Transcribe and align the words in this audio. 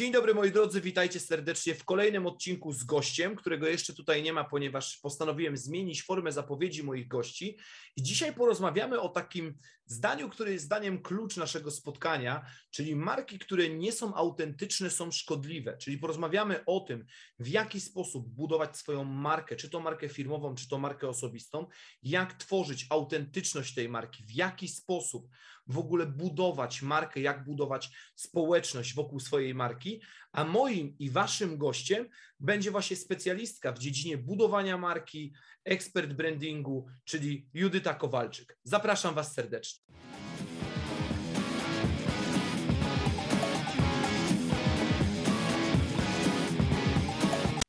Dzień 0.00 0.12
dobry 0.12 0.34
moi 0.34 0.50
drodzy, 0.50 0.80
witajcie 0.80 1.20
serdecznie 1.20 1.74
w 1.74 1.84
kolejnym 1.84 2.26
odcinku 2.26 2.72
z 2.72 2.84
gościem, 2.84 3.36
którego 3.36 3.68
jeszcze 3.68 3.94
tutaj 3.94 4.22
nie 4.22 4.32
ma, 4.32 4.44
ponieważ 4.44 4.96
postanowiłem 4.96 5.56
zmienić 5.56 6.02
formę 6.02 6.32
zapowiedzi 6.32 6.82
moich 6.82 7.08
gości. 7.08 7.58
I 7.96 8.02
dzisiaj 8.02 8.34
porozmawiamy 8.34 9.00
o 9.00 9.08
takim 9.08 9.58
zdaniu, 9.90 10.28
które 10.28 10.52
jest 10.52 10.64
zdaniem 10.64 11.02
klucz 11.02 11.36
naszego 11.36 11.70
spotkania, 11.70 12.46
czyli 12.70 12.96
marki, 12.96 13.38
które 13.38 13.68
nie 13.68 13.92
są 13.92 14.14
autentyczne, 14.14 14.90
są 14.90 15.10
szkodliwe. 15.10 15.76
Czyli 15.76 15.98
porozmawiamy 15.98 16.64
o 16.64 16.80
tym, 16.80 17.06
w 17.38 17.48
jaki 17.48 17.80
sposób 17.80 18.28
budować 18.28 18.76
swoją 18.76 19.04
markę, 19.04 19.56
czy 19.56 19.70
to 19.70 19.80
markę 19.80 20.08
firmową, 20.08 20.54
czy 20.54 20.68
to 20.68 20.78
markę 20.78 21.08
osobistą, 21.08 21.66
jak 22.02 22.34
tworzyć 22.34 22.86
autentyczność 22.90 23.74
tej 23.74 23.88
marki, 23.88 24.24
w 24.24 24.32
jaki 24.32 24.68
sposób 24.68 25.28
w 25.66 25.78
ogóle 25.78 26.06
budować 26.06 26.82
markę, 26.82 27.20
jak 27.20 27.44
budować 27.44 27.90
społeczność 28.14 28.94
wokół 28.94 29.20
swojej 29.20 29.54
marki. 29.54 30.00
A 30.32 30.44
moim 30.44 30.94
i 30.98 31.10
waszym 31.10 31.58
gościem 31.58 32.08
będzie 32.40 32.70
właśnie 32.70 32.96
specjalistka 32.96 33.72
w 33.72 33.78
dziedzinie 33.78 34.18
budowania 34.18 34.78
marki, 34.78 35.32
ekspert 35.64 36.12
brandingu, 36.12 36.86
czyli 37.04 37.48
Judyta 37.54 37.94
Kowalczyk. 37.94 38.58
Zapraszam 38.64 39.14
was 39.14 39.34
serdecznie. 39.34 39.84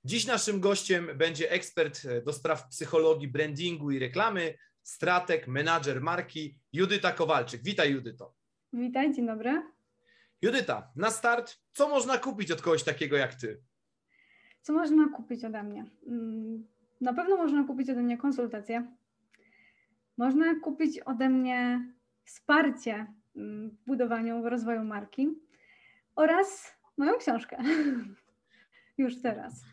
Dziś 0.05 0.25
naszym 0.27 0.59
gościem 0.59 1.09
będzie 1.15 1.51
ekspert 1.51 2.07
do 2.25 2.33
spraw 2.33 2.67
psychologii, 2.67 3.27
brandingu 3.27 3.91
i 3.91 3.99
reklamy, 3.99 4.57
strateg, 4.83 5.47
menadżer 5.47 6.01
marki 6.01 6.57
Judyta 6.73 7.11
Kowalczyk. 7.11 7.63
Witaj 7.63 7.91
Judyto. 7.91 8.33
Witaj, 8.73 9.13
dzień 9.13 9.27
dobry. 9.27 9.61
Judyta, 10.41 10.91
na 10.95 11.11
start, 11.11 11.57
co 11.73 11.89
można 11.89 12.17
kupić 12.17 12.51
od 12.51 12.61
kogoś 12.61 12.83
takiego 12.83 13.17
jak 13.17 13.35
ty? 13.35 13.63
Co 14.61 14.73
można 14.73 15.09
kupić 15.15 15.45
ode 15.45 15.63
mnie? 15.63 15.85
Mm, 16.07 16.67
na 17.01 17.13
pewno 17.13 17.37
można 17.37 17.63
kupić 17.63 17.89
ode 17.89 18.01
mnie 18.01 18.17
konsultacje. 18.17 18.87
Można 20.17 20.59
kupić 20.59 20.99
ode 20.99 21.29
mnie 21.29 21.85
wsparcie 22.23 23.13
mm, 23.35 23.69
w 23.69 23.85
budowaniu, 23.87 24.41
w 24.41 24.45
rozwoju 24.45 24.83
marki 24.83 25.29
oraz 26.15 26.77
moją 26.97 27.17
książkę. 27.17 27.57
Już 28.97 29.21
teraz. 29.21 29.63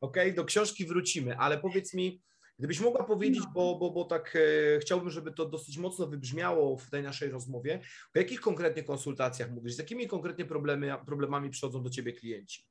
Okej, 0.00 0.22
okay, 0.22 0.36
do 0.36 0.44
książki 0.44 0.86
wrócimy, 0.86 1.38
ale 1.38 1.58
powiedz 1.58 1.94
mi, 1.94 2.22
Gdybyś 2.58 2.80
mogła 2.80 3.04
powiedzieć, 3.04 3.44
no. 3.44 3.50
bo, 3.54 3.76
bo, 3.80 3.90
bo 3.90 4.04
tak 4.04 4.36
e, 4.36 4.78
chciałbym, 4.80 5.10
żeby 5.10 5.32
to 5.32 5.46
dosyć 5.46 5.78
mocno 5.78 6.06
wybrzmiało 6.06 6.76
w 6.76 6.90
tej 6.90 7.02
naszej 7.02 7.30
rozmowie, 7.30 7.80
o 8.16 8.18
jakich 8.18 8.40
konkretnie 8.40 8.82
konsultacjach 8.82 9.50
mówisz, 9.50 9.74
z 9.74 9.78
jakimi 9.78 10.08
konkretnie 10.08 10.44
problemy, 10.44 10.94
problemami 11.06 11.50
przychodzą 11.50 11.82
do 11.82 11.90
Ciebie 11.90 12.12
klienci? 12.12 12.62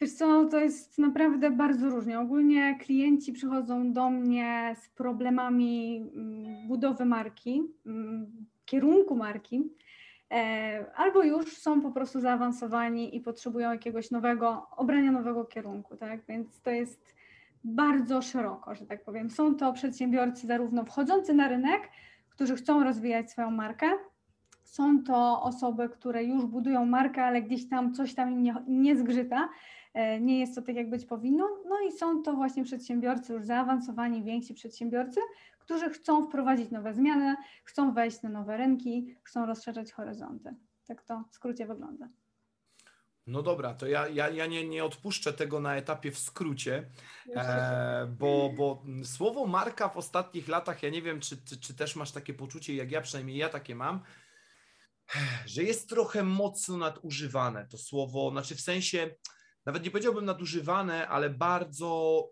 Wiesz 0.00 0.12
co, 0.12 0.44
to 0.44 0.60
jest 0.60 0.98
naprawdę 0.98 1.50
bardzo 1.50 1.90
różnie. 1.90 2.20
Ogólnie 2.20 2.78
klienci 2.80 3.32
przychodzą 3.32 3.92
do 3.92 4.10
mnie 4.10 4.76
z 4.82 4.88
problemami 4.88 5.96
mm, 6.14 6.68
budowy 6.68 7.04
marki, 7.04 7.62
mm, 7.86 8.46
kierunku 8.64 9.16
marki, 9.16 9.62
e, 10.30 10.86
albo 10.94 11.22
już 11.22 11.56
są 11.56 11.82
po 11.82 11.90
prostu 11.90 12.20
zaawansowani 12.20 13.16
i 13.16 13.20
potrzebują 13.20 13.72
jakiegoś 13.72 14.10
nowego, 14.10 14.66
obrania 14.76 15.12
nowego 15.12 15.44
kierunku, 15.44 15.96
tak? 15.96 16.26
Więc 16.28 16.60
to 16.60 16.70
jest 16.70 17.14
bardzo 17.64 18.22
szeroko, 18.22 18.74
że 18.74 18.86
tak 18.86 19.04
powiem. 19.04 19.30
Są 19.30 19.54
to 19.54 19.72
przedsiębiorcy 19.72 20.46
zarówno 20.46 20.84
wchodzący 20.84 21.34
na 21.34 21.48
rynek, 21.48 21.90
którzy 22.30 22.56
chcą 22.56 22.84
rozwijać 22.84 23.30
swoją 23.30 23.50
markę, 23.50 23.90
są 24.64 25.02
to 25.02 25.42
osoby, 25.42 25.88
które 25.88 26.24
już 26.24 26.46
budują 26.46 26.86
markę, 26.86 27.24
ale 27.24 27.42
gdzieś 27.42 27.68
tam 27.68 27.94
coś 27.94 28.14
tam 28.14 28.32
im 28.32 28.42
nie, 28.42 28.54
nie 28.66 28.96
zgrzyta, 28.96 29.48
e, 29.94 30.20
nie 30.20 30.40
jest 30.40 30.54
to 30.54 30.62
tak, 30.62 30.76
jak 30.76 30.90
być 30.90 31.06
powinno. 31.06 31.48
No 31.68 31.80
i 31.88 31.92
są 31.92 32.22
to 32.22 32.32
właśnie 32.32 32.64
przedsiębiorcy 32.64 33.32
już 33.32 33.44
zaawansowani, 33.44 34.22
więksi 34.22 34.54
przedsiębiorcy, 34.54 35.20
którzy 35.58 35.90
chcą 35.90 36.22
wprowadzić 36.22 36.70
nowe 36.70 36.94
zmiany, 36.94 37.36
chcą 37.64 37.92
wejść 37.92 38.22
na 38.22 38.30
nowe 38.30 38.56
rynki, 38.56 39.16
chcą 39.22 39.46
rozszerzać 39.46 39.92
horyzonty. 39.92 40.54
Tak 40.86 41.02
to 41.02 41.24
w 41.30 41.34
skrócie 41.34 41.66
wygląda. 41.66 42.08
No 43.26 43.42
dobra, 43.42 43.74
to 43.74 43.86
ja, 43.86 44.08
ja, 44.08 44.28
ja 44.28 44.46
nie, 44.46 44.68
nie 44.68 44.84
odpuszczę 44.84 45.32
tego 45.32 45.60
na 45.60 45.76
etapie 45.76 46.10
w 46.10 46.18
skrócie, 46.18 46.90
e, 47.36 48.06
bo, 48.18 48.50
bo 48.56 48.84
słowo 49.04 49.46
marka 49.46 49.88
w 49.88 49.96
ostatnich 49.96 50.48
latach, 50.48 50.82
ja 50.82 50.90
nie 50.90 51.02
wiem, 51.02 51.20
czy, 51.20 51.44
czy, 51.44 51.60
czy 51.60 51.74
też 51.74 51.96
masz 51.96 52.12
takie 52.12 52.34
poczucie, 52.34 52.74
jak 52.74 52.90
ja 52.90 53.00
przynajmniej 53.00 53.36
ja 53.36 53.48
takie 53.48 53.74
mam, 53.74 54.00
że 55.46 55.62
jest 55.62 55.88
trochę 55.88 56.22
mocno 56.22 56.76
nadużywane 56.76 57.66
to 57.66 57.78
słowo, 57.78 58.30
znaczy 58.30 58.54
w 58.54 58.60
sensie, 58.60 59.14
nawet 59.66 59.84
nie 59.84 59.90
powiedziałbym 59.90 60.24
nadużywane, 60.24 61.08
ale 61.08 61.30
bardzo 61.30 62.22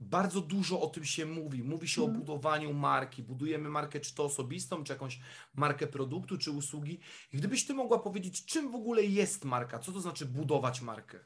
bardzo 0.00 0.40
dużo 0.40 0.80
o 0.80 0.86
tym 0.86 1.04
się 1.04 1.26
mówi. 1.26 1.62
Mówi 1.62 1.88
się 1.88 2.02
o 2.02 2.04
mhm. 2.04 2.20
budowaniu 2.20 2.72
marki. 2.74 3.22
Budujemy 3.22 3.68
markę 3.68 4.00
czy 4.00 4.14
to 4.14 4.24
osobistą, 4.24 4.84
czy 4.84 4.92
jakąś 4.92 5.20
markę 5.54 5.86
produktu, 5.86 6.38
czy 6.38 6.50
usługi. 6.50 7.00
I 7.32 7.36
gdybyś 7.36 7.66
ty 7.66 7.74
mogła 7.74 7.98
powiedzieć, 7.98 8.44
czym 8.44 8.70
w 8.70 8.74
ogóle 8.74 9.04
jest 9.04 9.44
marka? 9.44 9.78
Co 9.78 9.92
to 9.92 10.00
znaczy 10.00 10.26
budować 10.26 10.82
markę? 10.82 11.18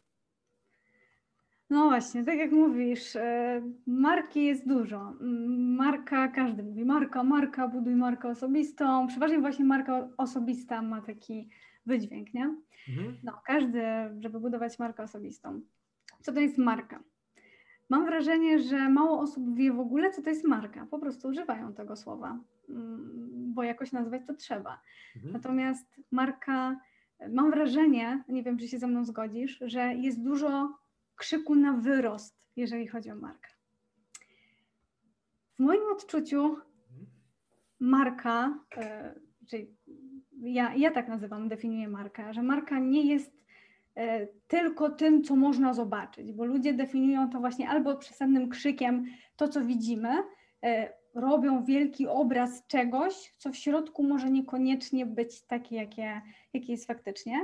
No 1.71 1.89
właśnie, 1.89 2.25
tak 2.25 2.39
jak 2.39 2.53
mówisz, 2.53 3.17
e, 3.17 3.63
marki 3.87 4.45
jest 4.45 4.69
dużo. 4.69 5.15
Marka, 5.59 6.29
każdy 6.29 6.63
mówi 6.63 6.85
marka, 6.85 7.23
marka, 7.25 7.69
buduj 7.69 7.97
markę 7.97 8.29
osobistą. 8.29 9.07
Przeważnie 9.07 9.41
właśnie 9.41 9.65
marka 9.65 10.09
osobista 10.17 10.83
ma 10.83 11.03
taki 11.03 11.49
wydźwięk, 11.87 12.35
nie? 12.35 12.57
Mhm. 12.89 13.17
No, 13.23 13.41
każdy, 13.47 13.83
żeby 14.21 14.41
budować 14.41 14.79
markę 14.79 15.03
osobistą. 15.03 15.61
Co 16.23 16.33
to 16.33 16.41
jest 16.41 16.59
marka? 16.59 17.03
Mam 17.93 18.07
wrażenie, 18.07 18.59
że 18.59 18.89
mało 18.89 19.21
osób 19.21 19.55
wie 19.55 19.73
w 19.73 19.81
ogóle, 19.81 20.11
co 20.11 20.23
to 20.23 20.31
jest 20.31 20.45
marka. 20.45 20.87
Po 20.91 20.99
prostu 20.99 21.29
używają 21.29 21.75
tego 21.75 21.97
słowa, 21.97 22.39
mm, 22.69 23.53
bo 23.55 23.63
jakoś 23.63 23.93
nazwać 23.93 24.23
to 24.27 24.35
trzeba. 24.35 24.81
Mhm. 25.17 25.33
Natomiast 25.33 26.01
marka, 26.11 26.81
mam 27.29 27.51
wrażenie, 27.51 28.25
nie 28.29 28.43
wiem, 28.43 28.59
czy 28.59 28.69
się 28.69 28.79
ze 28.79 28.87
mną 28.87 29.05
zgodzisz, 29.05 29.59
że 29.61 29.95
jest 29.95 30.23
dużo 30.23 30.79
krzyku 31.17 31.55
na 31.55 31.73
wyrost, 31.73 32.37
jeżeli 32.57 32.89
chodzi 32.89 33.11
o 33.11 33.15
markę. 33.15 33.49
W 35.59 35.63
moim 35.63 35.83
odczuciu 35.93 36.57
marka, 37.81 38.59
e, 38.77 39.15
czyli 39.47 39.77
ja, 40.41 40.75
ja 40.75 40.91
tak 40.91 41.09
nazywam, 41.09 41.49
definiuję 41.49 41.89
markę, 41.89 42.35
że 42.35 42.43
marka 42.43 42.79
nie 42.79 43.07
jest 43.07 43.43
tylko 44.47 44.91
tym, 44.91 45.23
co 45.23 45.37
można 45.37 45.75
zobaczyć, 45.75 46.33
bo 46.33 46.45
ludzie 46.45 46.73
definiują 46.73 47.31
to 47.31 47.41
właśnie 47.41 47.69
albo 47.69 47.97
przesadnym 47.97 48.49
krzykiem, 48.49 49.07
to 49.37 49.49
co 49.49 49.61
widzimy, 49.61 50.09
e, 50.63 50.93
robią 51.15 51.65
wielki 51.65 52.07
obraz 52.07 52.67
czegoś, 52.67 53.33
co 53.39 53.51
w 53.51 53.57
środku 53.57 54.03
może 54.03 54.31
niekoniecznie 54.31 55.07
być 55.07 55.43
takie, 55.43 55.77
jakie, 55.77 56.21
jakie 56.53 56.73
jest 56.73 56.87
faktycznie, 56.87 57.37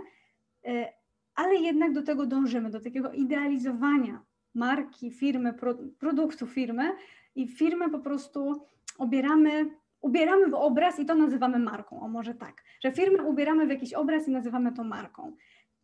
e, 0.67 0.93
ale 1.34 1.55
jednak 1.55 1.93
do 1.93 2.02
tego 2.02 2.26
dążymy, 2.26 2.70
do 2.70 2.81
takiego 2.81 3.12
idealizowania 3.12 4.23
marki, 4.55 5.11
firmy, 5.11 5.52
pro, 5.52 5.75
produktu 5.99 6.46
firmy 6.46 6.93
i 7.34 7.49
firmę 7.49 7.90
po 7.90 7.99
prostu 7.99 8.67
obieramy, 8.99 9.70
ubieramy 10.00 10.46
w 10.46 10.55
obraz 10.55 11.00
i 11.00 11.06
to 11.06 11.14
nazywamy 11.14 11.58
marką, 11.58 12.00
o 12.00 12.08
może 12.08 12.34
tak, 12.34 12.64
że 12.81 12.93
firmę 12.93 13.23
ubieramy 13.23 13.67
w 13.67 13.70
jakiś 13.70 13.94
obraz 13.94 14.28
i 14.28 14.31
nazywamy 14.31 14.73
to 14.73 14.84
marką. 14.84 15.37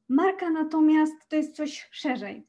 Marka 0.09 0.51
natomiast 0.51 1.29
to 1.29 1.37
jest 1.37 1.57
coś 1.57 1.89
szerzej. 1.91 2.47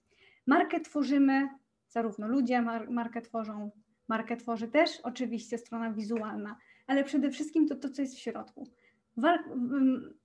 Markę 0.47 0.79
tworzymy, 0.79 1.49
zarówno 1.89 2.27
ludzie 2.27 2.61
mar 2.61 2.89
markę 2.89 3.21
tworzą, 3.21 3.71
markę 4.07 4.37
tworzy 4.37 4.67
też 4.67 4.99
oczywiście 5.03 5.57
strona 5.57 5.93
wizualna, 5.93 6.57
ale 6.87 7.03
przede 7.03 7.31
wszystkim 7.31 7.67
to, 7.67 7.75
to 7.75 7.89
co 7.89 8.01
jest 8.01 8.15
w 8.15 8.19
środku. 8.19 8.71
War 9.17 9.39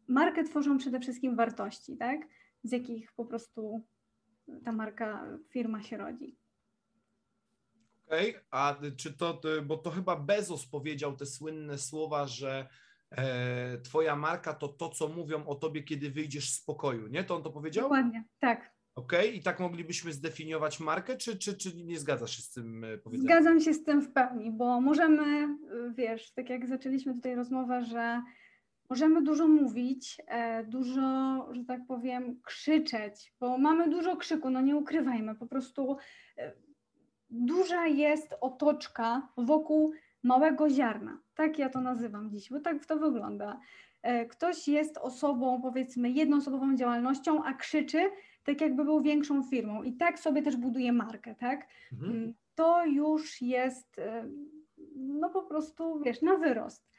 markę 0.08 0.44
tworzą 0.44 0.78
przede 0.78 1.00
wszystkim 1.00 1.36
wartości, 1.36 1.96
tak? 1.96 2.20
z 2.64 2.72
jakich 2.72 3.12
po 3.12 3.24
prostu 3.24 3.86
ta 4.64 4.72
marka, 4.72 5.26
firma 5.48 5.82
się 5.82 5.96
rodzi. 5.96 6.36
Okej, 8.06 8.30
okay. 8.30 8.42
a 8.50 8.76
czy 8.96 9.12
to, 9.12 9.40
bo 9.64 9.76
to 9.76 9.90
chyba 9.90 10.16
Bezos 10.16 10.66
powiedział 10.66 11.16
te 11.16 11.26
słynne 11.26 11.78
słowa, 11.78 12.26
że 12.26 12.68
twoja 13.84 14.16
marka 14.16 14.54
to 14.54 14.68
to, 14.68 14.88
co 14.88 15.08
mówią 15.08 15.46
o 15.46 15.54
tobie, 15.54 15.82
kiedy 15.82 16.10
wyjdziesz 16.10 16.52
z 16.52 16.64
pokoju, 16.64 17.06
nie? 17.06 17.24
To 17.24 17.36
on 17.36 17.42
to 17.42 17.50
powiedział? 17.50 17.82
Dokładnie, 17.84 18.24
tak. 18.38 18.80
Okej, 18.94 19.28
okay. 19.28 19.36
i 19.36 19.42
tak 19.42 19.60
moglibyśmy 19.60 20.12
zdefiniować 20.12 20.80
markę, 20.80 21.16
czy, 21.16 21.38
czy, 21.38 21.56
czy 21.56 21.76
nie 21.76 21.98
zgadzasz 21.98 22.36
się 22.36 22.42
z 22.42 22.52
tym 22.52 22.84
e, 22.84 22.98
powiedzeniem? 22.98 23.32
Zgadzam 23.32 23.60
się 23.60 23.74
z 23.74 23.84
tym 23.84 24.02
w 24.02 24.12
pełni, 24.12 24.50
bo 24.50 24.80
możemy, 24.80 25.22
e, 25.24 25.56
wiesz, 25.94 26.32
tak 26.32 26.50
jak 26.50 26.66
zaczęliśmy 26.66 27.14
tutaj 27.14 27.34
rozmowę, 27.34 27.84
że 27.84 28.22
możemy 28.90 29.22
dużo 29.22 29.48
mówić, 29.48 30.20
e, 30.26 30.64
dużo, 30.64 31.00
że 31.52 31.64
tak 31.64 31.80
powiem, 31.88 32.40
krzyczeć, 32.42 33.32
bo 33.40 33.58
mamy 33.58 33.90
dużo 33.90 34.16
krzyku, 34.16 34.50
no 34.50 34.60
nie 34.60 34.76
ukrywajmy, 34.76 35.34
po 35.34 35.46
prostu 35.46 35.96
duża 37.30 37.86
jest 37.86 38.34
otoczka 38.40 39.28
wokół 39.36 39.92
małego 40.22 40.70
ziarna. 40.70 41.18
Tak 41.34 41.58
ja 41.58 41.68
to 41.68 41.80
nazywam 41.80 42.30
dziś, 42.30 42.50
bo 42.50 42.60
tak 42.60 42.86
to 42.86 42.96
wygląda. 42.96 43.60
Ktoś 44.30 44.68
jest 44.68 44.98
osobą, 44.98 45.62
powiedzmy, 45.62 46.10
jednoosobową 46.10 46.76
działalnością, 46.76 47.44
a 47.44 47.54
krzyczy, 47.54 48.10
tak 48.44 48.60
jakby 48.60 48.84
był 48.84 49.00
większą 49.00 49.42
firmą 49.42 49.82
i 49.82 49.92
tak 49.92 50.18
sobie 50.18 50.42
też 50.42 50.56
buduje 50.56 50.92
markę, 50.92 51.34
tak? 51.34 51.68
Mhm. 51.92 52.12
Mm, 52.12 52.34
to 52.54 52.86
już 52.86 53.42
jest 53.42 53.98
e, 53.98 54.28
no 54.96 55.30
po 55.30 55.42
prostu, 55.42 56.00
wiesz, 56.00 56.22
na 56.22 56.36
wyrost. 56.36 56.90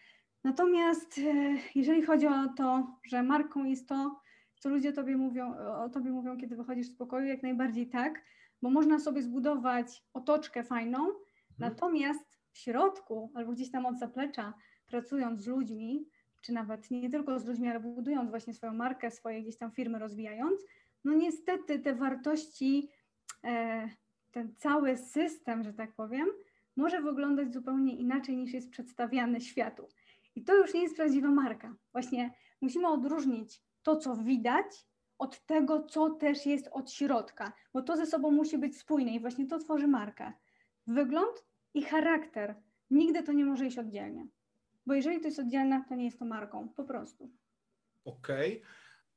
Natomiast 0.44 1.18
e, 1.18 1.58
jeżeli 1.76 2.02
chodzi 2.02 2.28
o 2.28 2.48
to, 2.58 2.98
że 3.04 3.24
marką 3.24 3.64
jest 3.64 3.90
to, 3.90 4.22
co 4.60 4.70
ludzie 4.70 4.94
tobie 4.94 5.18
mówią, 5.18 5.56
o 5.58 5.90
tobie 5.90 6.12
mówią, 6.12 6.38
kiedy 6.38 6.56
wychodzisz 6.56 6.88
z 6.88 6.96
pokoju, 6.96 7.26
jak 7.28 7.44
najbardziej 7.44 7.88
tak, 7.88 8.24
bo 8.62 8.70
można 8.70 9.00
sobie 9.00 9.22
zbudować 9.22 10.04
otoczkę 10.14 10.64
fajną, 10.64 11.00
mhm. 11.00 11.20
natomiast 11.60 12.31
w 12.52 12.58
środku 12.58 13.32
albo 13.36 13.52
gdzieś 13.52 13.72
tam 13.72 13.86
od 13.86 14.00
zaplecza, 14.00 14.54
pracując 14.86 15.42
z 15.42 15.48
ludźmi, 15.48 16.06
czy 16.42 16.54
nawet 16.54 16.92
nie 16.92 17.10
tylko 17.10 17.40
z 17.40 17.46
ludźmi, 17.46 17.68
ale 17.70 17.80
budując 17.80 18.30
właśnie 18.30 18.54
swoją 18.54 18.74
markę, 18.74 19.12
swoje 19.12 19.42
gdzieś 19.42 19.58
tam 19.58 19.72
firmy 19.72 20.00
rozwijając, 20.00 20.62
no 21.04 21.14
niestety 21.14 21.80
te 21.80 21.96
wartości, 21.96 22.90
e, 23.44 23.90
ten 24.32 24.56
cały 24.56 24.98
system, 24.98 25.64
że 25.64 25.74
tak 25.74 25.96
powiem, 25.96 26.28
może 26.76 27.02
wyglądać 27.02 27.54
zupełnie 27.54 27.96
inaczej 27.96 28.38
niż 28.38 28.54
jest 28.54 28.70
przedstawiany 28.70 29.42
światu. 29.42 29.88
I 30.36 30.44
to 30.44 30.56
już 30.56 30.74
nie 30.74 30.82
jest 30.82 30.96
prawdziwa 30.96 31.32
marka. 31.32 31.76
Właśnie 31.92 32.34
musimy 32.62 32.88
odróżnić 32.88 33.62
to, 33.84 33.96
co 33.96 34.16
widać, 34.16 34.86
od 35.22 35.46
tego, 35.46 35.84
co 35.84 36.10
też 36.10 36.46
jest 36.46 36.70
od 36.72 36.92
środka, 36.92 37.54
bo 37.74 37.82
to 37.82 37.98
ze 37.98 38.06
sobą 38.06 38.32
musi 38.32 38.58
być 38.58 38.78
spójne 38.78 39.12
i 39.12 39.20
właśnie 39.20 39.48
to 39.48 39.60
tworzy 39.60 39.88
markę. 39.88 40.34
Wygląd 40.88 41.46
i 41.74 41.84
charakter. 41.84 42.56
Nigdy 42.90 43.24
to 43.24 43.34
nie 43.34 43.46
może 43.46 43.66
iść 43.66 43.78
oddzielnie. 43.78 44.28
Bo 44.86 44.94
jeżeli 44.94 45.20
to 45.20 45.28
jest 45.28 45.40
oddzielne, 45.40 45.84
to 45.90 45.96
nie 45.96 46.06
jest 46.06 46.20
to 46.20 46.26
marką, 46.26 46.70
po 46.70 46.84
prostu. 46.84 47.32
Okej. 48.06 48.58
Okay. 48.58 48.72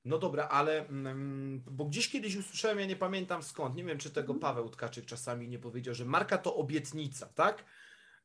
No 0.05 0.19
dobra, 0.19 0.49
ale 0.49 0.89
mm, 0.89 1.63
bo 1.71 1.85
gdzieś 1.85 2.11
kiedyś 2.11 2.37
usłyszałem, 2.37 2.79
ja 2.79 2.87
nie 2.87 2.97
pamiętam 2.97 3.43
skąd, 3.43 3.77
nie 3.77 3.85
wiem 3.85 3.99
czy 3.99 4.11
tego 4.11 4.33
mhm. 4.33 4.41
Paweł 4.41 4.69
Tkaczyk 4.69 5.07
czasami 5.07 5.49
nie 5.49 5.59
powiedział, 5.59 5.95
że 5.95 6.05
marka 6.05 6.39
to 6.39 6.57
obietnica, 6.57 7.27
tak? 7.27 7.65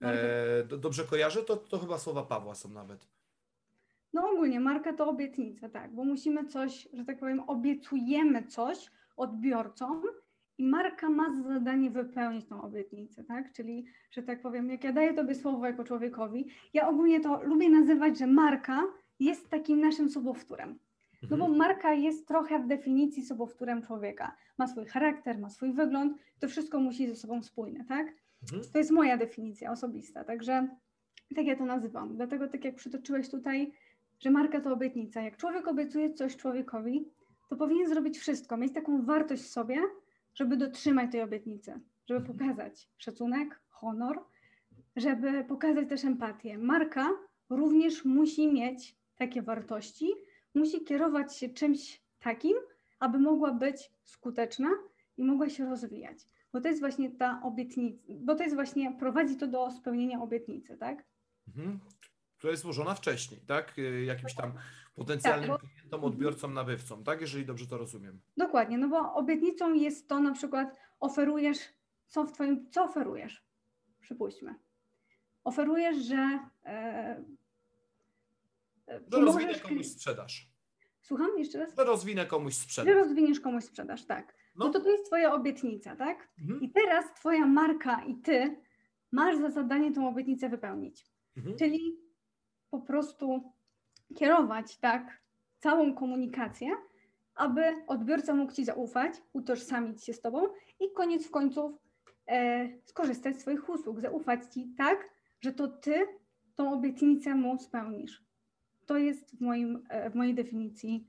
E, 0.01 0.63
dobrze 0.63 1.03
kojarzę? 1.03 1.43
To, 1.43 1.57
to 1.57 1.79
chyba 1.79 1.97
słowa 1.97 2.23
Pawła 2.23 2.55
są 2.55 2.69
nawet. 2.69 3.07
No 4.13 4.29
ogólnie 4.29 4.59
marka 4.59 4.93
to 4.93 5.09
obietnica, 5.09 5.69
tak, 5.69 5.95
bo 5.95 6.05
musimy 6.05 6.45
coś, 6.45 6.87
że 6.93 7.05
tak 7.05 7.19
powiem, 7.19 7.39
obiecujemy 7.39 8.47
coś 8.47 8.91
odbiorcom 9.15 10.03
i 10.59 10.63
marka 10.63 11.09
ma 11.09 11.35
za 11.35 11.43
zadanie 11.43 11.89
wypełnić 11.89 12.45
tą 12.45 12.61
obietnicę, 12.61 13.23
tak? 13.23 13.53
Czyli, 13.53 13.85
że 14.11 14.23
tak 14.23 14.41
powiem, 14.41 14.69
jak 14.69 14.83
ja 14.83 14.93
daję 14.93 15.13
Tobie 15.13 15.35
słowo 15.35 15.67
jako 15.67 15.83
człowiekowi, 15.83 16.47
ja 16.73 16.89
ogólnie 16.89 17.19
to 17.19 17.43
lubię 17.43 17.69
nazywać, 17.69 18.17
że 18.19 18.27
marka 18.27 18.83
jest 19.19 19.49
takim 19.49 19.81
naszym 19.81 20.09
sobowtórem. 20.09 20.79
No 21.21 21.37
bo 21.37 21.45
mhm. 21.45 21.57
marka 21.57 21.93
jest 21.93 22.27
trochę 22.27 22.59
w 22.59 22.67
definicji 22.67 23.25
sobowtórem 23.25 23.81
człowieka. 23.81 24.35
Ma 24.57 24.67
swój 24.67 24.85
charakter, 24.85 25.39
ma 25.39 25.49
swój 25.49 25.73
wygląd, 25.73 26.17
to 26.39 26.47
wszystko 26.47 26.79
musi 26.79 27.07
ze 27.07 27.15
sobą 27.15 27.43
spójne, 27.43 27.85
tak? 27.85 28.07
Mhm. 28.43 28.71
To 28.73 28.77
jest 28.77 28.91
moja 28.91 29.17
definicja 29.17 29.71
osobista, 29.71 30.23
także 30.23 30.67
tak 31.35 31.45
ja 31.45 31.55
to 31.55 31.65
nazywam. 31.65 32.15
Dlatego 32.15 32.47
tak 32.47 32.65
jak 32.65 32.75
przytoczyłeś 32.75 33.29
tutaj, 33.29 33.71
że 34.19 34.31
marka 34.31 34.61
to 34.61 34.73
obietnica. 34.73 35.21
Jak 35.21 35.37
człowiek 35.37 35.67
obiecuje 35.67 36.13
coś 36.13 36.37
człowiekowi, 36.37 37.05
to 37.49 37.55
powinien 37.55 37.89
zrobić 37.89 38.17
wszystko, 38.17 38.57
mieć 38.57 38.73
taką 38.73 39.05
wartość 39.05 39.43
w 39.43 39.47
sobie, 39.47 39.77
żeby 40.33 40.57
dotrzymać 40.57 41.11
tej 41.11 41.21
obietnicy, 41.21 41.79
żeby 42.07 42.19
mhm. 42.19 42.37
pokazać 42.37 42.89
szacunek, 42.97 43.61
honor, 43.69 44.23
żeby 44.95 45.43
pokazać 45.43 45.89
też 45.89 46.05
empatię. 46.05 46.57
Marka 46.57 47.09
również 47.49 48.05
musi 48.05 48.53
mieć 48.53 48.95
takie 49.15 49.41
wartości, 49.41 50.13
musi 50.55 50.83
kierować 50.83 51.37
się 51.37 51.49
czymś 51.49 52.01
takim, 52.19 52.53
aby 52.99 53.19
mogła 53.19 53.53
być 53.53 53.91
skuteczna 54.03 54.69
i 55.17 55.23
mogła 55.23 55.49
się 55.49 55.69
rozwijać. 55.69 56.17
Bo 56.53 56.61
to 56.61 56.67
jest 56.67 56.79
właśnie 56.79 57.11
ta 57.11 57.41
obietnica, 57.43 58.03
bo 58.09 58.35
to 58.35 58.43
jest 58.43 58.55
właśnie, 58.55 58.91
prowadzi 58.99 59.35
to 59.35 59.47
do 59.47 59.71
spełnienia 59.71 60.21
obietnicy, 60.21 60.77
tak? 60.77 61.05
Mhm. 61.47 61.79
Która 62.39 62.51
jest 62.51 62.63
złożona 62.63 62.95
wcześniej, 62.95 63.41
tak? 63.47 63.79
Y, 63.79 64.03
jakimś 64.05 64.35
tam 64.35 64.53
potencjalnym 64.95 65.49
tak, 65.49 65.61
bo... 65.61 65.67
klientom, 65.67 66.03
odbiorcom, 66.03 66.53
nabywcom, 66.53 67.03
tak? 67.03 67.21
Jeżeli 67.21 67.45
dobrze 67.45 67.67
to 67.67 67.77
rozumiem. 67.77 68.19
Dokładnie, 68.37 68.77
no 68.77 68.89
bo 68.89 69.13
obietnicą 69.13 69.73
jest 69.73 70.07
to 70.07 70.19
na 70.19 70.33
przykład 70.33 70.75
oferujesz, 70.99 71.57
co 72.07 72.23
w 72.23 72.31
twoim, 72.31 72.71
co 72.71 72.83
oferujesz? 72.83 73.43
Przypuśćmy. 74.01 74.55
Oferujesz, 75.43 75.97
że 75.97 76.39
e, 76.65 77.23
że 78.87 79.19
rozwinę 79.19 79.59
komuś 79.59 79.87
sprzedaż. 79.87 80.49
Słucham 81.01 81.29
jeszcze 81.37 81.59
raz? 81.59 81.75
Że 81.77 81.83
rozwinę 81.83 82.25
komuś 82.25 82.53
sprzedaż. 82.53 82.93
Że 82.93 82.99
rozwiniesz 82.99 83.39
komuś 83.39 83.63
sprzedaż, 83.63 84.05
tak. 84.05 84.35
No, 84.55 84.65
no 84.65 84.73
to 84.73 84.79
to 84.79 84.89
jest 84.89 85.05
Twoja 85.05 85.33
obietnica, 85.33 85.95
tak? 85.95 86.29
Mhm. 86.41 86.61
I 86.61 86.71
teraz 86.71 87.13
Twoja 87.13 87.45
marka 87.45 88.03
i 88.05 88.15
Ty 88.15 88.61
masz 89.11 89.37
za 89.37 89.51
zadanie 89.51 89.91
tą 89.91 90.09
obietnicę 90.09 90.49
wypełnić. 90.49 91.05
Mhm. 91.37 91.57
Czyli 91.57 92.08
po 92.71 92.79
prostu 92.79 93.53
kierować, 94.15 94.77
tak, 94.77 95.21
całą 95.59 95.95
komunikację, 95.95 96.69
aby 97.35 97.61
odbiorca 97.87 98.33
mógł 98.33 98.53
Ci 98.53 98.65
zaufać, 98.65 99.13
utożsamić 99.33 100.03
się 100.03 100.13
z 100.13 100.21
Tobą 100.21 100.47
i 100.79 100.91
koniec 100.95 101.29
końców 101.29 101.71
e, 102.27 102.69
skorzystać 102.85 103.35
z 103.35 103.39
Twoich 103.39 103.69
usług, 103.69 104.01
zaufać 104.01 104.53
Ci 104.53 104.73
tak, 104.77 105.09
że 105.41 105.53
to 105.53 105.67
Ty 105.67 106.07
tą 106.55 106.73
obietnicę 106.73 107.35
mu 107.35 107.57
spełnisz 107.57 108.29
to 108.89 108.97
jest 108.97 109.37
w, 109.37 109.41
moim, 109.41 109.83
e, 109.89 110.09
w 110.09 110.15
mojej 110.15 110.35
definicji 110.35 111.07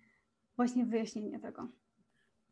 właśnie 0.56 0.84
wyjaśnienie 0.84 1.40
tego. 1.40 1.68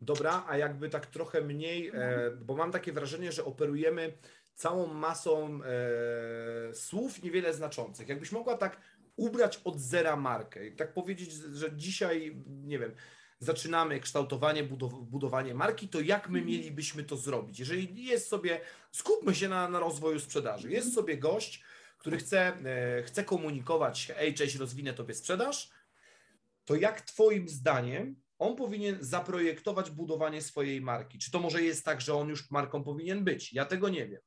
Dobra, 0.00 0.44
a 0.49 0.56
jakby 0.56 0.88
tak 0.88 1.06
trochę 1.06 1.40
mniej, 1.40 1.90
e, 1.94 2.30
bo 2.30 2.56
mam 2.56 2.73
takie 2.73 2.92
wrażenie, 2.92 3.32
że 3.32 3.44
operujemy 3.44 4.12
całą 4.54 4.87
masą 4.87 5.61
e, 5.64 6.75
słów 6.75 7.23
niewiele 7.23 7.54
znaczących. 7.54 8.09
Jakbyś 8.09 8.32
mogła 8.32 8.56
tak 8.56 8.80
ubrać 9.18 9.60
od 9.64 9.80
zera 9.80 10.16
markę, 10.16 10.70
tak 10.70 10.94
powiedzieć, 10.94 11.32
że 11.32 11.76
dzisiaj, 11.76 12.37
nie 12.46 12.78
wiem, 12.78 12.94
zaczynamy 13.38 14.00
kształtowanie, 14.00 14.64
budowanie 15.02 15.54
marki, 15.54 15.88
to 15.88 16.00
jak 16.00 16.28
my 16.28 16.38
mhm. 16.38 16.56
mielibyśmy 16.56 17.04
to 17.04 17.16
zrobić? 17.16 17.58
Jeżeli 17.58 18.04
jest 18.04 18.28
sobie, 18.28 18.60
skupmy 18.92 19.34
się 19.34 19.48
na, 19.48 19.68
na 19.68 19.78
rozwoju 19.78 20.20
sprzedaży, 20.20 20.70
jest 20.70 20.94
sobie 20.94 21.16
gość, 21.16 21.62
który 21.98 22.18
chce, 22.18 22.56
e, 22.64 23.02
chce 23.02 23.25
komunikować, 23.25 24.12
ej, 24.16 24.34
cześć, 24.34 24.56
rozwinę 24.56 24.94
Tobie 24.94 25.14
sprzedaż, 25.14 25.70
to 26.64 26.75
jak 26.75 27.00
Twoim 27.00 27.48
zdaniem 27.48 28.16
on 28.38 28.56
powinien 28.56 28.98
zaprojektować 29.00 29.90
budowanie 29.90 30.42
swojej 30.42 30.80
marki? 30.80 31.18
Czy 31.18 31.30
to 31.30 31.40
może 31.40 31.62
jest 31.62 31.84
tak, 31.84 32.00
że 32.00 32.14
on 32.14 32.28
już 32.28 32.50
marką 32.50 32.84
powinien 32.84 33.25
być? 33.25 33.52
Ja 33.52 33.64
tego 33.64 33.88
nie 33.88 34.08
wiem. 34.08 34.20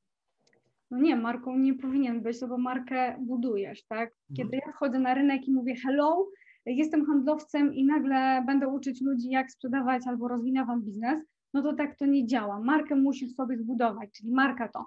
No 0.92 0.98
nie, 0.98 1.16
marką 1.16 1.58
nie 1.58 1.74
powinien 1.74 2.22
być, 2.22 2.42
no 2.42 2.48
bo 2.48 2.58
markę 2.58 3.18
budujesz, 3.20 3.86
tak? 3.86 4.10
Mhm. 4.10 4.36
Kiedy 4.36 4.58
ja 4.66 4.72
wchodzę 4.72 5.00
na 5.00 5.14
rynek 5.14 5.48
i 5.48 5.52
mówię 5.52 5.76
hello, 5.76 6.28
jestem 6.66 7.06
handlowcem 7.06 7.74
i 7.74 7.86
nagle 7.86 8.44
będę 8.48 8.68
uczyć 8.68 9.02
ludzi, 9.02 9.30
jak 9.30 9.52
sprzedawać 9.52 10.08
albo 10.08 10.28
rozwinę 10.28 10.66
wam 10.66 10.82
biznes, 10.82 11.24
no 11.54 11.62
to 11.62 11.74
tak 11.74 11.98
to 11.98 12.06
nie 12.06 12.28
działa. 12.28 12.60
Markę 12.60 12.96
musisz 12.96 13.32
sobie 13.34 13.58
zbudować, 13.58 14.10
czyli 14.12 14.32
marka 14.32 14.68
to 14.68 14.86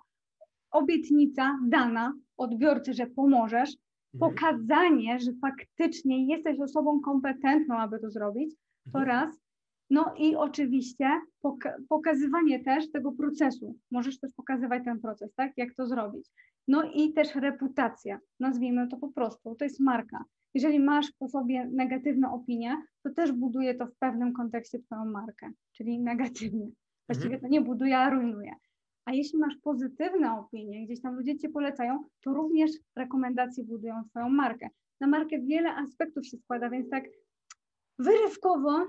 obietnica 0.71 1.59
dana 1.69 2.13
odbiorcy, 2.37 2.95
że 2.95 3.07
pomożesz, 3.07 3.71
mhm. 4.15 4.33
pokazanie, 4.33 5.21
że 5.21 5.33
faktycznie 5.41 6.27
jesteś 6.27 6.61
osobą 6.61 7.01
kompetentną, 7.01 7.77
aby 7.77 7.99
to 7.99 8.11
zrobić, 8.11 8.55
to 8.93 8.99
mhm. 8.99 9.07
raz. 9.07 9.44
No 9.91 10.15
i 10.19 10.37
oczywiście 10.37 11.21
poka 11.41 11.77
pokazywanie 11.89 12.65
też 12.65 12.91
tego 12.91 13.13
procesu. 13.13 13.79
Możesz 13.91 14.21
też 14.21 14.33
pokazywać 14.37 14.85
ten 14.85 15.01
proces, 15.01 15.35
tak? 15.35 15.53
Jak 15.57 15.75
to 15.75 15.87
zrobić. 15.87 16.31
No 16.69 16.83
i 16.95 17.13
też 17.13 17.35
reputacja, 17.35 18.19
nazwijmy 18.41 18.89
to 18.89 18.97
po 18.97 19.09
prostu, 19.09 19.55
to 19.55 19.65
jest 19.65 19.81
marka. 19.81 20.25
Jeżeli 20.55 20.81
masz 20.81 21.13
po 21.19 21.29
sobie 21.29 21.69
negatywne 21.73 22.31
opinie, 22.31 22.83
to 23.03 23.11
też 23.11 23.33
buduje 23.33 23.75
to 23.75 23.87
w 23.87 23.97
pewnym 23.99 24.33
kontekście 24.33 24.79
Twoją 24.79 25.05
markę, 25.05 25.51
czyli 25.73 26.01
negatywnie. 26.01 26.71
Właściwie 27.09 27.35
mhm. 27.35 27.41
to 27.41 27.49
nie 27.49 27.61
buduje, 27.61 27.99
a 27.99 28.11
rujnuje. 28.11 28.55
A 29.05 29.13
jeśli 29.13 29.39
masz 29.39 29.57
pozytywne 29.57 30.39
opinie, 30.39 30.85
gdzieś 30.85 31.03
tam 31.03 31.15
ludzie 31.15 31.39
Cię 31.39 31.49
polecają, 31.49 32.05
to 32.25 32.35
również 32.35 32.71
rekomendacje 32.97 33.65
budują 33.65 34.05
Twoją 34.11 34.29
markę. 34.29 34.69
na 35.01 35.07
markę 35.07 35.39
wiele 35.39 35.75
aspektów 35.75 36.27
się 36.27 36.37
składa, 36.37 36.71
więc 36.71 36.91
tak 36.91 37.05
wyrywkowo 37.99 38.87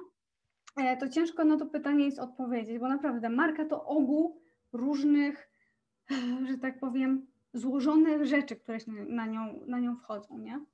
to 0.99 1.09
ciężko 1.09 1.45
na 1.45 1.57
to 1.57 1.65
pytanie 1.65 2.05
jest 2.05 2.19
odpowiedzieć, 2.19 2.79
bo 2.79 2.87
naprawdę 2.87 3.29
marka 3.29 3.65
to 3.65 3.85
ogół 3.85 4.41
różnych, 4.73 5.49
że 6.49 6.57
tak 6.57 6.79
powiem, 6.79 7.27
złożonych 7.53 8.25
rzeczy, 8.25 8.55
które 8.55 8.77
na 9.07 9.25
nią, 9.25 9.59
na 9.67 9.79
nią 9.79 9.95
wchodzą, 9.95 10.37
nie? 10.37 10.65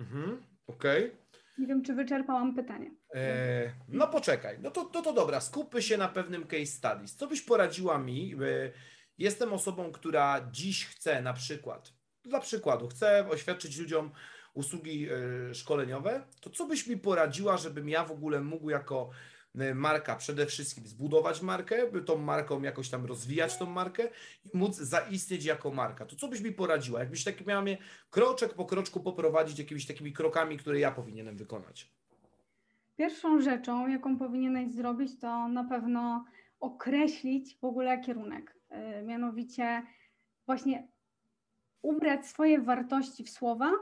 Mhm, 0.00 0.42
okej. 0.66 1.04
Okay. 1.04 1.18
Nie 1.58 1.66
wiem, 1.66 1.82
czy 1.82 1.94
wyczerpałam 1.94 2.54
pytanie. 2.54 2.90
E, 3.14 3.72
no 3.88 4.08
poczekaj, 4.08 4.58
no 4.62 4.70
to, 4.70 4.90
no 4.94 5.02
to 5.02 5.12
dobra, 5.12 5.40
skupmy 5.40 5.82
się 5.82 5.96
na 5.96 6.08
pewnym 6.08 6.46
case 6.46 6.66
studies. 6.66 7.14
Co 7.14 7.26
byś 7.26 7.42
poradziła 7.42 7.98
mi? 7.98 8.34
E, 8.34 8.72
jestem 9.18 9.52
osobą, 9.52 9.92
która 9.92 10.48
dziś 10.50 10.86
chce 10.86 11.22
na 11.22 11.32
przykład, 11.32 11.92
dla 12.24 12.40
przykładu, 12.40 12.88
chcę 12.88 13.28
oświadczyć 13.28 13.78
ludziom 13.78 14.10
usługi 14.54 15.08
e, 15.08 15.54
szkoleniowe, 15.54 16.22
to 16.40 16.50
co 16.50 16.66
byś 16.66 16.86
mi 16.86 16.96
poradziła, 16.96 17.56
żebym 17.56 17.88
ja 17.88 18.04
w 18.04 18.12
ogóle 18.12 18.40
mógł 18.40 18.70
jako 18.70 19.10
E, 19.58 19.74
marka 19.74 20.16
przede 20.16 20.46
wszystkim 20.46 20.86
zbudować 20.86 21.42
markę, 21.42 21.90
by 21.90 22.02
tą 22.02 22.18
marką 22.18 22.62
jakoś 22.62 22.90
tam 22.90 23.06
rozwijać 23.06 23.58
tą 23.58 23.66
markę 23.66 24.08
i 24.54 24.56
móc 24.58 24.76
zaistnieć 24.76 25.44
jako 25.44 25.70
marka. 25.70 26.06
To 26.06 26.16
co 26.16 26.28
byś 26.28 26.40
mi 26.40 26.52
poradziła? 26.52 27.00
Jakbyś 27.00 27.24
tak 27.24 27.46
miała 27.46 27.62
mnie 27.62 27.78
kroczek 28.10 28.54
po 28.54 28.64
kroczku 28.64 29.00
poprowadzić 29.00 29.58
jakimiś 29.58 29.86
takimi 29.86 30.12
krokami, 30.12 30.58
które 30.58 30.78
ja 30.78 30.90
powinienem 30.90 31.36
wykonać? 31.36 31.90
Pierwszą 32.96 33.40
rzeczą, 33.40 33.88
jaką 33.88 34.18
powinieneś 34.18 34.70
zrobić, 34.70 35.20
to 35.20 35.48
na 35.48 35.64
pewno 35.64 36.24
określić 36.60 37.58
w 37.60 37.64
ogóle 37.64 38.00
kierunek. 38.00 38.54
Yy, 38.70 39.02
mianowicie 39.02 39.82
właśnie 40.46 40.88
ubrać 41.82 42.26
swoje 42.26 42.60
wartości 42.60 43.24
w 43.24 43.30
słowa 43.30 43.72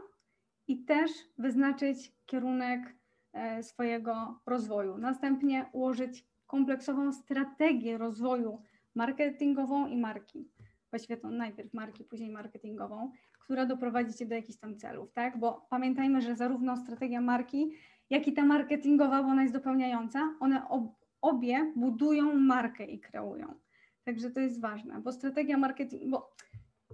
i 0.68 0.84
też 0.84 1.10
wyznaczyć 1.38 2.12
kierunek 2.26 2.96
E, 3.36 3.62
swojego 3.62 4.40
rozwoju. 4.46 4.98
Następnie 4.98 5.66
ułożyć 5.72 6.26
kompleksową 6.46 7.12
strategię 7.12 7.98
rozwoju 7.98 8.62
marketingową 8.94 9.86
i 9.86 9.96
marki. 9.96 10.48
Właściwie 10.90 11.16
to 11.16 11.30
najpierw 11.30 11.74
marki, 11.74 12.04
później 12.04 12.30
marketingową, 12.30 13.12
która 13.38 13.66
doprowadzi 13.66 14.14
Cię 14.14 14.26
do 14.26 14.34
jakichś 14.34 14.58
tam 14.58 14.78
celów, 14.78 15.12
tak? 15.12 15.38
Bo 15.38 15.66
pamiętajmy, 15.70 16.20
że 16.20 16.36
zarówno 16.36 16.76
strategia 16.76 17.20
marki, 17.20 17.72
jak 18.10 18.28
i 18.28 18.32
ta 18.32 18.44
marketingowa, 18.44 19.22
bo 19.22 19.28
ona 19.28 19.42
jest 19.42 19.54
dopełniająca, 19.54 20.34
one 20.40 20.68
ob, 20.68 20.84
obie 21.20 21.72
budują 21.76 22.34
markę 22.34 22.84
i 22.84 23.00
kreują. 23.00 23.54
Także 24.04 24.30
to 24.30 24.40
jest 24.40 24.60
ważne, 24.60 25.00
bo 25.00 25.12
strategia 25.12 25.58
marketing, 25.58 26.10
bo 26.10 26.30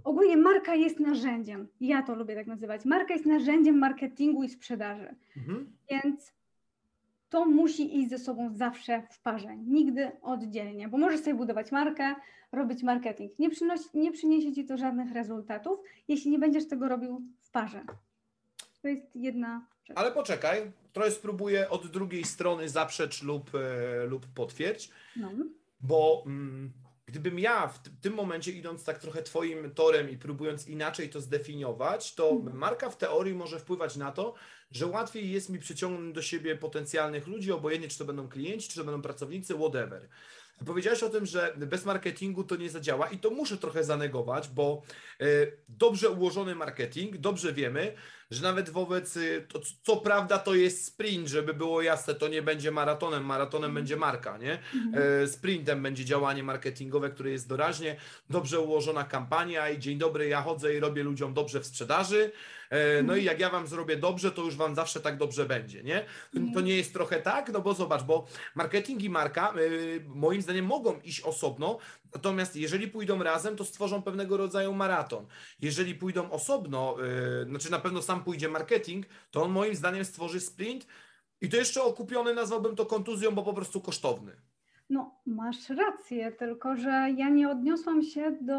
ogólnie 0.04 0.36
marka 0.36 0.74
jest 0.74 1.00
narzędziem. 1.00 1.68
Ja 1.80 2.02
to 2.02 2.14
lubię 2.14 2.34
tak 2.34 2.46
nazywać. 2.46 2.84
Marka 2.84 3.14
jest 3.14 3.26
narzędziem 3.26 3.78
marketingu 3.78 4.42
i 4.42 4.48
sprzedaży. 4.48 5.14
Mhm. 5.36 5.72
Więc 5.90 6.32
to 7.28 7.44
musi 7.44 7.98
iść 7.98 8.10
ze 8.10 8.18
sobą 8.18 8.54
zawsze 8.54 9.02
w 9.10 9.20
parze, 9.20 9.56
nigdy 9.56 10.10
oddzielnie, 10.22 10.88
bo 10.88 10.98
możesz 10.98 11.20
sobie 11.20 11.34
budować 11.34 11.72
markę, 11.72 12.14
robić 12.52 12.82
marketing. 12.82 13.38
Nie, 13.38 13.50
przynosi, 13.50 13.84
nie 13.94 14.12
przyniesie 14.12 14.52
ci 14.52 14.64
to 14.64 14.76
żadnych 14.76 15.12
rezultatów, 15.12 15.80
jeśli 16.08 16.30
nie 16.30 16.38
będziesz 16.38 16.68
tego 16.68 16.88
robił 16.88 17.22
w 17.40 17.50
parze. 17.50 17.84
To 18.82 18.88
jest 18.88 19.16
jedna 19.16 19.66
rzecz. 19.84 19.98
Ale 19.98 20.12
poczekaj, 20.12 20.72
trochę 20.92 21.10
spróbuję 21.10 21.70
od 21.70 21.86
drugiej 21.86 22.24
strony 22.24 22.68
zaprzecz 22.68 23.22
lub, 23.22 23.50
e, 23.54 24.06
lub 24.06 24.26
potwierdź, 24.34 24.90
no. 25.16 25.30
bo 25.80 26.22
mm, 26.26 26.72
gdybym 27.06 27.38
ja 27.38 27.68
w 27.68 28.00
tym 28.00 28.14
momencie 28.14 28.52
idąc 28.52 28.84
tak 28.84 28.98
trochę 28.98 29.22
Twoim 29.22 29.70
torem 29.74 30.10
i 30.10 30.16
próbując 30.18 30.68
inaczej 30.68 31.10
to 31.10 31.20
zdefiniować, 31.20 32.14
to 32.14 32.30
mhm. 32.30 32.56
marka 32.56 32.90
w 32.90 32.96
teorii 32.96 33.34
może 33.34 33.58
wpływać 33.58 33.96
na 33.96 34.12
to, 34.12 34.34
że 34.70 34.86
łatwiej 34.86 35.30
jest 35.30 35.50
mi 35.50 35.58
przyciągnąć 35.58 36.14
do 36.14 36.22
siebie 36.22 36.56
potencjalnych 36.56 37.26
ludzi, 37.26 37.52
obojętnie 37.52 37.88
czy 37.88 37.98
to 37.98 38.04
będą 38.04 38.28
klienci, 38.28 38.68
czy 38.68 38.76
to 38.76 38.84
będą 38.84 39.02
pracownicy, 39.02 39.54
whatever. 39.54 40.08
Powiedziałeś 40.66 41.02
o 41.02 41.08
tym, 41.08 41.26
że 41.26 41.54
bez 41.56 41.84
marketingu 41.84 42.44
to 42.44 42.56
nie 42.56 42.70
zadziała 42.70 43.08
i 43.08 43.18
to 43.18 43.30
muszę 43.30 43.58
trochę 43.58 43.84
zanegować, 43.84 44.48
bo 44.48 44.82
e, 45.20 45.24
dobrze 45.68 46.10
ułożony 46.10 46.54
marketing, 46.54 47.16
dobrze 47.16 47.52
wiemy, 47.52 47.94
że 48.32 48.42
nawet 48.42 48.70
wobec, 48.70 49.16
y, 49.16 49.46
to, 49.48 49.60
co 49.82 49.96
prawda 49.96 50.38
to 50.38 50.54
jest 50.54 50.84
sprint, 50.86 51.28
żeby 51.28 51.54
było 51.54 51.82
jasne, 51.82 52.14
to 52.14 52.28
nie 52.28 52.42
będzie 52.42 52.70
maratonem, 52.70 53.24
maratonem 53.24 53.70
mhm. 53.70 53.74
będzie 53.74 53.96
marka, 53.96 54.38
nie? 54.38 54.58
Mhm. 54.74 55.22
E, 55.22 55.26
sprintem 55.26 55.82
będzie 55.82 56.04
działanie 56.04 56.42
marketingowe, 56.42 57.10
które 57.10 57.30
jest 57.30 57.48
doraźnie, 57.48 57.96
dobrze 58.30 58.60
ułożona 58.60 59.04
kampania 59.04 59.70
i 59.70 59.78
dzień 59.78 59.98
dobry, 59.98 60.28
ja 60.28 60.42
chodzę 60.42 60.74
i 60.74 60.80
robię 60.80 61.02
ludziom 61.02 61.34
dobrze 61.34 61.60
w 61.60 61.66
sprzedaży, 61.66 62.32
e, 62.70 63.02
no 63.02 63.16
i 63.16 63.24
jak 63.24 63.40
ja 63.40 63.50
Wam 63.50 63.66
zrobię 63.66 63.96
dobrze, 63.96 64.30
to 64.30 64.42
już 64.42 64.56
Wam 64.56 64.74
zawsze 64.74 65.00
tak 65.00 65.16
dobrze 65.16 65.46
będzie, 65.46 65.82
nie? 65.82 66.04
To 66.32 66.38
mhm. 66.38 66.66
nie 66.66 66.76
jest 66.76 66.92
trochę 66.92 67.22
tak, 67.22 67.52
no 67.52 67.60
bo 67.60 67.74
zobacz, 67.74 68.02
bo 68.02 68.26
marketing 68.54 69.02
i 69.02 69.10
marka 69.10 69.54
y, 69.58 70.04
moim 70.06 70.42
zdaniem 70.42 70.64
mogą 70.64 71.00
iść 71.00 71.20
osobno, 71.20 71.78
Natomiast 72.14 72.56
jeżeli 72.56 72.88
pójdą 72.88 73.22
razem, 73.22 73.56
to 73.56 73.64
stworzą 73.64 74.02
pewnego 74.02 74.36
rodzaju 74.36 74.74
maraton. 74.74 75.26
Jeżeli 75.60 75.94
pójdą 75.94 76.30
osobno, 76.30 76.96
yy, 77.38 77.44
znaczy 77.48 77.70
na 77.70 77.78
pewno 77.78 78.02
sam 78.02 78.24
pójdzie 78.24 78.48
marketing, 78.48 79.06
to 79.30 79.42
on 79.42 79.50
moim 79.50 79.74
zdaniem 79.74 80.04
stworzy 80.04 80.40
sprint 80.40 80.86
i 81.40 81.48
to 81.48 81.56
jeszcze 81.56 81.82
okupiony 81.82 82.34
nazwałbym 82.34 82.76
to 82.76 82.86
kontuzją, 82.86 83.30
bo 83.30 83.42
po 83.42 83.54
prostu 83.54 83.80
kosztowny. 83.80 84.32
No, 84.90 85.20
masz 85.26 85.70
rację, 85.70 86.32
tylko 86.32 86.76
że 86.76 86.90
ja 87.16 87.28
nie 87.28 87.48
odniosłam 87.50 88.02
się 88.02 88.38
do. 88.40 88.58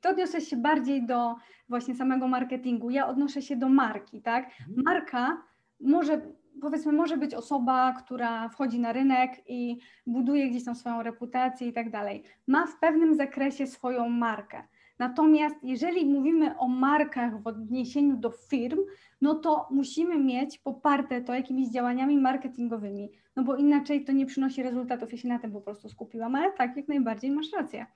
To 0.00 0.10
odniosę 0.10 0.40
się 0.40 0.56
bardziej 0.56 1.06
do 1.06 1.34
właśnie 1.68 1.94
samego 1.94 2.28
marketingu. 2.28 2.90
Ja 2.90 3.08
odnoszę 3.08 3.42
się 3.42 3.56
do 3.56 3.68
marki, 3.68 4.22
tak? 4.22 4.44
Mhm. 4.44 4.82
Marka 4.84 5.42
może 5.80 6.20
powiedzmy, 6.60 6.92
może 6.92 7.16
być 7.16 7.34
osoba, 7.34 7.92
która 7.92 8.48
wchodzi 8.48 8.80
na 8.80 8.92
rynek 8.92 9.30
i 9.48 9.78
buduje 10.06 10.50
gdzieś 10.50 10.64
tam 10.64 10.74
swoją 10.74 11.02
reputację 11.02 11.68
i 11.68 11.72
tak 11.72 11.90
dalej. 11.90 12.22
Ma 12.46 12.66
w 12.66 12.78
pewnym 12.78 13.14
zakresie 13.14 13.66
swoją 13.66 14.08
markę. 14.08 14.62
Natomiast 14.98 15.56
jeżeli 15.62 16.06
mówimy 16.06 16.58
o 16.58 16.68
markach 16.68 17.42
w 17.42 17.46
odniesieniu 17.46 18.16
do 18.16 18.30
firm, 18.30 18.78
no 19.20 19.34
to 19.34 19.68
musimy 19.70 20.18
mieć 20.18 20.58
poparte 20.58 21.20
to 21.20 21.34
jakimiś 21.34 21.70
działaniami 21.70 22.18
marketingowymi, 22.18 23.10
no 23.36 23.44
bo 23.44 23.56
inaczej 23.56 24.04
to 24.04 24.12
nie 24.12 24.26
przynosi 24.26 24.62
rezultatów. 24.62 25.12
Ja 25.12 25.18
się 25.18 25.28
na 25.28 25.38
tym 25.38 25.52
po 25.52 25.60
prostu 25.60 25.88
skupiłam, 25.88 26.34
ale 26.34 26.52
tak, 26.52 26.76
jak 26.76 26.88
najbardziej 26.88 27.30
masz 27.30 27.52
rację. 27.52 27.86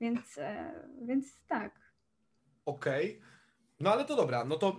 Więc, 0.00 0.38
e, 0.38 0.72
więc 1.02 1.38
tak. 1.46 1.80
Okej. 2.66 3.18
Okay. 3.18 3.33
No 3.84 3.92
ale 3.92 4.04
to 4.04 4.16
dobra, 4.16 4.44
no 4.44 4.56
to 4.56 4.76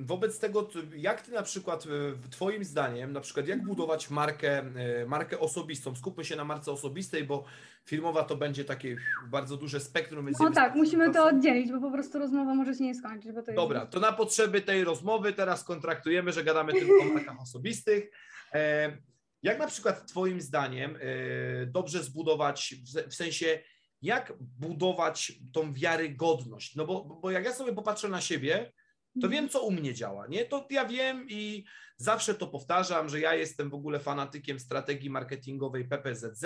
wobec 0.00 0.38
tego, 0.38 0.68
jak 0.96 1.22
ty 1.22 1.32
na 1.32 1.42
przykład, 1.42 1.86
y, 1.86 1.88
twoim 2.30 2.64
zdaniem, 2.64 3.12
na 3.12 3.20
przykład 3.20 3.48
jak 3.48 3.62
budować 3.64 4.10
markę, 4.10 4.62
y, 5.02 5.06
markę 5.06 5.38
osobistą? 5.38 5.94
Skupmy 5.96 6.24
się 6.24 6.36
na 6.36 6.44
marce 6.44 6.72
osobistej, 6.72 7.24
bo 7.24 7.44
firmowa 7.84 8.24
to 8.24 8.36
będzie 8.36 8.64
takie 8.64 8.96
bardzo 9.30 9.56
duże 9.56 9.80
spektrum. 9.80 10.30
No 10.40 10.50
tak, 10.50 10.74
musimy 10.74 11.12
to 11.12 11.24
oddzielić, 11.24 11.72
bo 11.72 11.80
po 11.80 11.90
prostu 11.90 12.18
rozmowa 12.18 12.54
może 12.54 12.74
się 12.74 12.84
nie 12.84 12.94
skończyć. 12.94 13.32
Bo 13.32 13.42
to 13.42 13.52
dobra, 13.52 13.80
jest... 13.80 13.92
to 13.92 14.00
na 14.00 14.12
potrzeby 14.12 14.60
tej 14.60 14.84
rozmowy 14.84 15.32
teraz 15.32 15.64
kontraktujemy, 15.64 16.32
że 16.32 16.44
gadamy 16.44 16.72
tylko 16.72 17.02
o 17.02 17.14
markach 17.14 17.40
osobistych. 17.48 18.10
E, 18.54 18.96
jak 19.42 19.58
na 19.58 19.66
przykład 19.66 20.06
twoim 20.06 20.40
zdaniem 20.40 20.96
e, 20.96 21.66
dobrze 21.66 22.02
zbudować, 22.02 22.74
w 23.08 23.14
sensie 23.14 23.58
jak 24.02 24.32
budować 24.40 25.32
tą 25.52 25.72
wiarygodność. 25.72 26.76
No 26.76 26.86
bo, 26.86 27.04
bo 27.04 27.30
jak 27.30 27.44
ja 27.44 27.54
sobie 27.54 27.72
popatrzę 27.72 28.08
na 28.08 28.20
siebie, 28.20 28.72
to 29.20 29.28
wiem, 29.28 29.48
co 29.48 29.62
u 29.62 29.70
mnie 29.70 29.94
działa, 29.94 30.26
nie? 30.26 30.44
To 30.44 30.66
ja 30.70 30.84
wiem 30.84 31.26
i 31.28 31.64
zawsze 31.96 32.34
to 32.34 32.46
powtarzam, 32.46 33.08
że 33.08 33.20
ja 33.20 33.34
jestem 33.34 33.70
w 33.70 33.74
ogóle 33.74 34.00
fanatykiem 34.00 34.58
strategii 34.60 35.10
marketingowej 35.10 35.88
PPZZ 35.88 36.44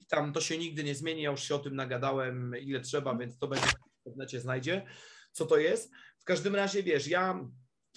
i 0.00 0.06
tam 0.06 0.32
to 0.32 0.40
się 0.40 0.58
nigdy 0.58 0.84
nie 0.84 0.94
zmieni, 0.94 1.22
ja 1.22 1.30
już 1.30 1.42
się 1.42 1.54
o 1.54 1.58
tym 1.58 1.76
nagadałem 1.76 2.54
ile 2.60 2.80
trzeba, 2.80 3.16
więc 3.16 3.38
to 3.38 3.48
będzie 3.48 3.66
w 3.66 4.06
internecie 4.06 4.40
znajdzie, 4.40 4.86
co 5.32 5.46
to 5.46 5.56
jest. 5.56 5.92
W 6.18 6.24
każdym 6.24 6.54
razie, 6.54 6.82
wiesz, 6.82 7.08
ja 7.08 7.48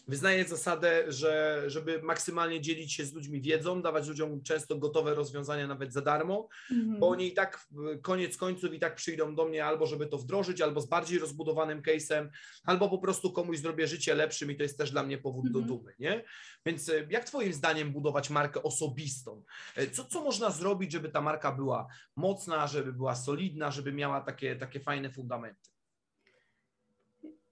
Wyznaję 0.08 0.46
zasadę, 0.46 1.03
że 1.08 1.63
żeby 1.67 2.01
maksymalnie 2.01 2.62
dzielić 2.62 2.93
się 2.93 3.05
z 3.05 3.13
ludźmi 3.13 3.41
wiedzą, 3.41 3.81
dawać 3.81 4.08
ludziom 4.08 4.43
często 4.43 4.77
gotowe 4.77 5.15
rozwiązania 5.15 5.67
nawet 5.67 5.93
za 5.93 6.01
darmo, 6.01 6.48
mm. 6.72 7.00
bo 7.00 7.10
oni 7.10 7.27
i 7.27 7.34
tak 7.34 7.67
koniec 8.01 8.38
końców 8.38 8.74
i 8.74 8.79
tak 8.79 8.96
przyjdą 8.96 9.36
do 9.36 9.46
mnie 9.46 9.65
albo 9.65 9.86
żeby 9.86 10.08
to 10.08 10.17
wdrożyć, 10.17 10.62
albo 10.62 10.81
z 10.81 10.86
bardziej 10.86 11.20
rozbudowanym 11.20 11.81
case'em, 11.81 12.29
albo 12.65 12.89
po 12.89 12.98
prostu 12.98 13.31
komuś 13.34 13.58
zrobię 13.58 13.88
życie 13.88 14.15
lepszym 14.15 14.51
i 14.51 14.55
to 14.55 14.63
jest 14.63 14.77
też 14.77 14.91
dla 14.91 15.03
mnie 15.03 15.17
powód 15.17 15.46
mm. 15.46 15.53
do 15.53 15.60
mhm. 15.60 15.77
dumy, 15.77 15.93
nie? 16.00 16.24
Więc 16.65 16.89
e, 16.89 17.08
jak 17.10 17.25
twoim 17.25 17.53
zdaniem 17.53 17.91
budować 17.91 18.29
markę 18.29 18.63
osobistą? 18.63 19.43
E, 19.75 19.88
co, 19.88 20.05
co 20.05 20.24
można 20.24 20.50
zrobić, 20.50 20.91
żeby 20.91 21.10
ta 21.10 21.22
marka 21.22 21.51
była 21.51 21.88
mocna, 22.15 22.67
żeby 22.67 22.93
była 22.93 23.15
solidna, 23.15 23.72
żeby 23.72 23.93
miała 23.93 24.22
takie, 24.22 24.55
takie 24.55 24.79
fajne 24.79 25.10
fundamenty? 25.10 25.70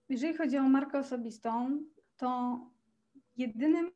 Jeżeli 0.09 0.37
chodzi 0.37 0.57
o 0.57 0.69
markę 0.69 0.99
osobistą, 0.99 1.79
to 2.19 2.59
jedynym 3.37 3.91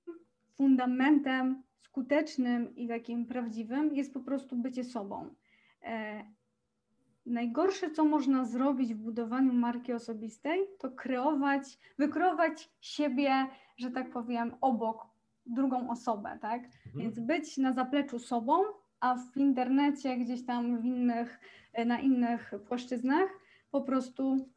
fundamentem 0.55 1.63
skutecznym 1.79 2.75
i 2.75 2.87
takim 2.87 3.25
prawdziwym 3.25 3.95
jest 3.95 4.13
po 4.13 4.19
prostu 4.19 4.55
bycie 4.55 4.83
sobą. 4.83 5.35
E, 5.83 6.23
najgorsze, 7.25 7.91
co 7.91 8.05
można 8.05 8.45
zrobić 8.45 8.93
w 8.93 8.97
budowaniu 8.97 9.53
marki 9.53 9.93
osobistej, 9.93 10.59
to 10.79 10.91
kreować, 10.91 11.79
wykreować 11.97 12.69
siebie, 12.81 13.47
że 13.77 13.91
tak 13.91 14.09
powiem, 14.09 14.55
obok 14.61 15.07
drugą 15.45 15.89
osobę, 15.89 16.37
tak? 16.41 16.63
Mhm. 16.63 16.95
Więc 16.95 17.19
być 17.19 17.57
na 17.57 17.73
zapleczu 17.73 18.19
sobą, 18.19 18.63
a 18.99 19.15
w 19.15 19.37
internecie, 19.37 20.17
gdzieś 20.17 20.45
tam 20.45 20.81
w 20.81 20.85
innych, 20.85 21.39
na 21.85 21.99
innych 21.99 22.51
płaszczyznach 22.67 23.29
po 23.71 23.81
prostu 23.81 24.49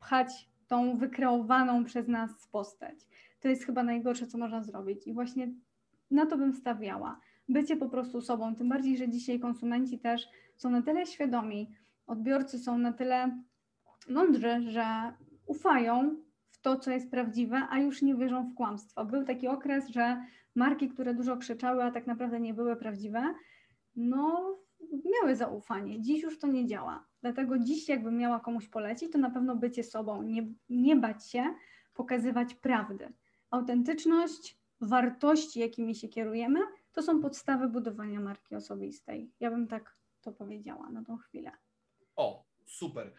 pchać 0.00 0.48
tą 0.68 0.96
wykreowaną 0.96 1.84
przez 1.84 2.08
nas 2.08 2.48
postać. 2.48 3.06
To 3.40 3.48
jest 3.48 3.64
chyba 3.64 3.82
najgorsze, 3.82 4.26
co 4.26 4.38
można 4.38 4.62
zrobić. 4.62 5.06
I 5.06 5.12
właśnie 5.12 5.48
na 6.10 6.26
to 6.26 6.38
bym 6.38 6.52
stawiała. 6.52 7.20
Bycie 7.48 7.76
po 7.76 7.88
prostu 7.88 8.20
sobą, 8.20 8.54
tym 8.54 8.68
bardziej, 8.68 8.96
że 8.96 9.08
dzisiaj 9.08 9.40
konsumenci 9.40 9.98
też 9.98 10.28
są 10.56 10.70
na 10.70 10.82
tyle 10.82 11.06
świadomi, 11.06 11.70
odbiorcy 12.06 12.58
są 12.58 12.78
na 12.78 12.92
tyle 12.92 13.40
mądrzy, 14.08 14.70
że 14.70 15.12
ufają 15.46 16.16
w 16.50 16.60
to, 16.60 16.76
co 16.76 16.90
jest 16.90 17.10
prawdziwe, 17.10 17.66
a 17.70 17.78
już 17.78 18.02
nie 18.02 18.14
wierzą 18.14 18.50
w 18.50 18.54
kłamstwa. 18.54 19.04
Był 19.04 19.24
taki 19.24 19.48
okres, 19.48 19.88
że 19.88 20.24
marki, 20.54 20.88
które 20.88 21.14
dużo 21.14 21.36
krzyczały, 21.36 21.84
a 21.84 21.90
tak 21.90 22.06
naprawdę 22.06 22.40
nie 22.40 22.54
były 22.54 22.76
prawdziwe, 22.76 23.34
no 23.96 24.56
miały 25.04 25.36
zaufanie. 25.36 26.00
Dziś 26.00 26.22
już 26.22 26.38
to 26.38 26.46
nie 26.46 26.66
działa. 26.66 27.06
Dlatego 27.20 27.58
dziś, 27.58 27.88
jakbym 27.88 28.18
miała 28.18 28.40
komuś 28.40 28.68
polecić, 28.68 29.12
to 29.12 29.18
na 29.18 29.30
pewno 29.30 29.56
bycie 29.56 29.84
sobą, 29.84 30.22
nie, 30.22 30.48
nie 30.68 30.96
bać 30.96 31.30
się 31.30 31.54
pokazywać 31.94 32.54
prawdy. 32.54 33.12
Autentyczność, 33.50 34.58
wartości, 34.80 35.60
jakimi 35.60 35.94
się 35.94 36.08
kierujemy, 36.08 36.60
to 36.92 37.02
są 37.02 37.20
podstawy 37.22 37.68
budowania 37.68 38.20
marki 38.20 38.54
osobistej. 38.54 39.30
Ja 39.40 39.50
bym 39.50 39.68
tak 39.68 39.96
to 40.20 40.32
powiedziała 40.32 40.90
na 40.90 41.04
tą 41.04 41.16
chwilę. 41.16 41.50
O, 42.16 42.44
super. 42.66 43.12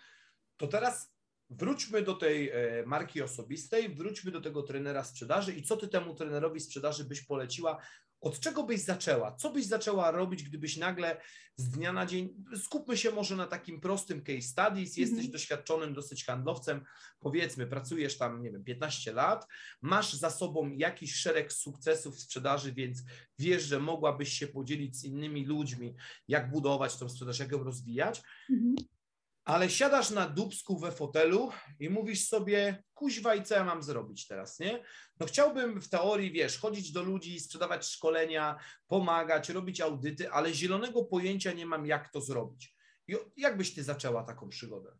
To 0.57 0.67
teraz 0.67 1.15
wróćmy 1.49 2.01
do 2.01 2.13
tej 2.13 2.49
e, 2.49 2.83
marki 2.85 3.21
osobistej, 3.21 3.95
wróćmy 3.95 4.31
do 4.31 4.41
tego 4.41 4.63
trenera 4.63 5.03
sprzedaży 5.03 5.53
i 5.53 5.63
co 5.63 5.77
ty 5.77 5.87
temu 5.87 6.15
trenerowi 6.15 6.59
sprzedaży 6.59 7.03
byś 7.03 7.21
poleciła, 7.21 7.81
od 8.25 8.39
czego 8.39 8.63
byś 8.63 8.81
zaczęła? 8.81 9.35
Co 9.35 9.49
byś 9.49 9.65
zaczęła 9.65 10.11
robić, 10.11 10.43
gdybyś 10.43 10.77
nagle 10.77 11.21
z 11.55 11.69
dnia 11.69 11.93
na 11.93 12.05
dzień, 12.05 12.45
skupmy 12.57 12.97
się 12.97 13.11
może 13.11 13.35
na 13.35 13.47
takim 13.47 13.81
prostym 13.81 14.21
case 14.21 14.41
studies, 14.41 14.97
jesteś 14.97 15.19
mm 15.19 15.29
-hmm. 15.29 15.31
doświadczonym 15.31 15.93
dosyć 15.93 16.25
handlowcem, 16.25 16.85
powiedzmy, 17.19 17.67
pracujesz 17.67 18.17
tam, 18.17 18.41
nie 18.41 18.51
wiem, 18.51 18.63
15 18.63 19.13
lat, 19.13 19.47
masz 19.81 20.13
za 20.13 20.29
sobą 20.29 20.71
jakiś 20.71 21.15
szereg 21.15 21.53
sukcesów 21.53 22.15
w 22.15 22.19
sprzedaży, 22.19 22.73
więc 22.73 23.03
wiesz, 23.39 23.63
że 23.63 23.79
mogłabyś 23.79 24.29
się 24.29 24.47
podzielić 24.47 24.95
z 24.95 25.03
innymi 25.03 25.45
ludźmi, 25.45 25.95
jak 26.27 26.51
budować 26.51 26.97
tą 26.97 27.09
sprzedaż, 27.09 27.39
jak 27.39 27.51
ją 27.51 27.63
rozwijać. 27.63 28.21
Mm 28.49 28.75
-hmm 28.75 28.95
ale 29.45 29.69
siadasz 29.69 30.11
na 30.11 30.29
dubsku 30.29 30.79
we 30.79 30.91
fotelu 30.91 31.49
i 31.79 31.89
mówisz 31.89 32.27
sobie, 32.27 32.83
kuźwa 32.93 33.35
i 33.35 33.43
co 33.43 33.55
ja 33.55 33.63
mam 33.63 33.83
zrobić 33.83 34.27
teraz, 34.27 34.59
nie? 34.59 34.83
No 35.19 35.25
chciałbym 35.25 35.81
w 35.81 35.89
teorii, 35.89 36.31
wiesz, 36.31 36.59
chodzić 36.59 36.91
do 36.91 37.03
ludzi, 37.03 37.39
sprzedawać 37.39 37.85
szkolenia, 37.85 38.55
pomagać, 38.87 39.49
robić 39.49 39.81
audyty, 39.81 40.31
ale 40.31 40.53
zielonego 40.53 41.03
pojęcia 41.03 41.53
nie 41.53 41.65
mam, 41.65 41.85
jak 41.85 42.09
to 42.09 42.21
zrobić. 42.21 42.75
I 43.07 43.15
jak 43.37 43.57
byś 43.57 43.75
ty 43.75 43.83
zaczęła 43.83 44.23
taką 44.23 44.49
przygodę? 44.49 44.91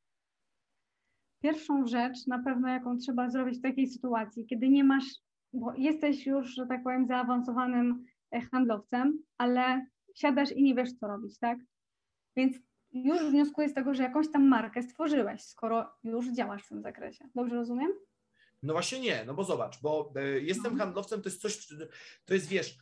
Pierwszą 1.44 1.88
rzecz 1.88 2.28
na 2.28 2.44
pewno, 2.44 2.68
jaką 2.68 2.98
trzeba 2.98 3.30
zrobić 3.30 3.60
w 3.60 3.62
takiej 3.62 3.88
sytuacji, 3.88 4.46
kiedy 4.46 4.70
nie 4.70 4.84
masz, 4.84 5.06
bo 5.54 5.74
jesteś 5.74 6.26
już, 6.26 6.56
że 6.56 6.66
tak 6.68 6.84
powiem, 6.84 7.08
zaawansowanym 7.08 8.06
e, 8.32 8.42
handlowcem, 8.42 9.20
ale 9.38 9.86
siadasz 10.16 10.52
i 10.52 10.64
nie 10.64 10.76
wiesz, 10.76 10.94
co 10.94 11.08
robić, 11.08 11.40
tak? 11.40 11.60
Więc 12.38 12.58
już 12.96 13.24
wnioskuję 13.24 13.70
z 13.70 13.74
tego, 13.74 13.94
że 13.94 14.04
jakąś 14.04 14.32
tam 14.32 14.48
markę 14.48 14.84
stworzyłeś, 14.84 15.42
skoro 15.42 15.92
już 16.04 16.32
działasz 16.32 16.64
w 16.64 16.70
tym 16.70 16.82
zakresie. 16.82 17.30
Dobrze 17.36 17.56
rozumiem? 17.56 17.92
No 18.64 18.74
właśnie 18.74 19.00
nie, 19.00 19.24
no 19.26 19.34
bo 19.34 19.44
zobacz, 19.44 19.82
bo 19.82 20.14
y, 20.18 20.42
jestem 20.42 20.74
no. 20.74 20.80
handlowcem, 20.80 21.22
to 21.22 21.30
jest 21.30 21.42
coś, 21.42 21.68
to 22.26 22.34
jest 22.34 22.48
wiesz, 22.48 22.78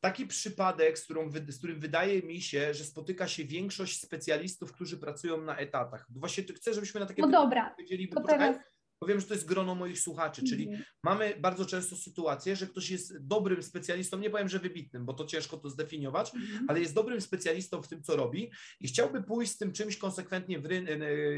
taki 0.00 0.26
przypadek, 0.26 0.98
z, 0.98 1.04
którą, 1.04 1.30
z 1.48 1.58
którym 1.58 1.80
wydaje 1.80 2.22
mi 2.22 2.40
się, 2.40 2.74
że 2.74 2.84
spotyka 2.84 3.28
się 3.28 3.44
większość 3.44 4.00
specjalistów, 4.00 4.72
którzy 4.72 4.98
pracują 4.98 5.40
na 5.40 5.56
etatach. 5.56 6.06
Właśnie 6.10 6.44
chcę, 6.44 6.74
żebyśmy 6.74 7.00
na 7.00 7.06
takie 7.06 7.22
no 7.22 7.28
dobra, 7.28 7.70
powiedzieli, 7.70 8.08
bo 8.08 8.20
to 8.20 8.26
teraz, 8.26 8.56
powiem, 9.02 9.20
że 9.20 9.26
to 9.26 9.34
jest 9.34 9.46
grono 9.46 9.74
moich 9.74 10.00
słuchaczy, 10.00 10.42
czyli 10.48 10.68
mm. 10.68 10.82
mamy 11.02 11.34
bardzo 11.40 11.66
często 11.66 11.96
sytuację, 11.96 12.56
że 12.56 12.66
ktoś 12.66 12.90
jest 12.90 13.26
dobrym 13.26 13.62
specjalistą, 13.62 14.18
nie 14.18 14.30
powiem, 14.30 14.48
że 14.48 14.58
wybitnym, 14.58 15.04
bo 15.04 15.12
to 15.12 15.24
ciężko 15.24 15.56
to 15.56 15.70
zdefiniować, 15.70 16.34
mm. 16.34 16.66
ale 16.68 16.80
jest 16.80 16.94
dobrym 16.94 17.20
specjalistą 17.20 17.82
w 17.82 17.88
tym, 17.88 18.02
co 18.02 18.16
robi 18.16 18.50
i 18.80 18.88
chciałby 18.88 19.22
pójść 19.22 19.52
z 19.52 19.58
tym 19.58 19.72
czymś 19.72 19.96
konsekwentnie 19.96 20.58
w 20.58 20.66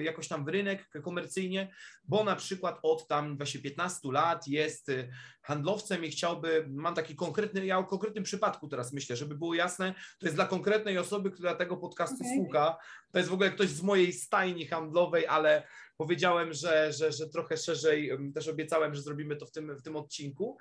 jakoś 0.02 0.28
tam 0.28 0.44
w 0.44 0.48
rynek 0.48 0.88
komercyjnie, 1.02 1.74
bo 2.04 2.24
na 2.24 2.36
przykład 2.36 2.78
od 2.82 3.08
tam 3.08 3.36
właśnie 3.36 3.60
15 3.60 4.12
lat 4.12 4.48
jest 4.48 4.88
e, 4.88 5.08
handlowcem 5.42 6.04
i 6.04 6.10
chciałby, 6.10 6.66
mam 6.68 6.94
taki 6.94 7.16
konkretny, 7.16 7.66
ja 7.66 7.78
o 7.78 7.84
konkretnym 7.84 8.24
przypadku 8.24 8.68
teraz 8.68 8.92
myślę, 8.92 9.16
żeby 9.16 9.34
było 9.34 9.54
jasne, 9.54 9.94
to 10.18 10.26
jest 10.26 10.36
dla 10.36 10.46
konkretnej 10.46 10.98
osoby, 10.98 11.30
która 11.30 11.54
tego 11.54 11.76
podcastu 11.76 12.16
okay. 12.20 12.36
słucha, 12.36 12.76
to 13.12 13.18
jest 13.18 13.30
w 13.30 13.34
ogóle 13.34 13.50
ktoś 13.50 13.68
z 13.68 13.82
mojej 13.82 14.12
stajni 14.12 14.66
handlowej, 14.66 15.26
ale 15.26 15.66
powiedziałem, 15.96 16.52
że, 16.52 16.92
że, 16.92 17.12
że 17.12 17.28
trochę 17.28 17.56
szerzej, 17.56 18.10
też 18.34 18.48
obiecałem, 18.48 18.94
że 18.94 19.02
zrobimy 19.02 19.36
to 19.36 19.46
w 19.46 19.50
tym, 19.50 19.76
w 19.76 19.82
tym 19.82 19.96
odcinku. 19.96 20.58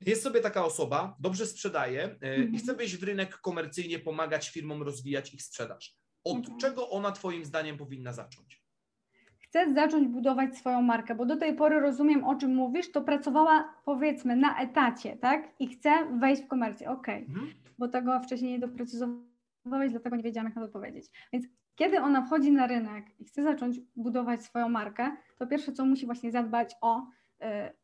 Jest 0.00 0.22
sobie 0.22 0.40
taka 0.40 0.64
osoba, 0.64 1.16
dobrze 1.20 1.46
sprzedaje 1.46 2.08
mm-hmm. 2.08 2.54
i 2.54 2.58
chce 2.58 2.62
mhm. 2.62 2.78
wejść 2.78 2.96
w 2.96 3.02
rynek 3.02 3.36
komercyjnie, 3.36 3.98
pomagać 3.98 4.50
firmom 4.50 4.82
rozwijać 4.82 5.34
ich 5.34 5.42
sprzedaż. 5.42 5.96
Od 6.24 6.38
mm-hmm. 6.38 6.56
czego 6.56 6.90
ona 6.90 7.12
Twoim 7.12 7.44
zdaniem 7.44 7.78
powinna 7.78 8.12
zacząć? 8.12 8.64
Chce 9.38 9.74
zacząć 9.74 10.08
budować 10.08 10.58
swoją 10.58 10.82
markę, 10.82 11.14
bo 11.14 11.26
do 11.26 11.36
tej 11.36 11.56
pory 11.56 11.80
rozumiem, 11.80 12.24
o 12.24 12.34
czym 12.34 12.54
mówisz, 12.54 12.92
to 12.92 13.02
pracowała 13.02 13.74
powiedzmy 13.84 14.36
na 14.36 14.60
etacie, 14.60 15.16
tak? 15.16 15.54
I 15.58 15.68
chce 15.68 16.18
wejść 16.20 16.42
w 16.42 16.48
komercję. 16.48 16.90
Okej, 16.90 17.22
okay. 17.22 17.34
mm-hmm. 17.34 17.54
bo 17.78 17.88
tego 17.88 18.20
wcześniej 18.20 18.52
nie 18.52 18.58
doprecyzowałeś, 18.58 19.90
dlatego 19.90 20.16
nie 20.16 20.22
wiedziałam, 20.22 20.46
jak 20.46 20.56
na 20.56 20.66
to 20.66 20.72
powiedzieć. 20.72 21.06
Więc 21.32 21.46
kiedy 21.76 22.00
ona 22.00 22.22
wchodzi 22.22 22.52
na 22.52 22.66
rynek 22.66 23.20
i 23.20 23.24
chce 23.24 23.42
zacząć 23.42 23.80
budować 23.96 24.42
swoją 24.42 24.68
markę, 24.68 25.16
to 25.38 25.46
pierwsze, 25.46 25.72
co 25.72 25.84
musi 25.84 26.06
właśnie 26.06 26.30
zadbać 26.30 26.74
o 26.80 27.00
y, 27.00 27.04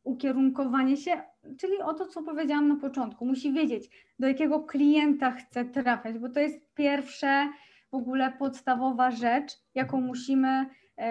ukierunkowanie 0.05 0.97
się, 0.97 1.23
czyli 1.59 1.79
o 1.79 1.95
to, 1.95 2.07
co 2.07 2.23
powiedziałam 2.23 2.69
na 2.69 2.77
początku. 2.77 3.27
Musi 3.27 3.53
wiedzieć, 3.53 3.91
do 4.19 4.29
jakiego 4.29 4.61
klienta 4.61 5.31
chce 5.31 5.65
trafiać, 5.65 6.19
bo 6.19 6.29
to 6.29 6.41
jest 6.41 6.75
pierwsze 6.75 7.49
w 7.91 7.95
ogóle 7.95 8.33
podstawowa 8.39 9.11
rzecz, 9.11 9.53
jaką 9.75 10.01
musimy 10.01 10.63
y, 10.63 11.03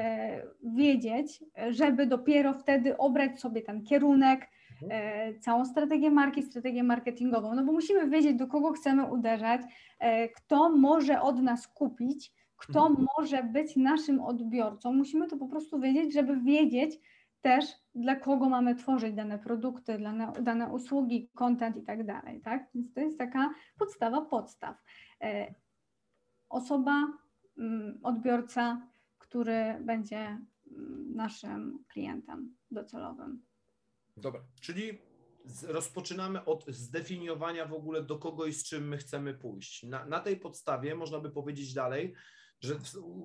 wiedzieć, 0.63 1.43
żeby 1.69 2.05
dopiero 2.05 2.53
wtedy 2.53 2.97
obrać 2.97 3.39
sobie 3.39 3.61
ten 3.61 3.83
kierunek, 3.83 4.49
y, 4.81 5.39
całą 5.39 5.65
strategię 5.65 6.11
marki, 6.11 6.43
strategię 6.43 6.83
marketingową, 6.83 7.55
no 7.55 7.63
bo 7.63 7.71
musimy 7.71 8.09
wiedzieć, 8.09 8.37
do 8.37 8.47
kogo 8.47 8.71
chcemy 8.71 9.05
uderzać, 9.05 9.61
kto 10.35 10.69
może 10.69 11.21
od 11.21 11.41
nas 11.41 11.67
kupić, 11.67 12.31
kto 12.59 12.87
mhm. 12.87 13.07
może 13.17 13.43
być 13.43 13.75
naszym 13.75 14.21
odbiorcą. 14.21 14.93
Musimy 14.93 15.27
to 15.27 15.37
po 15.37 15.47
prostu 15.47 15.79
wiedzieć, 15.79 16.13
żeby 16.13 16.41
wiedzieć 16.41 16.99
też, 17.41 17.65
dla 17.95 18.15
kogo 18.15 18.49
mamy 18.49 18.75
tworzyć 18.75 19.15
dane 19.15 19.39
produkty, 19.39 19.99
dane, 19.99 20.33
dane 20.41 20.69
usługi, 20.69 21.29
content 21.35 21.77
i 21.77 21.83
tak 21.83 22.05
dalej, 22.05 22.41
tak? 22.41 22.69
Więc 22.75 22.93
to 22.93 22.99
jest 22.99 23.17
taka 23.17 23.53
podstawa 23.77 24.21
podstaw. 24.21 24.77
E, 25.21 25.53
osoba, 26.49 27.07
mm, 27.57 27.99
odbiorca, 28.03 28.87
który 29.17 29.77
będzie 29.81 30.17
mm, 30.17 31.15
naszym 31.15 31.83
klientem 31.87 32.55
docelowym. 32.71 33.41
Dobra, 34.17 34.41
czyli 34.61 34.97
rozpoczynamy 35.67 36.45
od 36.45 36.65
zdefiniowania 36.67 37.65
w 37.65 37.73
ogóle 37.73 38.03
do 38.03 38.17
kogo 38.17 38.45
i 38.45 38.53
z 38.53 38.63
czym 38.63 38.87
my 38.87 38.97
chcemy 38.97 39.33
pójść. 39.33 39.83
Na, 39.83 40.05
na 40.05 40.19
tej 40.19 40.37
podstawie 40.37 40.95
można 40.95 41.19
by 41.19 41.31
powiedzieć 41.31 41.73
dalej, 41.73 42.13
że 42.61 42.75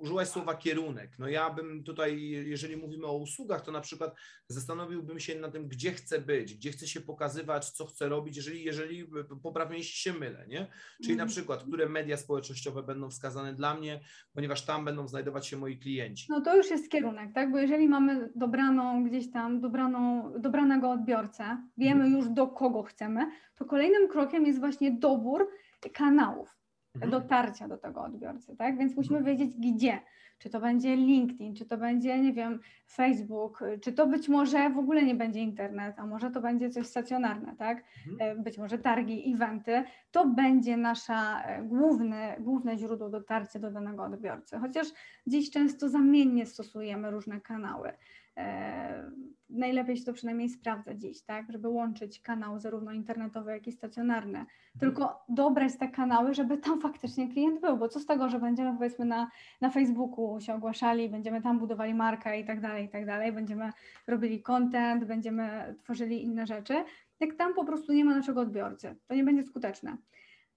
użyłaś 0.01 0.29
słowa 0.29 0.55
kierunek. 0.55 1.19
No 1.19 1.29
ja 1.29 1.51
bym 1.51 1.85
tutaj, 1.85 2.29
jeżeli 2.29 2.77
mówimy 2.77 3.07
o 3.07 3.17
usługach, 3.17 3.63
to 3.63 3.73
na 3.73 3.81
przykład 3.81 4.15
zastanowiłbym 4.49 5.21
się 5.21 5.39
na 5.39 5.51
tym, 5.51 5.69
gdzie 5.69 5.93
chcę 5.93 6.21
być, 6.21 6.55
gdzie 6.55 6.71
chcę 6.71 6.87
się 6.87 7.01
pokazywać, 7.01 7.71
co 7.71 7.87
chcę 7.87 8.09
robić, 8.09 8.37
jeżeli, 8.37 8.65
jeżeli 8.65 9.07
poprawnie 9.43 9.77
jeśli 9.79 9.97
się 9.97 10.19
mylę, 10.19 10.47
nie? 10.49 10.67
Czyli 11.03 11.17
na 11.17 11.23
mhm. 11.23 11.29
przykład, 11.29 11.63
które 11.63 11.89
media 11.89 12.17
społecznościowe 12.17 12.83
będą 12.83 13.11
wskazane 13.11 13.55
dla 13.55 13.75
mnie, 13.75 14.01
ponieważ 14.33 14.65
tam 14.65 14.85
będą 14.85 15.09
znajdować 15.09 15.47
się 15.47 15.57
moi 15.57 15.79
klienci. 15.79 16.27
No 16.29 16.41
to 16.41 16.57
już 16.57 16.71
jest 16.71 16.91
kierunek, 16.91 17.33
tak? 17.35 17.53
Bo 17.53 17.59
jeżeli 17.59 17.89
mamy 17.89 18.31
dobraną 18.35 19.05
gdzieś 19.05 19.31
tam, 19.31 19.61
dobraną, 19.61 20.33
dobranego 20.39 20.91
odbiorcę, 20.91 21.63
wiemy 21.77 22.05
mhm. 22.05 22.13
już 22.13 22.35
do 22.35 22.47
kogo 22.47 22.83
chcemy, 22.83 23.31
to 23.55 23.65
kolejnym 23.65 24.09
krokiem 24.09 24.47
jest 24.47 24.59
właśnie 24.59 24.93
dobór 24.93 25.49
kanałów. 25.93 26.64
Dotarcia 26.95 27.69
do 27.69 27.79
tego 27.79 28.03
odbiorcy, 28.03 28.57
tak? 28.57 28.79
Więc 28.79 28.97
musimy 28.97 29.19
mhm. 29.19 29.37
wiedzieć 29.37 29.57
gdzie. 29.57 30.01
Czy 30.39 30.51
to 30.51 30.61
będzie 30.61 30.97
LinkedIn, 30.97 31.55
czy 31.55 31.67
to 31.67 31.79
będzie, 31.79 32.19
nie 32.19 32.33
wiem, 32.33 32.61
Facebook, 32.91 33.61
czy 33.83 33.93
to 33.93 34.07
być 34.07 34.29
może 34.29 34.71
w 34.71 34.79
ogóle 34.79 35.03
nie 35.03 35.15
będzie 35.15 35.41
internet, 35.41 35.99
a 35.99 36.07
może 36.07 36.31
to 36.31 36.41
będzie 36.41 36.71
coś 36.71 36.87
stacjonarne, 36.87 37.57
tak? 37.57 37.85
Mhm. 38.11 38.39
E, 38.39 38.43
być 38.43 38.59
może 38.59 38.79
targi, 38.79 39.35
eventy. 39.35 39.85
To 40.11 40.27
będzie 40.27 40.77
nasza 40.77 41.43
e, 41.43 41.63
główne, 41.63 42.37
główne 42.41 42.79
źródło 42.79 43.09
dotarcia 43.09 43.59
do 43.59 43.71
danego 43.71 44.05
odbiorcy. 44.05 44.59
Chociaż 44.59 44.89
dziś 45.27 45.51
często 45.51 45.89
zamiennie 45.89 46.47
stosujemy 46.47 47.11
różne 47.11 47.41
kanały. 47.41 47.93
Najlepiej 49.55 49.97
się 49.97 50.05
to 50.05 50.13
przynajmniej 50.13 50.49
sprawdza 50.49 50.95
dziś, 50.95 51.23
tak, 51.23 51.53
żeby 51.53 51.69
łączyć 51.69 52.21
kanał 52.21 52.59
zarówno 52.59 52.93
internetowy, 52.93 53.51
jak 53.51 53.67
i 53.67 53.73
stacjonarny. 53.73 54.39
Mhm. 54.39 54.49
Tylko 54.81 55.25
dobrać 55.29 55.77
te 55.79 55.89
kanały, 55.89 56.35
żeby 56.35 56.59
tam 56.59 56.81
faktycznie 56.81 57.29
klient 57.29 57.61
był, 57.61 57.77
bo 57.77 57.89
co 57.89 58.01
z 58.01 58.07
tego, 58.07 58.29
że 58.29 58.39
będziemy 58.39 58.79
powiedzmy 58.79 59.05
na, 59.05 59.31
na 59.61 59.71
Facebooku 59.71 60.41
się 60.41 60.55
ogłaszali, 60.55 61.09
będziemy 61.09 61.43
tam 61.43 61.59
budowali 61.59 61.95
markę 61.95 62.41
i 62.41 62.45
tak 62.45 62.61
dalej, 62.61 62.85
i 62.85 62.89
tak 62.89 63.07
dalej, 63.07 63.33
będziemy 63.33 63.71
robili 64.07 64.43
content, 64.43 65.05
będziemy 65.05 65.75
tworzyli 65.79 66.23
inne 66.23 66.47
rzeczy, 66.47 66.75
jak 67.21 67.35
tam 67.35 67.55
po 67.55 67.65
prostu 67.65 67.93
nie 67.93 68.05
ma 68.05 68.17
naszego 68.17 68.41
odbiorcy, 68.41 68.97
to 69.07 69.15
nie 69.15 69.25
będzie 69.25 69.45
skuteczne. 69.45 69.97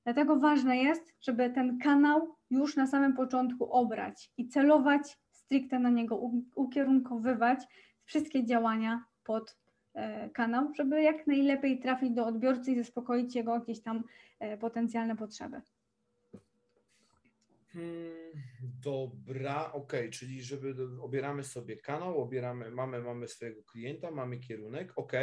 Dlatego 0.04 0.40
ważne 0.40 0.78
jest, 0.78 1.16
żeby 1.22 1.50
ten 1.50 1.80
kanał 1.80 2.36
już 2.50 2.76
na 2.76 2.88
samym 2.88 3.14
początku 3.14 3.72
obrać 3.72 4.32
i 4.38 4.48
celować 4.48 5.18
stricte 5.32 5.80
na 5.80 5.90
niego 5.90 6.32
ukierunkowywać 6.56 7.60
wszystkie 8.08 8.46
działania 8.46 9.06
pod 9.24 9.58
e, 9.94 10.30
kanał, 10.30 10.74
żeby 10.76 11.02
jak 11.02 11.28
najlepiej 11.28 11.80
trafić 11.80 12.12
do 12.12 12.26
odbiorcy 12.26 12.72
i 12.72 12.78
zaspokoić 12.78 13.36
jego 13.36 13.56
jakieś 13.56 13.82
tam 13.82 14.04
e, 14.40 14.58
potencjalne 14.58 15.16
potrzeby. 15.16 15.62
Hmm, 17.74 18.32
dobra, 18.84 19.72
ok, 19.74 19.94
czyli 20.12 20.44
żeby 20.44 20.76
obieramy 21.02 21.44
sobie 21.44 21.78
kanał, 21.78 22.22
obieramy, 22.22 22.72
mamy, 22.72 23.02
mamy 23.02 23.28
swojego 23.28 23.64
klienta, 23.64 24.12
mamy 24.12 24.38
kierunek, 24.38 24.94
ok. 24.96 25.14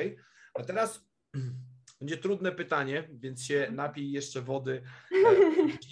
A 0.55 0.63
teraz 0.63 1.09
będzie 2.01 2.17
trudne 2.17 2.53
pytanie, 2.53 3.09
więc 3.13 3.45
się 3.45 3.69
napij 3.73 4.11
jeszcze 4.11 4.43
wody, 4.43 4.83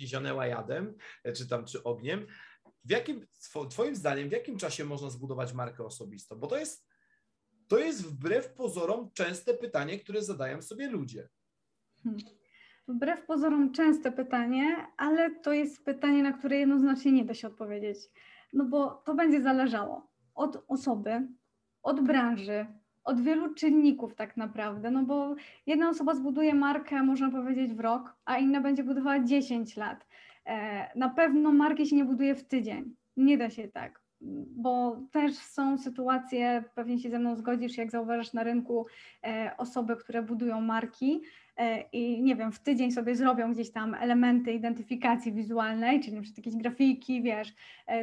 e, 0.01 0.07
zionęła 0.07 0.47
jadem, 0.47 0.95
czy 1.37 1.49
tam, 1.49 1.65
czy 1.65 1.83
ogniem 1.83 2.27
w 2.85 2.91
jakim, 2.91 3.27
Twoim 3.71 3.97
zdaniem, 3.97 4.29
w 4.29 4.33
jakim 4.33 4.59
czasie 4.59 4.85
można 4.85 5.11
zbudować 5.11 5.53
markę 5.53 5.85
osobistą? 5.85 6.37
Bo 6.37 6.47
to 6.47 6.59
jest, 6.59 6.87
to 7.69 7.79
jest 7.79 8.07
wbrew 8.07 8.53
pozorom 8.53 9.11
częste 9.15 9.55
pytanie, 9.55 9.99
które 9.99 10.23
zadają 10.23 10.63
sobie 10.63 10.91
ludzie. 10.91 11.29
Hmm. 12.03 12.21
Wbrew 12.89 13.27
pozorom 13.27 13.73
częste 13.73 14.13
pytanie, 14.13 14.87
ale 14.97 15.35
to 15.35 15.53
jest 15.53 15.85
pytanie, 15.85 16.23
na 16.23 16.33
które 16.33 16.57
jednoznacznie 16.57 17.13
nie 17.13 17.25
da 17.25 17.35
się 17.35 17.49
odpowiedzieć. 17.49 17.99
No 18.53 18.65
bo 18.65 18.91
to 18.91 19.15
będzie 19.15 19.43
zależało 19.43 20.11
od 20.35 20.65
osoby, 20.69 21.29
od 21.83 22.01
branży, 22.01 22.67
od 23.05 23.21
wielu 23.21 23.55
czynników 23.55 24.15
tak 24.15 24.37
naprawdę, 24.37 24.91
no 24.91 25.03
bo 25.03 25.35
jedna 25.67 25.89
osoba 25.89 26.15
zbuduje 26.15 26.55
markę, 26.55 27.03
można 27.03 27.31
powiedzieć, 27.31 27.75
w 27.75 27.81
rok, 27.81 28.15
a 28.25 28.39
inna 28.39 28.61
będzie 28.61 28.85
budowała 28.85 29.21
10 29.25 29.77
lat. 29.77 30.07
E, 30.47 30.99
na 30.99 31.09
pewno 31.09 31.53
marki 31.53 31.87
się 31.87 31.97
nie 31.97 32.05
buduje 32.05 32.35
w 32.35 32.45
tydzień. 32.45 32.95
Nie 33.17 33.39
da 33.39 33.51
się 33.51 33.69
tak, 33.69 34.03
bo 34.57 34.97
też 35.11 35.35
są 35.35 35.79
sytuacje, 35.79 36.65
pewnie 36.75 36.99
się 36.99 37.11
ze 37.11 37.19
mną 37.19 37.37
zgodzisz, 37.37 37.77
jak 37.77 37.91
zauważasz 37.91 38.33
na 38.33 38.43
rynku 38.43 38.87
e, 39.25 39.55
osoby, 39.59 39.97
które 39.97 40.23
budują 40.23 40.61
marki 40.61 41.23
e, 41.57 41.81
i 41.81 42.23
nie 42.23 42.37
wiem, 42.37 42.53
w 42.53 42.59
tydzień 42.59 42.93
sobie 42.93 43.17
zrobią 43.17 43.53
gdzieś 43.53 43.73
tam 43.73 43.95
elementy 43.95 44.53
identyfikacji 44.53 45.33
wizualnej, 45.33 46.01
czyli 46.01 46.21
przykład 46.21 46.47
jakieś 46.47 46.57
grafiki, 46.63 47.23
wiesz, 47.23 47.55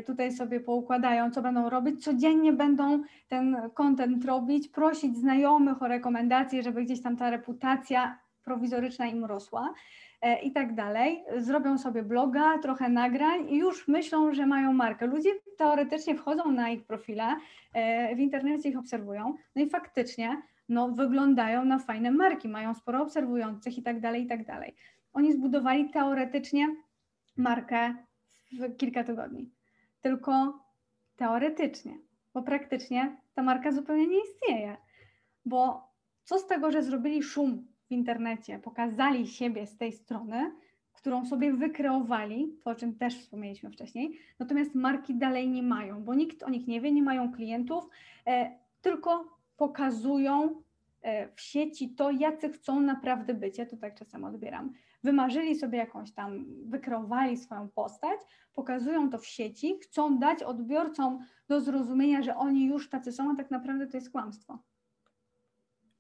tutaj 0.05 0.31
sobie 0.31 0.59
poukładają, 0.59 1.31
co 1.31 1.41
będą 1.41 1.69
robić, 1.69 2.03
codziennie 2.03 2.53
będą 2.53 3.03
ten 3.27 3.57
content 3.73 4.25
robić, 4.25 4.67
prosić 4.67 5.17
znajomych 5.17 5.81
o 5.81 5.87
rekomendacje, 5.87 6.63
żeby 6.63 6.83
gdzieś 6.83 7.01
tam 7.01 7.17
ta 7.17 7.29
reputacja 7.29 8.19
prowizoryczna 8.43 9.07
im 9.07 9.25
rosła. 9.25 9.73
E, 10.21 10.41
i 10.41 10.51
tak 10.51 10.75
dalej. 10.75 11.23
Zrobią 11.37 11.77
sobie 11.77 12.03
bloga, 12.03 12.57
trochę 12.57 12.89
nagrań 12.89 13.49
i 13.49 13.57
już 13.57 13.87
myślą, 13.87 14.33
że 14.33 14.45
mają 14.45 14.73
markę. 14.73 15.07
Ludzie 15.07 15.29
teoretycznie 15.57 16.15
wchodzą 16.15 16.51
na 16.51 16.69
ich 16.69 16.85
profile, 16.85 17.35
e, 17.73 18.15
w 18.15 18.19
internecie 18.19 18.69
ich 18.69 18.77
obserwują, 18.77 19.35
no 19.55 19.61
i 19.61 19.69
faktycznie 19.69 20.41
no, 20.69 20.89
wyglądają 20.89 21.65
na 21.65 21.79
fajne 21.79 22.11
marki, 22.11 22.49
mają 22.49 22.73
sporo 22.73 23.01
obserwujących 23.01 23.77
i 23.77 23.83
tak 23.83 23.99
dalej, 23.99 24.23
i 24.23 24.27
tak 24.27 24.45
dalej. 24.45 24.75
Oni 25.13 25.33
zbudowali 25.33 25.89
teoretycznie 25.89 26.75
markę 27.37 27.95
w 28.51 28.77
kilka 28.77 29.03
tygodni. 29.03 29.51
Tylko 30.01 30.59
teoretycznie, 31.15 31.97
bo 32.33 32.41
praktycznie 32.41 33.17
ta 33.33 33.43
marka 33.43 33.71
zupełnie 33.71 34.07
nie 34.07 34.19
istnieje. 34.23 34.77
Bo 35.45 35.89
co 36.23 36.39
z 36.39 36.47
tego, 36.47 36.71
że 36.71 36.83
zrobili 36.83 37.23
szum 37.23 37.67
w 37.89 37.91
internecie 37.91 38.59
pokazali 38.59 39.27
siebie 39.27 39.67
z 39.67 39.77
tej 39.77 39.91
strony, 39.91 40.51
którą 40.93 41.25
sobie 41.25 41.53
wykreowali, 41.53 42.57
to 42.63 42.69
o 42.69 42.75
czym 42.75 42.95
też 42.95 43.19
wspomnieliśmy 43.19 43.71
wcześniej, 43.71 44.19
natomiast 44.39 44.75
marki 44.75 45.15
dalej 45.15 45.49
nie 45.49 45.63
mają, 45.63 46.03
bo 46.03 46.15
nikt 46.15 46.43
o 46.43 46.49
nich 46.49 46.67
nie 46.67 46.81
wie, 46.81 46.91
nie 46.91 47.03
mają 47.03 47.31
klientów, 47.31 47.89
e, 48.27 48.51
tylko 48.81 49.37
pokazują 49.57 50.61
e, 51.01 51.35
w 51.35 51.41
sieci 51.41 51.89
to, 51.89 52.11
jacy 52.11 52.49
chcą 52.49 52.79
naprawdę 52.79 53.33
być. 53.33 53.57
Ja 53.57 53.65
to 53.65 53.77
tak 53.77 53.95
czasem 53.95 54.23
odbieram. 54.23 54.73
Wymarzyli 55.03 55.55
sobie 55.55 55.77
jakąś 55.77 56.11
tam, 56.11 56.45
wykreowali 56.65 57.37
swoją 57.37 57.69
postać, 57.69 58.19
pokazują 58.53 59.09
to 59.09 59.17
w 59.17 59.25
sieci, 59.25 59.79
chcą 59.81 60.19
dać 60.19 60.43
odbiorcom 60.43 61.19
do 61.47 61.61
zrozumienia, 61.61 62.23
że 62.23 62.35
oni 62.35 62.65
już 62.65 62.89
tacy 62.89 63.11
są, 63.11 63.31
a 63.31 63.35
tak 63.35 63.51
naprawdę 63.51 63.87
to 63.87 63.97
jest 63.97 64.11
kłamstwo. 64.11 64.59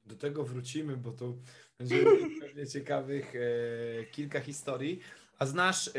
Do 0.09 0.15
tego 0.15 0.43
wrócimy, 0.43 0.97
bo 0.97 1.11
to 1.11 1.37
będzie 1.77 2.05
pewnie 2.41 2.67
ciekawych 2.67 3.33
e, 3.35 4.05
kilka 4.05 4.39
historii. 4.39 4.99
A 5.39 5.45
znasz 5.45 5.87
e, 5.87 5.91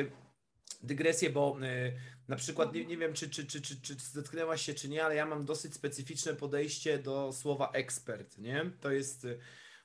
dygresję, 0.83 1.31
bo 1.31 1.59
e, 1.63 1.93
na 2.29 2.37
przykład 2.37 2.75
nie, 2.75 2.85
nie 2.85 2.97
wiem, 2.97 3.13
czy, 3.13 3.31
czy, 3.31 3.47
czy, 3.47 3.63
czy, 3.63 3.81
czy 3.81 3.95
zetknęłaś 3.95 4.63
się, 4.63 4.75
czy 4.75 4.89
nie, 4.89 5.05
ale 5.05 5.15
ja 5.15 5.27
mam 5.27 5.45
dosyć 5.45 5.75
specyficzne 5.75 6.35
podejście 6.35 6.99
do 6.99 7.33
słowa 7.33 7.71
ekspert, 7.73 8.39
nie? 8.39 8.71
To 8.81 8.91
jest 8.91 9.25
e, 9.25 9.39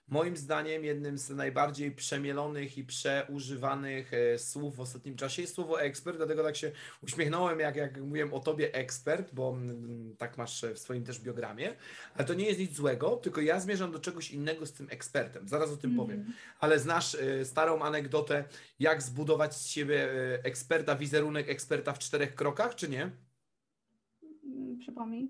moim 0.07 0.37
zdaniem 0.37 0.83
jednym 0.83 1.17
z 1.17 1.29
najbardziej 1.29 1.91
przemielonych 1.91 2.77
i 2.77 2.83
przeużywanych 2.83 4.13
e, 4.13 4.39
słów 4.39 4.75
w 4.75 4.79
ostatnim 4.79 5.15
czasie 5.15 5.41
jest 5.41 5.55
słowo 5.55 5.81
ekspert, 5.81 6.17
dlatego 6.17 6.43
tak 6.43 6.55
się 6.55 6.71
uśmiechnąłem, 7.03 7.59
jak, 7.59 7.75
jak 7.75 8.01
mówiłem 8.01 8.33
o 8.33 8.39
tobie 8.39 8.73
ekspert, 8.73 9.33
bo 9.33 9.49
mm, 9.49 10.15
tak 10.17 10.37
masz 10.37 10.65
w 10.75 10.79
swoim 10.79 11.03
też 11.03 11.19
biogramie, 11.19 11.75
ale 12.15 12.25
to 12.25 12.33
nie 12.33 12.45
jest 12.45 12.59
nic 12.59 12.75
złego, 12.75 13.17
tylko 13.17 13.41
ja 13.41 13.59
zmierzam 13.59 13.91
do 13.91 13.99
czegoś 13.99 14.31
innego 14.31 14.65
z 14.65 14.73
tym 14.73 14.87
ekspertem, 14.89 15.47
zaraz 15.47 15.71
o 15.71 15.77
tym 15.77 15.91
mm. 15.91 16.05
powiem. 16.05 16.33
Ale 16.59 16.79
znasz 16.79 17.15
e, 17.15 17.45
starą 17.45 17.81
anegdotę, 17.81 18.43
jak 18.79 19.01
zbudować 19.01 19.55
z 19.55 19.67
siebie 19.67 20.11
e, 20.11 20.43
eksperta, 20.43 20.95
wizerunek 20.95 21.49
eksperta 21.49 21.93
w 21.93 21.99
czterech 21.99 22.35
krokach, 22.35 22.75
czy 22.75 22.89
nie? 22.89 23.11
Mm, 24.45 24.77
przypomnij. 24.79 25.29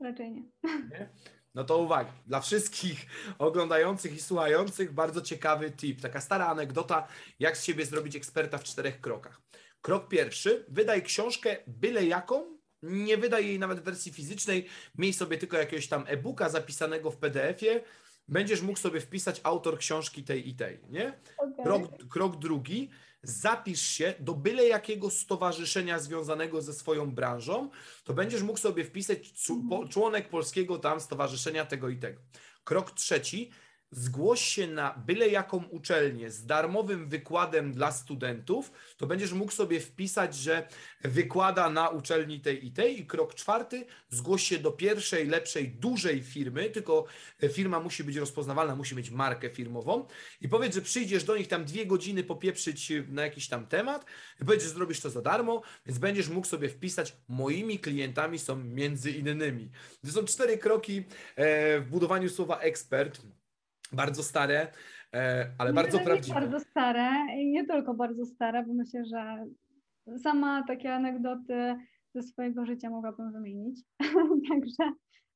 Raczej 0.00 0.30
nie. 0.30 0.42
nie? 0.64 1.08
No 1.54 1.64
to 1.64 1.78
uwaga, 1.78 2.12
dla 2.26 2.40
wszystkich 2.40 3.06
oglądających 3.38 4.14
i 4.14 4.20
słuchających 4.20 4.92
bardzo 4.92 5.20
ciekawy 5.20 5.70
tip, 5.70 6.00
taka 6.00 6.20
stara 6.20 6.46
anegdota, 6.46 7.08
jak 7.38 7.56
z 7.56 7.64
siebie 7.64 7.86
zrobić 7.86 8.16
eksperta 8.16 8.58
w 8.58 8.64
czterech 8.64 9.00
krokach. 9.00 9.40
Krok 9.80 10.08
pierwszy, 10.08 10.64
wydaj 10.68 11.02
książkę 11.02 11.56
byle 11.66 12.06
jaką, 12.06 12.58
nie 12.82 13.16
wydaj 13.16 13.46
jej 13.46 13.58
nawet 13.58 13.80
w 13.80 13.82
wersji 13.82 14.12
fizycznej, 14.12 14.68
miej 14.98 15.12
sobie 15.12 15.38
tylko 15.38 15.56
jakiegoś 15.56 15.88
tam 15.88 16.04
e-booka 16.06 16.48
zapisanego 16.48 17.10
w 17.10 17.16
PDF-ie, 17.16 17.84
będziesz 18.28 18.62
mógł 18.62 18.78
sobie 18.78 19.00
wpisać 19.00 19.40
autor 19.44 19.78
książki 19.78 20.24
tej 20.24 20.48
i 20.48 20.54
tej, 20.54 20.78
nie? 20.90 21.18
Okay. 21.36 21.64
Krok, 21.64 22.08
krok 22.08 22.36
drugi, 22.36 22.90
zapisz 23.22 23.82
się 23.82 24.14
do 24.20 24.34
byle 24.34 24.64
jakiego 24.64 25.10
stowarzyszenia 25.10 25.98
związanego 25.98 26.62
ze 26.62 26.72
swoją 26.72 27.14
branżą, 27.14 27.70
to 28.04 28.14
będziesz 28.14 28.42
mógł 28.42 28.58
sobie 28.58 28.84
wpisać 28.84 29.32
mhm. 29.50 29.88
członek 29.88 30.28
polskiego 30.28 30.78
tam 30.78 31.00
stowarzyszenia 31.00 31.64
tego 31.66 31.88
i 31.88 31.98
tego. 31.98 32.20
Krok 32.64 32.90
trzeci, 32.90 33.50
zgłoś 33.90 34.40
się 34.40 34.66
na 34.66 35.02
byle 35.06 35.28
jaką 35.28 35.64
uczelnię 35.64 36.30
z 36.30 36.46
darmowym 36.46 37.08
wykładem 37.08 37.72
dla 37.72 37.92
studentów, 37.92 38.72
to 38.96 39.06
będziesz 39.06 39.32
mógł 39.32 39.52
sobie 39.52 39.80
wpisać, 39.80 40.36
że 40.36 40.68
wykłada 41.04 41.70
na 41.70 41.88
uczelni 41.88 42.40
tej 42.40 42.66
i 42.66 42.72
tej. 42.72 43.00
I 43.00 43.06
krok 43.06 43.34
czwarty, 43.34 43.86
zgłoś 44.08 44.42
się 44.42 44.58
do 44.58 44.72
pierwszej, 44.72 45.26
lepszej, 45.26 45.68
dużej 45.68 46.22
firmy, 46.22 46.70
tylko 46.70 47.04
firma 47.52 47.80
musi 47.80 48.04
być 48.04 48.16
rozpoznawalna, 48.16 48.76
musi 48.76 48.96
mieć 48.96 49.10
markę 49.10 49.50
firmową 49.50 50.06
i 50.40 50.48
powiedz, 50.48 50.74
że 50.74 50.82
przyjdziesz 50.82 51.24
do 51.24 51.36
nich 51.36 51.48
tam 51.48 51.64
dwie 51.64 51.86
godziny 51.86 52.24
popieprzyć 52.24 52.92
na 53.08 53.22
jakiś 53.22 53.48
tam 53.48 53.66
temat 53.66 54.04
powiedz, 54.38 54.62
że 54.62 54.68
zrobisz 54.68 55.00
to 55.00 55.10
za 55.10 55.22
darmo, 55.22 55.62
więc 55.86 55.98
będziesz 55.98 56.28
mógł 56.28 56.46
sobie 56.46 56.68
wpisać, 56.68 57.16
moimi 57.28 57.78
klientami 57.78 58.38
są 58.38 58.56
między 58.56 59.10
innymi. 59.10 59.70
To 60.06 60.12
są 60.12 60.24
cztery 60.24 60.58
kroki 60.58 61.04
e, 61.36 61.80
w 61.80 61.86
budowaniu 61.90 62.28
słowa 62.28 62.58
ekspert 62.58 63.20
bardzo 63.94 64.22
stare, 64.22 64.68
e, 65.14 65.46
ale 65.58 65.72
bardzo 65.72 65.98
prawdziwe. 65.98 66.40
Bardzo 66.40 66.60
stare 66.60 67.10
i 67.36 67.50
nie 67.50 67.66
tylko 67.66 67.94
bardzo 67.94 68.26
stare, 68.26 68.64
bo 68.66 68.74
myślę, 68.74 69.04
że 69.04 69.44
sama 70.22 70.64
takie 70.66 70.94
anegdoty 70.94 71.74
ze 72.14 72.22
swojego 72.22 72.66
życia 72.66 72.90
mogłabym 72.90 73.32
wymienić. 73.32 73.80
Także 74.50 74.92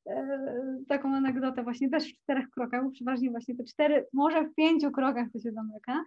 e, 0.07 0.83
taką 0.87 1.15
anegdotę 1.15 1.63
właśnie 1.63 1.89
też 1.89 2.13
w 2.13 2.17
czterech 2.17 2.49
krokach, 2.49 2.83
bo 2.83 2.91
przeważnie 2.91 3.31
właśnie 3.31 3.55
te 3.55 3.63
cztery, 3.63 4.05
może 4.13 4.43
w 4.43 4.55
pięciu 4.55 4.91
krokach 4.91 5.27
to 5.33 5.39
się 5.39 5.51
zamyka. 5.51 6.03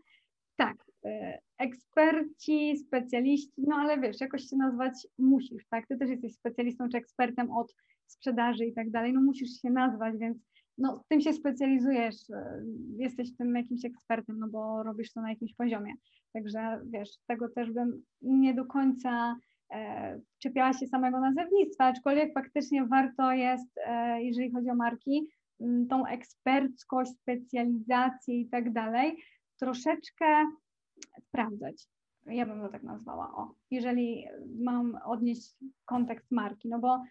Tak, 0.57 0.77
e, 1.05 1.39
eksperci, 1.59 2.77
specjaliści, 2.77 3.53
no 3.59 3.77
ale 3.77 4.01
wiesz, 4.01 4.21
jakoś 4.21 4.43
się 4.43 4.57
nazwać 4.57 4.93
musisz, 5.19 5.67
tak? 5.71 5.87
Ty 5.87 5.97
też 5.97 6.11
jesteś 6.11 6.35
specjalistą 6.35 6.89
czy 6.89 6.99
ekspertem 6.99 7.51
od 7.51 7.75
sprzedaży 8.07 8.67
i 8.67 8.73
tak 8.73 8.91
dalej, 8.91 9.13
no 9.13 9.21
musisz 9.21 9.51
się 9.63 9.71
nazwać, 9.71 10.19
więc 10.19 10.39
no, 10.83 11.05
tym 11.09 11.21
się 11.21 11.33
specjalizujesz, 11.33 12.31
e, 12.31 12.63
jesteś 12.97 13.37
tym 13.37 13.57
jakimś 13.57 13.85
ekspertem, 13.85 14.39
no 14.39 14.49
bo 14.49 14.83
robisz 14.83 15.13
to 15.13 15.21
na 15.21 15.31
jakimś 15.31 15.55
poziomie. 15.55 15.93
Także 16.33 16.81
wiesz, 16.87 17.09
tego 17.27 17.49
też 17.49 17.71
bym 17.73 18.03
nie 18.23 18.55
do 18.55 18.65
końca 18.65 19.37
e, 19.71 20.21
czepiała 20.39 20.73
się 20.73 20.87
samego 20.87 21.21
nazewnictwa, 21.21 21.85
aczkolwiek 21.85 22.35
faktycznie 22.35 22.87
warto 22.87 23.33
jest, 23.33 23.79
e, 23.87 24.23
jeżeli 24.23 24.53
chodzi 24.53 24.71
o 24.71 24.75
marki, 24.75 25.29
m, 25.61 25.87
tą 25.89 26.07
eksperckość, 26.07 27.11
specjalizację 27.11 28.41
i 28.41 28.49
tak 28.49 28.73
dalej, 28.73 29.17
troszeczkę 29.59 30.27
sprawdzać. 31.21 31.87
Ja 32.27 32.47
bym 32.47 32.61
to 32.61 32.69
tak 32.69 32.83
nazwała, 32.83 33.35
o, 33.37 33.55
jeżeli 33.71 34.27
mam 34.59 34.99
odnieść 35.05 35.55
kontekst 35.85 36.31
marki, 36.31 36.69
no 36.69 36.79
bo 36.79 37.03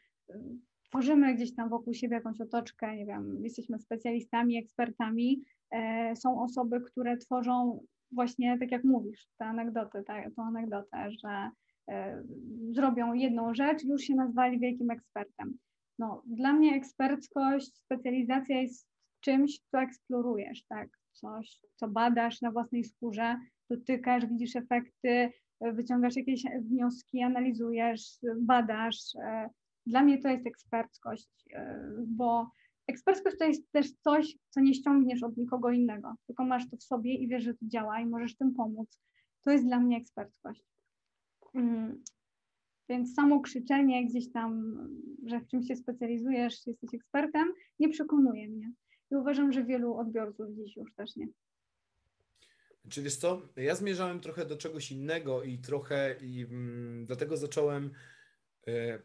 tworzymy 0.92 1.36
gdzieś 1.36 1.56
tam 1.56 1.70
wokół 1.70 1.94
siebie 1.94 2.16
jakąś 2.16 2.42
otoczkę, 2.42 2.96
nie 2.96 3.06
wiem, 3.06 3.44
jesteśmy 3.44 3.80
specjalistami, 3.80 4.58
ekspertami, 4.58 5.44
e, 5.72 6.16
są 6.16 6.42
osoby, 6.42 6.82
które 6.82 7.18
tworzą 7.18 7.86
właśnie, 8.12 8.60
tak 8.60 8.72
jak 8.72 8.84
mówisz, 8.84 9.28
tę 9.38 9.46
anegdotę, 9.46 10.04
ta, 10.04 10.32
tą 10.36 10.44
anegdotę, 10.44 11.12
że 11.12 11.50
e, 11.90 12.24
zrobią 12.72 13.14
jedną 13.14 13.54
rzecz, 13.54 13.84
już 13.84 14.02
się 14.02 14.16
nazwali 14.16 14.60
wielkim 14.60 14.92
ekspertem. 14.92 15.58
No, 16.00 16.24
dla 16.26 16.54
mnie 16.54 16.76
eksperckość, 16.76 17.78
specjalizacja 17.78 18.62
jest 18.62 18.88
czymś, 19.20 19.60
co 19.60 19.82
eksplorujesz, 19.82 20.64
tak, 20.64 20.90
coś, 21.12 21.62
co 21.76 21.88
badasz 21.88 22.42
na 22.42 22.52
własnej 22.52 22.84
skórze, 22.84 23.38
dotykasz, 23.70 24.26
widzisz 24.26 24.56
efekty, 24.56 25.30
wyciągasz 25.62 26.16
jakieś 26.16 26.44
wnioski, 26.62 27.24
analizujesz, 27.24 28.18
badasz, 28.38 29.16
e, 29.24 29.50
dla 29.86 30.04
mnie 30.04 30.22
to 30.22 30.30
jest 30.30 30.48
eksperckość, 30.48 31.30
e, 31.54 31.90
bo 32.08 32.52
eksperckość 32.88 33.38
to 33.38 33.46
jest 33.46 33.72
też 33.72 33.92
coś, 33.92 34.38
co 34.50 34.62
nie 34.62 34.74
ściągniesz 34.74 35.24
od 35.24 35.38
nikogo 35.38 35.72
innego, 35.72 36.16
tylko 36.28 36.46
masz 36.46 36.70
to 36.70 36.78
w 36.78 36.84
sobie 36.84 37.16
i 37.16 37.28
wiesz, 37.28 37.44
że 37.44 37.54
to 37.54 37.66
działa 37.68 38.00
i 38.00 38.06
możesz 38.06 38.38
tym 38.38 38.54
pomóc. 38.54 39.00
To 39.44 39.52
jest 39.52 39.66
dla 39.66 39.80
mnie 39.80 39.98
eksperckość. 39.98 40.64
Mm. 41.54 42.04
Więc 42.90 43.14
samo 43.14 43.42
krzyczenie 43.42 44.08
gdzieś 44.08 44.32
tam, 44.32 44.78
że 45.26 45.40
w 45.40 45.48
czymś 45.48 45.68
się 45.68 45.76
specjalizujesz, 45.76 46.68
jesteś 46.68 46.94
ekspertem, 46.94 47.54
nie 47.80 47.90
przekonuje 47.90 48.50
mnie. 48.50 48.72
I 49.12 49.16
uważam, 49.16 49.52
że 49.52 49.64
wielu 49.64 49.98
odbiorców 49.98 50.48
dziś 50.52 50.78
już 50.78 50.94
też 50.96 51.16
nie. 51.16 51.28
Czy 52.90 53.02
wiesz 53.02 53.16
co, 53.16 53.42
ja 53.58 53.76
zmierzałem 53.76 54.20
trochę 54.20 54.46
do 54.46 54.58
czegoś 54.58 54.92
innego 54.92 55.44
i 55.44 55.58
trochę 55.58 56.16
i 56.22 56.42
mm, 56.42 57.06
dlatego 57.06 57.38
zacząłem 57.38 57.92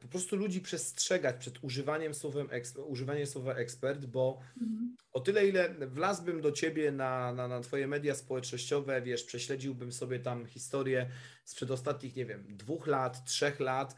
po 0.00 0.08
prostu 0.08 0.36
ludzi 0.36 0.60
przestrzegać 0.60 1.36
przed 1.36 1.64
używaniem, 1.64 2.14
słowem, 2.14 2.48
używaniem 2.86 3.26
słowa 3.26 3.54
ekspert, 3.54 4.06
bo 4.06 4.40
mhm. 4.62 4.96
o 5.12 5.20
tyle, 5.20 5.48
ile 5.48 5.74
wlazłbym 5.86 6.40
do 6.40 6.52
ciebie 6.52 6.92
na, 6.92 7.32
na, 7.32 7.48
na 7.48 7.60
twoje 7.60 7.86
media 7.86 8.14
społecznościowe, 8.14 9.02
wiesz, 9.02 9.24
prześledziłbym 9.24 9.92
sobie 9.92 10.18
tam 10.18 10.46
historię 10.46 11.10
sprzed 11.44 11.70
ostatnich, 11.70 12.16
nie 12.16 12.26
wiem, 12.26 12.56
dwóch 12.56 12.86
lat, 12.86 13.24
trzech 13.24 13.60
lat, 13.60 13.96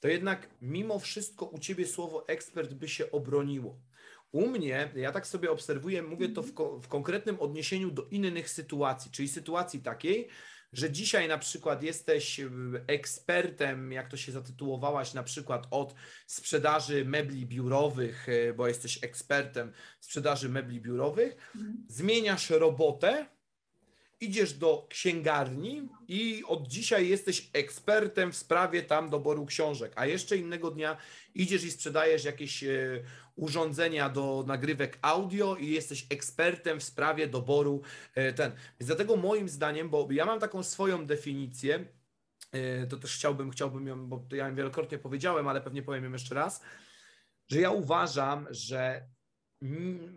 to 0.00 0.08
jednak 0.08 0.48
mimo 0.62 0.98
wszystko 0.98 1.46
u 1.46 1.58
ciebie 1.58 1.86
słowo 1.86 2.28
ekspert 2.28 2.74
by 2.74 2.88
się 2.88 3.10
obroniło. 3.10 3.80
U 4.32 4.46
mnie, 4.46 4.92
ja 4.94 5.12
tak 5.12 5.26
sobie 5.26 5.50
obserwuję, 5.50 6.02
mówię 6.02 6.28
to 6.28 6.42
w, 6.42 6.48
mhm. 6.48 6.54
ko 6.54 6.80
w 6.80 6.88
konkretnym 6.88 7.40
odniesieniu 7.40 7.90
do 7.90 8.04
innych 8.10 8.50
sytuacji, 8.50 9.10
czyli 9.10 9.28
sytuacji 9.28 9.80
takiej, 9.80 10.28
że 10.72 10.90
dzisiaj 10.90 11.28
na 11.28 11.38
przykład 11.38 11.82
jesteś 11.82 12.40
y, 12.40 12.50
ekspertem, 12.86 13.92
jak 13.92 14.08
to 14.08 14.16
się 14.16 14.32
zatytułowałaś, 14.32 15.14
na 15.14 15.22
przykład 15.22 15.66
od 15.70 15.94
sprzedaży 16.26 17.04
mebli 17.04 17.46
biurowych, 17.46 18.28
y, 18.28 18.54
bo 18.56 18.68
jesteś 18.68 19.04
ekspertem 19.04 19.72
sprzedaży 20.00 20.48
mebli 20.48 20.80
biurowych, 20.80 21.36
mhm. 21.54 21.84
zmieniasz 21.88 22.50
robotę, 22.50 23.26
idziesz 24.20 24.54
do 24.54 24.86
księgarni 24.90 25.88
i 26.08 26.42
od 26.46 26.68
dzisiaj 26.68 27.08
jesteś 27.08 27.50
ekspertem 27.52 28.32
w 28.32 28.36
sprawie 28.36 28.82
tam 28.82 29.10
doboru 29.10 29.46
książek, 29.46 29.92
a 29.96 30.06
jeszcze 30.06 30.36
innego 30.36 30.70
dnia 30.70 30.96
idziesz 31.34 31.64
i 31.64 31.70
sprzedajesz 31.70 32.24
jakieś 32.24 32.64
y, 32.64 33.04
urządzenia 33.40 34.08
do 34.08 34.44
nagrywek 34.46 34.98
audio 35.02 35.56
i 35.56 35.70
jesteś 35.70 36.06
ekspertem 36.10 36.80
w 36.80 36.84
sprawie 36.84 37.26
doboru 37.26 37.82
e, 38.14 38.32
ten. 38.32 38.52
Więc 38.52 38.86
dlatego 38.86 39.16
moim 39.16 39.48
zdaniem, 39.48 39.90
bo 39.90 40.08
ja 40.10 40.24
mam 40.24 40.40
taką 40.40 40.62
swoją 40.62 41.06
definicję, 41.06 41.84
e, 42.52 42.86
to 42.86 42.96
też 42.96 43.16
chciałbym, 43.16 43.50
chciałbym 43.50 43.86
ją, 43.86 44.06
bo 44.06 44.24
ja 44.32 44.48
ją 44.48 44.54
wielokrotnie 44.54 44.98
powiedziałem, 44.98 45.48
ale 45.48 45.60
pewnie 45.60 45.82
powiem 45.82 46.04
ją 46.04 46.12
jeszcze 46.12 46.34
raz, 46.34 46.62
że 47.48 47.60
ja 47.60 47.70
uważam, 47.70 48.46
że 48.50 49.08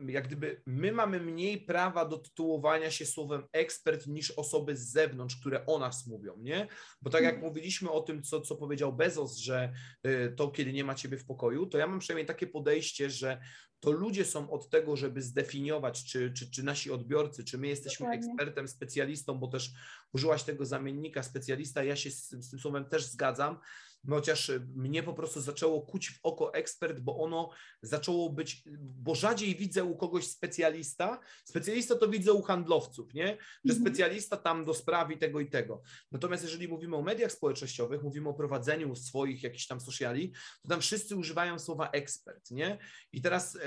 jak 0.07 0.27
gdyby 0.27 0.61
my 0.65 0.91
mamy 0.91 1.19
mniej 1.19 1.61
prawa 1.61 2.05
do 2.05 2.17
tytułowania 2.17 2.91
się 2.91 3.05
słowem 3.05 3.43
ekspert 3.51 4.07
niż 4.07 4.31
osoby 4.31 4.77
z 4.77 4.91
zewnątrz, 4.91 5.35
które 5.35 5.65
o 5.65 5.79
nas 5.79 6.07
mówią, 6.07 6.37
nie? 6.37 6.67
Bo 7.01 7.09
tak 7.09 7.23
jak 7.23 7.33
mhm. 7.33 7.49
mówiliśmy 7.49 7.91
o 7.91 8.01
tym, 8.01 8.23
co, 8.23 8.41
co 8.41 8.55
powiedział 8.55 8.93
Bezos, 8.93 9.37
że 9.37 9.73
y, 10.07 10.33
to 10.37 10.51
kiedy 10.51 10.73
nie 10.73 10.83
ma 10.83 10.95
ciebie 10.95 11.17
w 11.17 11.25
pokoju, 11.25 11.65
to 11.65 11.77
ja 11.77 11.87
mam 11.87 11.99
przynajmniej 11.99 12.25
takie 12.25 12.47
podejście, 12.47 13.09
że 13.09 13.41
to 13.79 13.91
ludzie 13.91 14.25
są 14.25 14.51
od 14.51 14.69
tego, 14.69 14.95
żeby 14.95 15.21
zdefiniować, 15.21 16.03
czy, 16.05 16.33
czy, 16.33 16.51
czy 16.51 16.63
nasi 16.63 16.91
odbiorcy, 16.91 17.43
czy 17.43 17.57
my 17.57 17.67
jesteśmy 17.67 18.05
Dokładnie. 18.05 18.27
ekspertem, 18.27 18.67
specjalistą, 18.67 19.39
bo 19.39 19.47
też 19.47 19.71
użyłaś 20.13 20.43
tego 20.43 20.65
zamiennika 20.65 21.23
specjalista, 21.23 21.83
ja 21.83 21.95
się 21.95 22.11
z, 22.11 22.29
z 22.29 22.49
tym 22.49 22.59
słowem 22.59 22.85
też 22.85 23.05
zgadzam, 23.05 23.59
no 24.03 24.15
chociaż 24.15 24.51
mnie 24.75 25.03
po 25.03 25.13
prostu 25.13 25.41
zaczęło 25.41 25.81
kuć 25.81 26.09
w 26.09 26.19
oko 26.23 26.53
ekspert, 26.53 26.99
bo 26.99 27.17
ono 27.17 27.49
zaczęło 27.81 28.29
być, 28.29 28.63
bo 28.79 29.15
rzadziej 29.15 29.55
widzę 29.55 29.83
u 29.83 29.97
kogoś 29.97 30.27
specjalista. 30.27 31.19
Specjalista 31.45 31.95
to 31.95 32.07
widzę 32.07 32.33
u 32.33 32.41
handlowców, 32.41 33.13
nie? 33.13 33.27
Że 33.65 33.73
mhm. 33.73 33.81
specjalista 33.81 34.37
tam 34.37 34.65
do 34.65 34.73
sprawi 34.73 35.17
tego 35.17 35.39
i 35.39 35.49
tego. 35.49 35.81
Natomiast 36.11 36.43
jeżeli 36.43 36.67
mówimy 36.67 36.95
o 36.95 37.01
mediach 37.01 37.31
społecznościowych, 37.31 38.03
mówimy 38.03 38.29
o 38.29 38.33
prowadzeniu 38.33 38.95
swoich 38.95 39.43
jakichś 39.43 39.67
tam 39.67 39.81
sociali, 39.81 40.33
to 40.61 40.69
tam 40.69 40.81
wszyscy 40.81 41.15
używają 41.15 41.59
słowa 41.59 41.89
ekspert, 41.89 42.51
nie? 42.51 42.77
I 43.11 43.21
teraz 43.21 43.57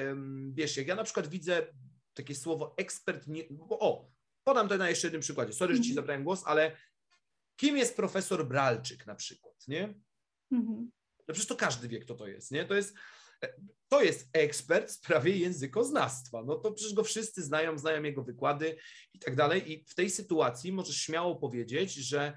wiesz, 0.51 0.77
jak 0.77 0.87
ja 0.87 0.94
na 0.94 1.05
przykład 1.05 1.29
widzę 1.29 1.66
takie 2.14 2.35
słowo 2.35 2.75
ekspert, 2.77 3.27
nie, 3.27 3.44
bo, 3.51 3.79
o, 3.79 4.11
podam 4.44 4.68
to 4.68 4.77
na 4.77 4.90
jeszcze 4.90 5.07
jednym 5.07 5.22
przykładzie. 5.22 5.53
Sorry, 5.53 5.77
że 5.77 5.83
ci 5.83 5.90
mhm. 5.90 5.94
zabrałem 5.94 6.25
głos, 6.25 6.42
ale 6.46 6.77
kim 7.57 7.77
jest 7.77 7.96
profesor 7.96 8.49
Bralczyk 8.49 9.07
na 9.07 9.14
przykład, 9.14 9.68
nie? 9.68 9.94
Mhm. 10.50 10.90
No 11.28 11.35
przecież 11.35 11.46
to 11.46 11.56
każdy 11.56 11.88
wie, 11.88 11.98
kto 11.98 12.14
to 12.14 12.26
jest, 12.26 12.50
nie? 12.50 12.64
To 12.64 12.74
jest, 12.74 12.94
to 13.88 14.02
jest 14.02 14.28
ekspert 14.32 14.88
w 14.88 14.94
sprawie 14.94 15.37
językoznawstwa. 15.37 16.42
No 16.44 16.56
to 16.56 16.72
przecież 16.72 16.94
go 16.94 17.04
wszyscy 17.04 17.42
znają, 17.42 17.78
znają 17.78 18.02
jego 18.02 18.24
wykłady 18.24 18.76
i 19.12 19.18
tak 19.18 19.37
dalej. 19.37 19.72
I 19.72 19.85
w 19.85 19.94
tej 19.94 20.11
sytuacji 20.11 20.72
możesz 20.72 20.96
śmiało 20.96 21.37
powiedzieć, 21.37 21.94
że 21.94 22.37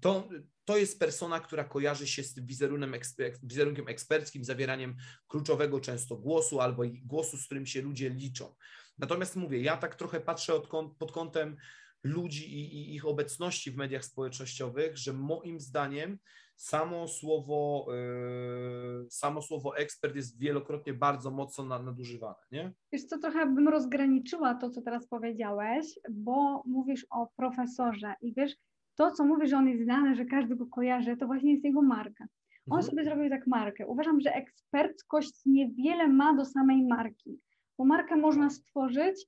to, 0.00 0.28
to 0.64 0.78
jest 0.78 0.98
persona, 0.98 1.40
która 1.40 1.64
kojarzy 1.64 2.06
się 2.06 2.22
z 2.22 2.40
wizerunkiem, 2.40 2.94
wizerunkiem 3.42 3.88
eksperckim, 3.88 4.44
zawieraniem 4.44 4.96
kluczowego 5.28 5.80
często 5.80 6.16
głosu 6.16 6.60
albo 6.60 6.82
głosu, 7.04 7.36
z 7.36 7.44
którym 7.44 7.66
się 7.66 7.82
ludzie 7.82 8.10
liczą. 8.10 8.54
Natomiast 8.98 9.36
mówię, 9.36 9.60
ja 9.60 9.76
tak 9.76 9.94
trochę 9.94 10.20
patrzę 10.20 10.54
od, 10.54 10.68
pod 10.98 11.12
kątem 11.12 11.56
ludzi 12.02 12.54
i, 12.54 12.74
i 12.74 12.94
ich 12.94 13.06
obecności 13.06 13.70
w 13.70 13.76
mediach 13.76 14.04
społecznościowych, 14.04 14.96
że 14.96 15.12
moim 15.12 15.60
zdaniem 15.60 16.18
samo 16.60 17.08
słowo, 17.08 17.86
yy, 17.88 19.10
samo 19.10 19.42
słowo 19.42 19.76
ekspert 19.76 20.16
jest 20.16 20.38
wielokrotnie 20.38 20.94
bardzo 20.94 21.30
mocno 21.30 21.64
nadużywane, 21.64 22.34
nie? 22.52 22.72
Wiesz 22.92 23.04
co, 23.04 23.18
trochę 23.18 23.46
bym 23.46 23.68
rozgraniczyła 23.68 24.54
to, 24.54 24.70
co 24.70 24.82
teraz 24.82 25.06
powiedziałeś, 25.06 25.98
bo 26.10 26.62
mówisz 26.66 27.06
o 27.10 27.28
profesorze 27.36 28.14
i 28.20 28.34
wiesz, 28.34 28.56
to, 28.94 29.10
co 29.10 29.24
mówisz, 29.24 29.50
że 29.50 29.56
on 29.56 29.68
jest 29.68 29.84
znany, 29.84 30.14
że 30.14 30.24
każdy 30.24 30.56
go 30.56 30.66
kojarzy, 30.66 31.16
to 31.16 31.26
właśnie 31.26 31.52
jest 31.52 31.64
jego 31.64 31.82
marka. 31.82 32.24
On 32.70 32.78
mhm. 32.78 32.82
sobie 32.82 33.04
zrobił 33.04 33.30
tak 33.30 33.46
markę. 33.46 33.86
Uważam, 33.86 34.20
że 34.20 34.34
eksperckość 34.34 35.42
niewiele 35.46 36.08
ma 36.08 36.36
do 36.36 36.44
samej 36.44 36.82
marki, 36.86 37.40
bo 37.78 37.84
markę 37.84 38.16
można 38.16 38.50
stworzyć 38.50 39.26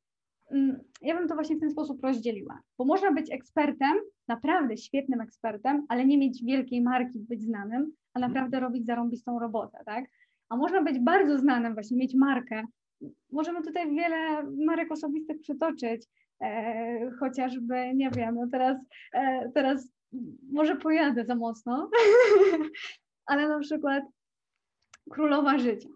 Mm, 0.53 0.81
ja 1.03 1.19
bym 1.19 1.29
to 1.29 1.35
właśnie 1.35 1.57
w 1.57 1.61
ten 1.61 1.71
sposób 1.71 2.03
rozdzieliła, 2.03 2.61
bo 2.79 2.85
można 2.85 3.13
być 3.13 3.31
ekspertem, 3.31 3.93
naprawdę 4.29 4.77
świetnym 4.77 5.21
ekspertem, 5.21 5.87
ale 5.89 6.07
nie 6.07 6.19
mieć 6.19 6.45
wielkiej 6.45 6.83
marki, 6.83 7.19
być 7.19 7.43
znanym, 7.43 7.93
a 8.15 8.19
mhm. 8.19 8.33
naprawdę 8.33 8.61
robić 8.61 8.87
zarąbistą 8.87 9.39
robotę, 9.39 9.79
tak? 9.87 10.05
A 10.49 10.57
można 10.57 10.83
być 10.83 10.99
bardzo 10.99 11.39
znanym, 11.39 11.75
właśnie 11.75 11.97
mieć 11.97 12.15
markę. 12.15 12.65
Możemy 13.33 13.63
tutaj 13.63 13.95
wiele 13.95 14.43
marek 14.67 14.93
osobistych 14.93 15.41
przytoczyć. 15.41 16.07
e, 16.41 17.11
chociażby, 17.21 17.95
nie 17.95 18.11
wiem, 18.11 18.35
no 18.35 18.47
teraz, 18.53 18.77
e, 19.13 19.51
teraz 19.55 19.93
może 20.53 20.77
pojadę 20.77 21.25
za 21.25 21.35
mocno, 21.35 21.91
ale 23.31 23.49
na 23.49 23.59
przykład 23.59 24.05
Królowa 25.11 25.59
Życia. 25.59 25.89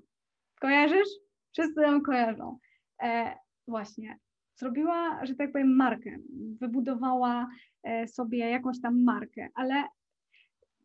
Kojarzysz? 0.60 1.08
Wszyscy 1.52 1.80
ją 1.80 2.02
kojarzą. 2.02 2.58
E, 3.02 3.36
właśnie, 3.68 4.18
zrobiła, 4.56 5.26
że 5.26 5.34
tak 5.34 5.52
powiem, 5.52 5.76
markę, 5.76 6.16
wybudowała 6.60 7.48
e, 7.82 8.08
sobie 8.08 8.38
jakąś 8.38 8.80
tam 8.80 9.02
markę, 9.02 9.48
ale 9.54 9.84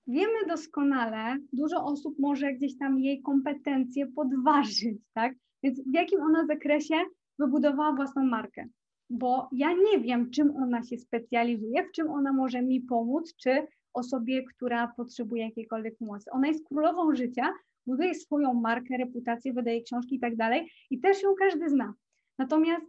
wiemy 0.08 0.46
doskonale, 0.48 1.38
dużo 1.54 1.86
osób 1.86 2.20
może 2.20 2.54
gdzieś 2.54 2.78
tam 2.78 3.00
jej 3.00 3.22
kompetencje 3.22 4.08
podważyć, 4.08 4.98
tak? 5.14 5.34
Więc 5.64 5.82
w 5.84 5.94
jakim 5.94 6.22
ona 6.22 6.46
zakresie 6.46 6.96
wybudowała 7.40 7.96
własną 7.96 8.26
markę? 8.26 8.66
Bo 9.10 9.50
ja 9.52 9.74
nie 9.74 10.00
wiem, 10.00 10.30
czym 10.30 10.56
ona 10.56 10.84
się 10.84 10.98
specjalizuje, 10.98 11.88
w 11.88 11.92
czym 11.92 12.10
ona 12.10 12.34
może 12.34 12.62
mi 12.62 12.82
pomóc, 12.82 13.36
czy 13.36 13.68
osobie, 13.94 14.44
która 14.44 14.88
potrzebuje 14.98 15.44
jakiejkolwiek 15.44 15.98
pomocy. 15.98 16.32
Ona 16.32 16.48
jest 16.48 16.68
królową 16.68 17.16
życia, 17.16 17.54
buduje 17.86 18.16
swoją 18.16 18.54
markę, 18.54 18.98
reputację, 18.98 19.54
wydaje 19.54 19.82
książki 19.82 20.16
i 20.16 20.20
tak 20.20 20.36
dalej 20.36 20.72
i 20.90 21.00
też 21.00 21.24
ją 21.24 21.30
każdy 21.40 21.70
zna. 21.70 21.94
Natomiast 22.38 22.86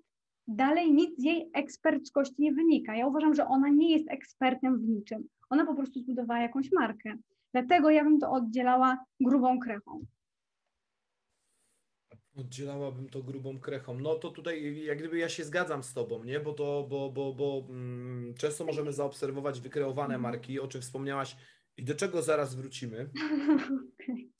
dalej 0.48 0.92
nic 0.92 1.20
z 1.20 1.24
jej 1.24 1.50
eksperckości 1.54 2.34
nie 2.38 2.52
wynika. 2.52 2.96
Ja 2.96 3.06
uważam, 3.06 3.34
że 3.34 3.46
ona 3.46 3.68
nie 3.68 3.92
jest 3.92 4.10
ekspertem 4.10 4.78
w 4.78 4.88
niczym. 4.88 5.28
Ona 5.50 5.66
po 5.66 5.74
prostu 5.74 6.00
zbudowała 6.00 6.40
jakąś 6.40 6.72
markę. 6.72 7.14
Dlatego 7.52 7.90
ja 7.90 8.04
bym 8.04 8.18
to 8.18 8.30
oddzielała 8.30 9.04
grubą 9.20 9.60
krechą. 9.60 10.06
Oddzielałabym 12.36 13.08
to 13.08 13.22
grubą 13.22 13.60
krechą. 13.60 13.98
No 13.98 14.14
to 14.14 14.30
tutaj 14.30 14.84
jak 14.84 14.98
gdyby 14.98 15.18
ja 15.18 15.28
się 15.28 15.44
zgadzam 15.44 15.82
z 15.82 15.94
tobą, 15.94 16.24
nie? 16.24 16.40
Bo 16.40 16.52
to, 16.52 16.86
bo, 16.90 17.10
bo, 17.10 17.34
bo 17.34 17.66
mm, 17.68 18.34
często 18.34 18.64
możemy 18.64 18.92
zaobserwować 18.92 19.60
wykreowane 19.60 20.14
mhm. 20.14 20.20
marki, 20.20 20.60
o 20.60 20.68
czym 20.68 20.82
wspomniałaś 20.82 21.36
i 21.76 21.84
do 21.84 21.94
czego 21.94 22.22
zaraz 22.22 22.54
wrócimy. 22.54 23.10
okay. 23.94 24.32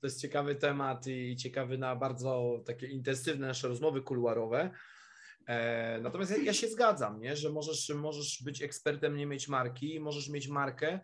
To 0.00 0.06
jest 0.06 0.20
ciekawy 0.20 0.54
temat 0.54 1.06
i 1.06 1.36
ciekawy 1.36 1.78
na 1.78 1.96
bardzo 1.96 2.62
takie 2.66 2.86
intensywne 2.86 3.46
nasze 3.46 3.68
rozmowy 3.68 4.02
kuluarowe. 4.02 4.70
E, 5.46 6.00
natomiast 6.00 6.30
ja, 6.30 6.36
ja, 6.36 6.52
się 6.52 6.68
zgadzam, 6.68 7.20
nie? 7.20 7.36
że 7.36 7.50
możesz, 7.50 7.92
możesz 7.94 8.42
być 8.44 8.62
ekspertem, 8.62 9.16
nie 9.16 9.26
mieć 9.26 9.48
marki, 9.48 10.00
możesz 10.00 10.28
mieć 10.28 10.48
markę 10.48 11.00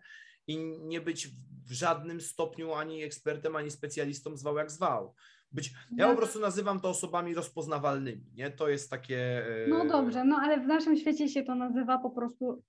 i 0.47 0.57
nie 0.79 1.01
być 1.01 1.27
w 1.67 1.71
żadnym 1.71 2.21
stopniu 2.21 2.73
ani 2.73 3.03
ekspertem, 3.03 3.55
ani 3.55 3.71
specjalistą 3.71 4.37
zwał 4.37 4.57
jak 4.57 4.71
zwał. 4.71 5.13
Być, 5.51 5.73
ja 5.97 6.09
po 6.09 6.15
prostu 6.15 6.39
nazywam 6.39 6.79
to 6.79 6.89
osobami 6.89 7.33
rozpoznawalnymi, 7.33 8.25
nie? 8.35 8.51
To 8.51 8.69
jest 8.69 8.89
takie... 8.89 9.45
E... 9.65 9.67
No 9.67 9.85
dobrze, 9.85 10.25
no 10.25 10.35
ale 10.41 10.59
w 10.59 10.67
naszym 10.67 10.97
świecie 10.97 11.29
się 11.29 11.43
to 11.43 11.55
nazywa 11.55 11.97
po 11.97 12.09
prostu 12.09 12.63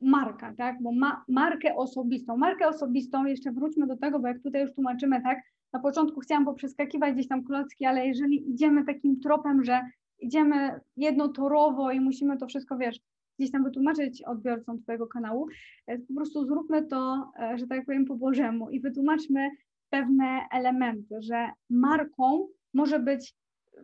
marka, 0.00 0.54
tak? 0.54 0.82
Bo 0.82 0.92
ma 0.92 1.24
markę 1.28 1.76
osobistą. 1.76 2.36
Markę 2.36 2.68
osobistą, 2.68 3.26
jeszcze 3.26 3.52
wróćmy 3.52 3.86
do 3.86 3.96
tego, 3.96 4.18
bo 4.18 4.28
jak 4.28 4.42
tutaj 4.42 4.62
już 4.62 4.74
tłumaczymy, 4.74 5.22
tak? 5.22 5.38
Na 5.72 5.80
początku 5.80 6.20
chciałam 6.20 6.44
poprzeskakiwać 6.44 7.14
gdzieś 7.14 7.28
tam 7.28 7.44
klocki, 7.44 7.84
ale 7.84 8.06
jeżeli 8.06 8.50
idziemy 8.50 8.84
takim 8.84 9.20
tropem, 9.20 9.64
że 9.64 9.80
idziemy 10.20 10.80
jednotorowo 10.96 11.90
i 11.90 12.00
musimy 12.00 12.38
to 12.38 12.46
wszystko, 12.46 12.76
wiesz, 12.76 13.00
gdzieś 13.38 13.52
tam 13.52 13.64
wytłumaczyć 13.64 14.22
odbiorcom 14.22 14.82
Twojego 14.82 15.06
kanału, 15.06 15.46
e, 15.86 15.98
po 15.98 16.14
prostu 16.14 16.46
zróbmy 16.46 16.86
to, 16.86 17.30
e, 17.38 17.58
że 17.58 17.66
tak 17.66 17.86
powiem, 17.86 18.04
po 18.04 18.16
Bożemu 18.16 18.70
i 18.70 18.80
wytłumaczmy 18.80 19.50
pewne 19.90 20.40
elementy, 20.52 21.22
że 21.22 21.50
marką 21.70 22.48
może 22.74 22.98
być, 22.98 23.34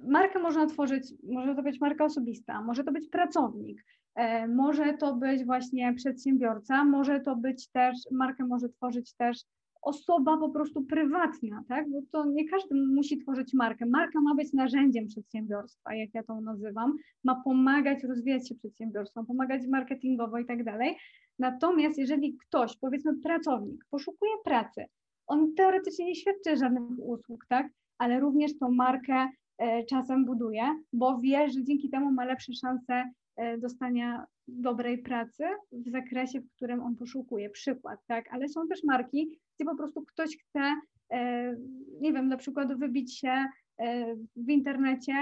markę 0.09 0.39
można 0.39 0.67
tworzyć, 0.67 1.15
może 1.23 1.55
to 1.55 1.63
być 1.63 1.81
marka 1.81 2.05
osobista, 2.05 2.63
może 2.63 2.85
to 2.85 2.93
być 2.93 3.09
pracownik, 3.09 3.85
e, 4.15 4.49
może 4.49 4.95
to 4.95 5.15
być 5.15 5.45
właśnie 5.45 5.95
przedsiębiorca, 5.95 6.85
może 6.85 7.21
to 7.21 7.37
być 7.37 7.69
też, 7.69 7.97
markę 8.13 8.45
może 8.45 8.69
tworzyć 8.69 9.15
też 9.15 9.39
osoba 9.87 10.37
po 10.37 10.49
prostu 10.51 10.83
prywatna, 10.83 11.63
tak? 11.69 11.91
Bo 11.91 11.99
to 12.13 12.25
nie 12.25 12.49
każdy 12.49 12.75
musi 12.75 13.19
tworzyć 13.19 13.55
markę. 13.55 13.87
Marka 13.87 14.21
ma 14.21 14.35
być 14.35 14.53
narzędziem 14.53 15.07
przedsiębiorstwa, 15.07 15.95
jak 15.95 16.15
ja 16.15 16.23
to 16.23 16.41
nazywam, 16.41 16.95
ma 17.25 17.43
pomagać 17.45 18.05
rozwijać 18.05 18.49
się 18.49 18.55
przedsiębiorstwom, 18.55 19.27
pomagać 19.27 19.67
marketingowo 19.67 20.39
i 20.39 20.47
tak 20.47 20.65
dalej. 20.65 20.97
Natomiast 21.39 21.99
jeżeli 21.99 22.37
ktoś, 22.37 22.77
powiedzmy 22.77 23.19
pracownik, 23.23 23.85
poszukuje 23.91 24.33
pracy, 24.45 24.85
on 25.27 25.55
teoretycznie 25.55 26.07
nie 26.07 26.15
świadczy 26.15 26.57
żadnych 26.57 26.83
usług, 26.99 27.47
tak? 27.49 27.69
Ale 27.99 28.21
również 28.21 28.59
tą 28.59 28.71
markę 28.71 29.29
e, 29.59 29.85
czasem 29.85 30.25
buduje, 30.25 30.63
bo 30.93 31.19
wie, 31.19 31.51
że 31.51 31.65
dzięki 31.65 31.91
temu 31.91 32.13
ma 32.13 32.25
lepsze 32.25 32.53
szanse 32.53 33.05
e, 33.37 33.59
dostania 33.59 34.27
dobrej 34.49 34.99
pracy 34.99 35.45
w 35.73 35.91
zakresie, 35.91 36.41
w 36.41 36.51
którym 36.51 36.83
on 36.83 36.97
poszukuje. 36.97 37.51
Przykład, 37.51 38.01
tak? 38.07 38.29
Ale 38.33 38.49
są 38.49 38.69
też 38.69 38.85
marki, 38.85 39.41
gdzie 39.55 39.65
po 39.65 39.77
prostu 39.77 40.03
ktoś 40.03 40.37
chce, 40.39 40.75
e, 41.11 41.57
nie 42.01 42.13
wiem, 42.13 42.29
na 42.29 42.37
przykład 42.37 42.79
wybić 42.79 43.19
się 43.19 43.47
e, 43.79 44.17
w 44.37 44.49
internecie, 44.49 45.15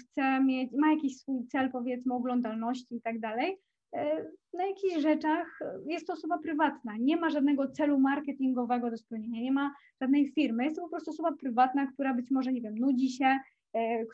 chce 0.00 0.44
mieć, 0.44 0.72
ma 0.72 0.90
jakiś 0.90 1.16
swój 1.16 1.46
cel, 1.46 1.70
powiedzmy, 1.70 2.14
oglądalności 2.14 2.96
i 2.96 3.00
tak 3.00 3.20
dalej. 3.20 3.56
E, 3.94 4.26
na 4.54 4.66
jakichś 4.66 4.96
rzeczach 5.02 5.58
jest 5.86 6.06
to 6.06 6.12
osoba 6.12 6.38
prywatna, 6.38 6.96
nie 6.96 7.16
ma 7.16 7.30
żadnego 7.30 7.70
celu 7.70 7.98
marketingowego 7.98 8.90
do 8.90 8.96
spełnienia, 8.96 9.40
nie 9.40 9.52
ma 9.52 9.74
żadnej 10.00 10.32
firmy, 10.32 10.64
jest 10.64 10.76
to 10.76 10.82
po 10.82 10.88
prostu 10.88 11.10
osoba 11.10 11.32
prywatna, 11.32 11.86
która 11.86 12.14
być 12.14 12.30
może, 12.30 12.52
nie 12.52 12.60
wiem, 12.60 12.78
nudzi 12.78 13.10
się, 13.10 13.38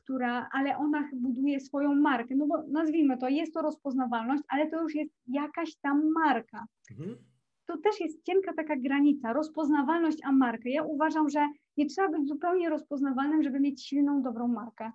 która, 0.03 0.48
ale 0.53 0.77
ona 0.77 1.09
buduje 1.12 1.61
swoją 1.61 1.94
markę, 1.94 2.35
no 2.37 2.46
bo 2.46 2.62
nazwijmy 2.68 3.18
to, 3.18 3.29
jest 3.29 3.55
to 3.55 3.62
rozpoznawalność, 3.62 4.42
ale 4.48 4.70
to 4.70 4.83
już 4.83 4.94
jest 4.94 5.14
jakaś 5.27 5.77
tam 5.77 6.11
marka. 6.14 6.66
Mhm 6.90 7.16
to 7.66 7.79
też 7.79 8.01
jest 8.01 8.22
cienka 8.22 8.53
taka 8.55 8.77
granica, 8.77 9.33
rozpoznawalność 9.33 10.18
a 10.25 10.33
markę. 10.33 10.70
Ja 10.70 10.83
uważam, 10.83 11.31
że 11.31 11.48
nie 11.77 11.87
trzeba 11.87 12.09
być 12.09 12.29
zupełnie 12.29 12.68
rozpoznawalnym, 12.68 13.42
żeby 13.42 13.61
mieć 13.61 13.87
silną, 13.87 14.22
dobrą 14.22 14.48
markę. 14.48 14.92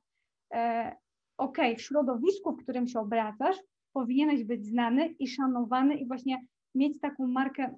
E, 0.53 0.95
ok, 1.37 1.57
w 1.77 1.81
środowisku, 1.81 2.51
w 2.51 2.63
którym 2.63 2.87
się 2.87 2.99
obracasz, 2.99 3.57
powinieneś 3.93 4.43
być 4.43 4.65
znany 4.65 5.07
i 5.07 5.27
szanowany 5.27 5.95
i 5.95 6.07
właśnie 6.07 6.45
mieć 6.75 6.99
taką 6.99 7.27
markę, 7.27 7.75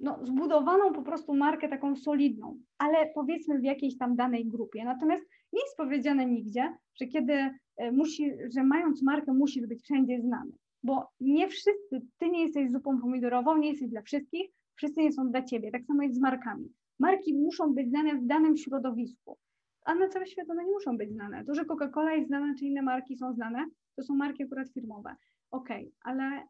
no, 0.00 0.26
zbudowaną 0.26 0.92
po 0.92 1.02
prostu 1.02 1.34
markę 1.34 1.68
taką 1.68 1.96
solidną, 1.96 2.58
ale 2.78 3.10
powiedzmy 3.14 3.58
w 3.58 3.64
jakiejś 3.64 3.98
tam 3.98 4.16
danej 4.16 4.46
grupie. 4.46 4.84
Natomiast 4.84 5.24
nie 5.52 5.60
jest 5.62 5.76
powiedziane 5.76 6.26
nigdzie, 6.26 6.76
że 7.00 7.06
kiedy 7.06 7.50
e, 7.76 7.92
musi, 7.92 8.32
że 8.54 8.64
mając 8.64 9.02
markę 9.02 9.32
musisz 9.32 9.66
być 9.66 9.82
wszędzie 9.82 10.20
znany 10.20 10.52
bo 10.82 11.10
nie 11.20 11.48
wszyscy, 11.48 12.00
ty 12.18 12.28
nie 12.28 12.42
jesteś 12.42 12.70
zupą 12.70 13.00
pomidorową, 13.00 13.56
nie 13.56 13.70
jesteś 13.70 13.88
dla 13.88 14.02
wszystkich, 14.02 14.50
wszyscy 14.74 15.00
nie 15.00 15.12
są 15.12 15.30
dla 15.30 15.42
ciebie. 15.42 15.70
Tak 15.70 15.84
samo 15.84 16.02
jest 16.02 16.16
z 16.16 16.20
markami. 16.20 16.72
Marki 16.98 17.34
muszą 17.34 17.74
być 17.74 17.88
znane 17.88 18.14
w 18.14 18.26
danym 18.26 18.56
środowisku, 18.56 19.38
a 19.84 19.94
na 19.94 20.08
całym 20.08 20.26
świecie 20.26 20.52
one 20.52 20.64
nie 20.64 20.72
muszą 20.72 20.96
być 20.96 21.12
znane. 21.12 21.44
To, 21.44 21.54
że 21.54 21.64
Coca-Cola 21.64 22.10
jest 22.10 22.28
znana, 22.28 22.54
czy 22.58 22.64
inne 22.64 22.82
marki 22.82 23.16
są 23.16 23.32
znane, 23.32 23.66
to 23.96 24.02
są 24.02 24.14
marki 24.14 24.44
akurat 24.44 24.68
firmowe. 24.68 25.16
Okej, 25.50 25.82
okay, 25.82 25.92
ale 26.00 26.42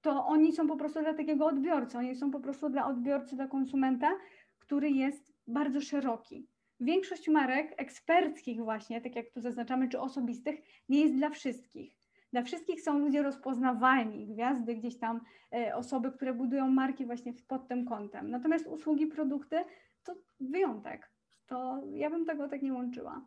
to 0.00 0.26
oni 0.26 0.52
są 0.52 0.66
po 0.66 0.76
prostu 0.76 1.00
dla 1.00 1.14
takiego 1.14 1.46
odbiorcy, 1.46 1.98
oni 1.98 2.14
są 2.14 2.30
po 2.30 2.40
prostu 2.40 2.70
dla 2.70 2.86
odbiorcy, 2.86 3.36
dla 3.36 3.48
konsumenta, 3.48 4.10
który 4.58 4.90
jest 4.90 5.32
bardzo 5.46 5.80
szeroki. 5.80 6.46
Większość 6.82 7.28
marek 7.28 7.74
eksperckich 7.76 8.60
właśnie, 8.60 9.00
tak 9.00 9.16
jak 9.16 9.30
tu 9.30 9.40
zaznaczamy, 9.40 9.88
czy 9.88 10.00
osobistych, 10.00 10.60
nie 10.88 11.00
jest 11.00 11.14
dla 11.14 11.30
wszystkich. 11.30 11.96
Dla 12.32 12.42
wszystkich 12.42 12.82
są 12.82 12.98
ludzie 12.98 13.22
rozpoznawalni, 13.22 14.26
gwiazdy, 14.26 14.74
gdzieś 14.74 14.98
tam 14.98 15.20
e, 15.54 15.76
osoby, 15.76 16.12
które 16.12 16.34
budują 16.34 16.70
marki 16.70 17.06
właśnie 17.06 17.32
pod 17.48 17.68
tym 17.68 17.86
kątem. 17.86 18.30
Natomiast 18.30 18.66
usługi, 18.66 19.06
produkty 19.06 19.64
to 20.04 20.14
wyjątek. 20.40 21.10
To 21.46 21.82
ja 21.92 22.10
bym 22.10 22.26
tego 22.26 22.48
tak 22.48 22.62
nie 22.62 22.72
łączyła. 22.72 23.24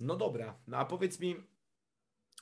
No 0.00 0.16
dobra, 0.16 0.58
no 0.66 0.76
a 0.76 0.84
powiedz 0.84 1.20
mi, 1.20 1.36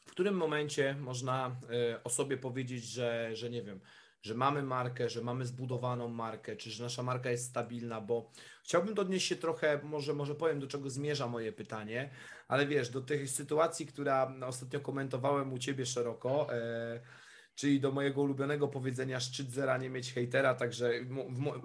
w 0.07 0.11
którym 0.11 0.35
momencie 0.35 0.95
można 1.01 1.57
y, 1.95 2.03
o 2.03 2.11
sobie 2.11 2.37
powiedzieć, 2.37 2.85
że, 2.85 3.31
że 3.33 3.51
nie 3.51 3.63
wiem, 3.63 3.81
że 4.23 4.35
mamy 4.35 4.63
markę, 4.63 5.09
że 5.09 5.23
mamy 5.23 5.47
zbudowaną 5.47 6.09
markę, 6.09 6.57
czy 6.57 6.71
że 6.71 6.85
nasza 6.85 7.03
marka 7.03 7.31
jest 7.31 7.45
stabilna, 7.45 8.01
bo 8.01 8.31
chciałbym 8.65 8.99
odnieść 8.99 9.27
się 9.27 9.37
trochę, 9.37 9.81
może, 9.83 10.15
może 10.15 10.35
powiem, 10.35 10.61
do 10.61 10.67
czego 10.67 10.91
zmierza 10.91 11.29
moje 11.29 11.53
pytanie, 11.53 12.11
ale 12.49 12.67
wiesz, 12.67 12.89
do 12.89 13.01
tych 13.01 13.31
sytuacji, 13.31 13.87
która 13.87 14.35
ostatnio 14.47 14.81
komentowałem 14.81 15.53
u 15.53 15.59
Ciebie 15.59 15.87
szeroko, 15.87 16.55
e, 16.55 17.01
czyli 17.61 17.81
do 17.81 17.93
mojego 17.93 18.21
ulubionego 18.23 18.69
powiedzenia 18.69 19.21
szczyt 19.21 19.51
zera 19.51 19.79
nie 19.79 19.91
mieć 19.91 20.13
hejtera, 20.13 20.55
także 20.55 20.93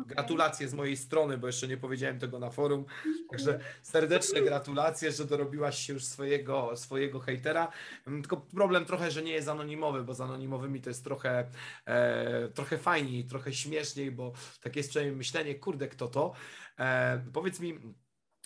gratulacje 0.07 0.67
z 0.67 0.73
mojej 0.73 0.97
strony, 0.97 1.37
bo 1.37 1.47
jeszcze 1.47 1.67
nie 1.67 1.77
powiedziałem 1.77 2.19
tego 2.19 2.39
na 2.39 2.49
forum, 2.49 2.85
także 3.29 3.59
serdeczne 3.81 4.41
gratulacje, 4.41 5.11
że 5.11 5.25
dorobiłaś 5.25 5.77
się 5.77 5.93
już 5.93 6.03
swojego, 6.03 6.77
swojego 6.77 7.19
hejtera, 7.19 7.71
mm, 8.07 8.21
tylko 8.21 8.37
problem 8.37 8.85
trochę, 8.85 9.11
że 9.11 9.23
nie 9.23 9.31
jest 9.31 9.47
anonimowy, 9.47 10.03
bo 10.03 10.13
z 10.13 10.21
anonimowymi 10.21 10.81
to 10.81 10.89
jest 10.89 11.03
trochę, 11.03 11.51
e, 11.85 12.49
trochę 12.49 12.77
fajniej, 12.77 13.25
trochę 13.25 13.53
śmieszniej, 13.53 14.11
bo 14.11 14.33
takie 14.61 14.79
jest 14.79 14.89
przynajmniej 14.89 15.17
myślenie, 15.17 15.55
kurde, 15.55 15.87
kto 15.87 16.07
to? 16.07 16.33
E, 16.79 17.25
powiedz 17.33 17.59
mi, 17.59 17.79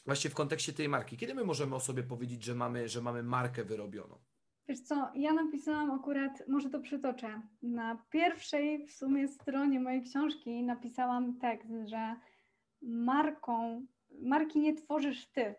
właśnie 0.06 0.30
w 0.30 0.34
kontekście 0.34 0.74
tej 0.74 0.90
marki, 0.90 1.18
kiedy 1.18 1.34
my 1.34 1.44
możemy 1.44 1.76
o 1.76 1.80
sobie 1.80 2.04
powiedzieć, 2.04 2.44
że 2.44 2.56
mamy, 2.56 2.90
że 2.90 3.02
mamy 3.02 3.24
markę 3.24 3.64
wyrobioną? 3.64 4.29
Wiesz 4.70 4.80
co, 4.80 5.10
ja 5.16 5.34
napisałam 5.34 5.92
akurat, 5.92 6.44
może 6.48 6.70
to 6.70 6.80
przytoczę, 6.80 7.42
na 7.62 7.98
pierwszej 8.10 8.86
w 8.86 8.92
sumie 8.92 9.28
stronie 9.28 9.80
mojej 9.80 10.02
książki 10.02 10.64
napisałam 10.64 11.40
tekst, 11.40 11.70
że 11.86 12.16
marką, 12.82 13.86
marki 14.22 14.60
nie 14.60 14.74
tworzysz 14.74 15.26
ty, 15.26 15.56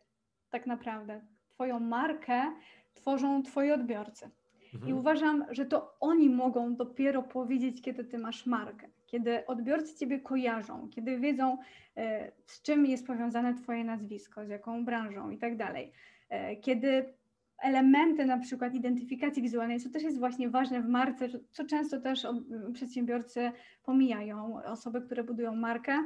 tak 0.50 0.66
naprawdę. 0.66 1.20
Twoją 1.48 1.80
markę 1.80 2.52
tworzą 2.94 3.42
twoi 3.42 3.70
odbiorcy. 3.70 4.30
Mhm. 4.74 4.90
I 4.90 4.94
uważam, 4.94 5.44
że 5.50 5.66
to 5.66 5.96
oni 6.00 6.28
mogą 6.28 6.76
dopiero 6.76 7.22
powiedzieć, 7.22 7.82
kiedy 7.82 8.04
ty 8.04 8.18
masz 8.18 8.46
markę, 8.46 8.88
kiedy 9.06 9.46
odbiorcy 9.46 9.98
ciebie 9.98 10.20
kojarzą, 10.20 10.88
kiedy 10.88 11.18
wiedzą, 11.18 11.58
e, 11.96 12.32
z 12.46 12.62
czym 12.62 12.86
jest 12.86 13.06
powiązane 13.06 13.54
twoje 13.54 13.84
nazwisko, 13.84 14.46
z 14.46 14.48
jaką 14.48 14.84
branżą 14.84 15.30
i 15.30 15.38
tak 15.38 15.56
dalej. 15.56 15.92
E, 16.28 16.56
kiedy 16.56 17.19
elementy 17.62 18.26
na 18.26 18.38
przykład 18.38 18.74
identyfikacji 18.74 19.42
wizualnej, 19.42 19.80
co 19.80 19.90
też 19.90 20.02
jest 20.02 20.18
właśnie 20.18 20.50
ważne 20.50 20.82
w 20.82 20.88
marce, 20.88 21.28
co 21.50 21.64
często 21.64 22.00
też 22.00 22.26
przedsiębiorcy 22.72 23.52
pomijają, 23.82 24.62
osoby, 24.64 25.00
które 25.00 25.24
budują 25.24 25.56
markę. 25.56 25.98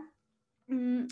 Mm, 0.69 1.09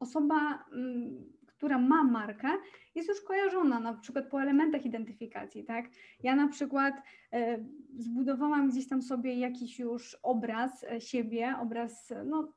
osoba 0.00 0.64
mm, 0.72 1.36
która 1.56 1.78
ma 1.78 2.04
markę, 2.04 2.48
jest 2.94 3.08
już 3.08 3.20
kojarzona 3.20 3.80
na 3.80 3.94
przykład 3.94 4.26
po 4.30 4.42
elementach 4.42 4.86
identyfikacji, 4.86 5.64
tak? 5.64 5.84
Ja 6.22 6.36
na 6.36 6.48
przykład 6.48 6.94
e, 7.32 7.64
zbudowałam 7.98 8.70
gdzieś 8.70 8.88
tam 8.88 9.02
sobie 9.02 9.34
jakiś 9.34 9.78
już 9.78 10.16
obraz 10.22 10.84
e, 10.84 11.00
siebie, 11.00 11.54
obraz, 11.60 12.12
no 12.24 12.52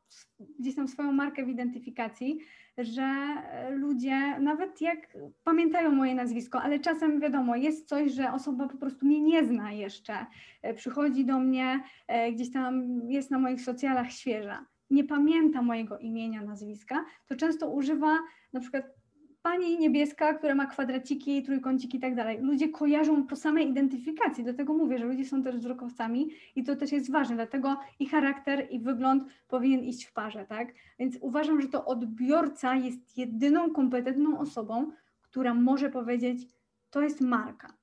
gdzieś 0.59 0.75
tam 0.75 0.87
swoją 0.87 1.11
markę 1.11 1.45
w 1.45 1.49
identyfikacji, 1.49 2.39
że 2.85 3.03
e, 3.03 3.71
ludzie 3.71 4.39
nawet 4.39 4.81
jak 4.81 5.17
pamiętają 5.43 5.91
moje 5.91 6.15
nazwisko, 6.15 6.61
ale 6.61 6.79
czasem 6.79 7.19
wiadomo, 7.19 7.55
jest 7.55 7.87
coś, 7.87 8.11
że 8.11 8.33
osoba 8.33 8.67
po 8.67 8.77
prostu 8.77 9.05
mnie 9.05 9.21
nie 9.21 9.45
zna 9.45 9.71
jeszcze, 9.71 10.25
e, 10.61 10.73
przychodzi 10.73 11.25
do 11.25 11.39
mnie, 11.39 11.83
e, 12.07 12.31
gdzieś 12.31 12.51
tam 12.51 13.01
jest 13.11 13.31
na 13.31 13.39
moich 13.39 13.61
socjalach 13.61 14.11
świeża. 14.11 14.65
Nie 14.89 15.03
pamięta 15.03 15.61
mojego 15.61 15.97
imienia, 15.97 16.43
nazwiska, 16.43 17.05
to 17.25 17.35
często 17.35 17.69
używa 17.69 18.19
na 18.53 18.59
przykład 18.59 18.98
pani 19.41 19.79
niebieska, 19.79 20.33
która 20.33 20.55
ma 20.55 20.65
kwadraciki, 20.65 21.43
trójkąciki 21.43 21.97
i 21.97 22.01
tak 22.01 22.15
dalej. 22.15 22.39
Ludzie 22.41 22.69
kojarzą 22.69 23.27
po 23.27 23.35
samej 23.35 23.69
identyfikacji, 23.69 24.43
dlatego 24.43 24.73
mówię, 24.73 24.99
że 24.99 25.05
ludzie 25.05 25.25
są 25.25 25.43
też 25.43 25.57
wzrokowcami 25.57 26.29
i 26.55 26.63
to 26.63 26.75
też 26.75 26.91
jest 26.91 27.11
ważne, 27.11 27.35
dlatego 27.35 27.77
i 27.99 28.09
charakter, 28.09 28.67
i 28.71 28.79
wygląd 28.79 29.23
powinien 29.47 29.83
iść 29.83 30.05
w 30.05 30.13
parze, 30.13 30.45
tak? 30.45 30.73
Więc 30.99 31.17
uważam, 31.21 31.61
że 31.61 31.67
to 31.67 31.85
odbiorca 31.85 32.75
jest 32.75 33.17
jedyną 33.17 33.69
kompetentną 33.69 34.39
osobą, 34.39 34.91
która 35.21 35.53
może 35.53 35.89
powiedzieć, 35.89 36.47
to 36.89 37.01
jest 37.01 37.21
marka. 37.21 37.73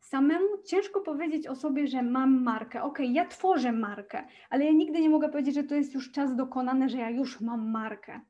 Samemu 0.00 0.46
ciężko 0.64 1.00
powiedzieć 1.00 1.46
o 1.46 1.56
sobie, 1.56 1.86
że 1.86 2.02
mam 2.02 2.42
markę. 2.42 2.82
Ok, 2.82 2.98
ja 3.00 3.26
tworzę 3.26 3.72
markę, 3.72 4.26
ale 4.50 4.64
ja 4.64 4.72
nigdy 4.72 5.00
nie 5.00 5.10
mogę 5.10 5.28
powiedzieć, 5.28 5.54
że 5.54 5.64
to 5.64 5.74
jest 5.74 5.94
już 5.94 6.12
czas 6.12 6.36
dokonany, 6.36 6.88
że 6.88 6.98
ja 6.98 7.10
już 7.10 7.40
mam 7.40 7.70
markę. 7.70 8.20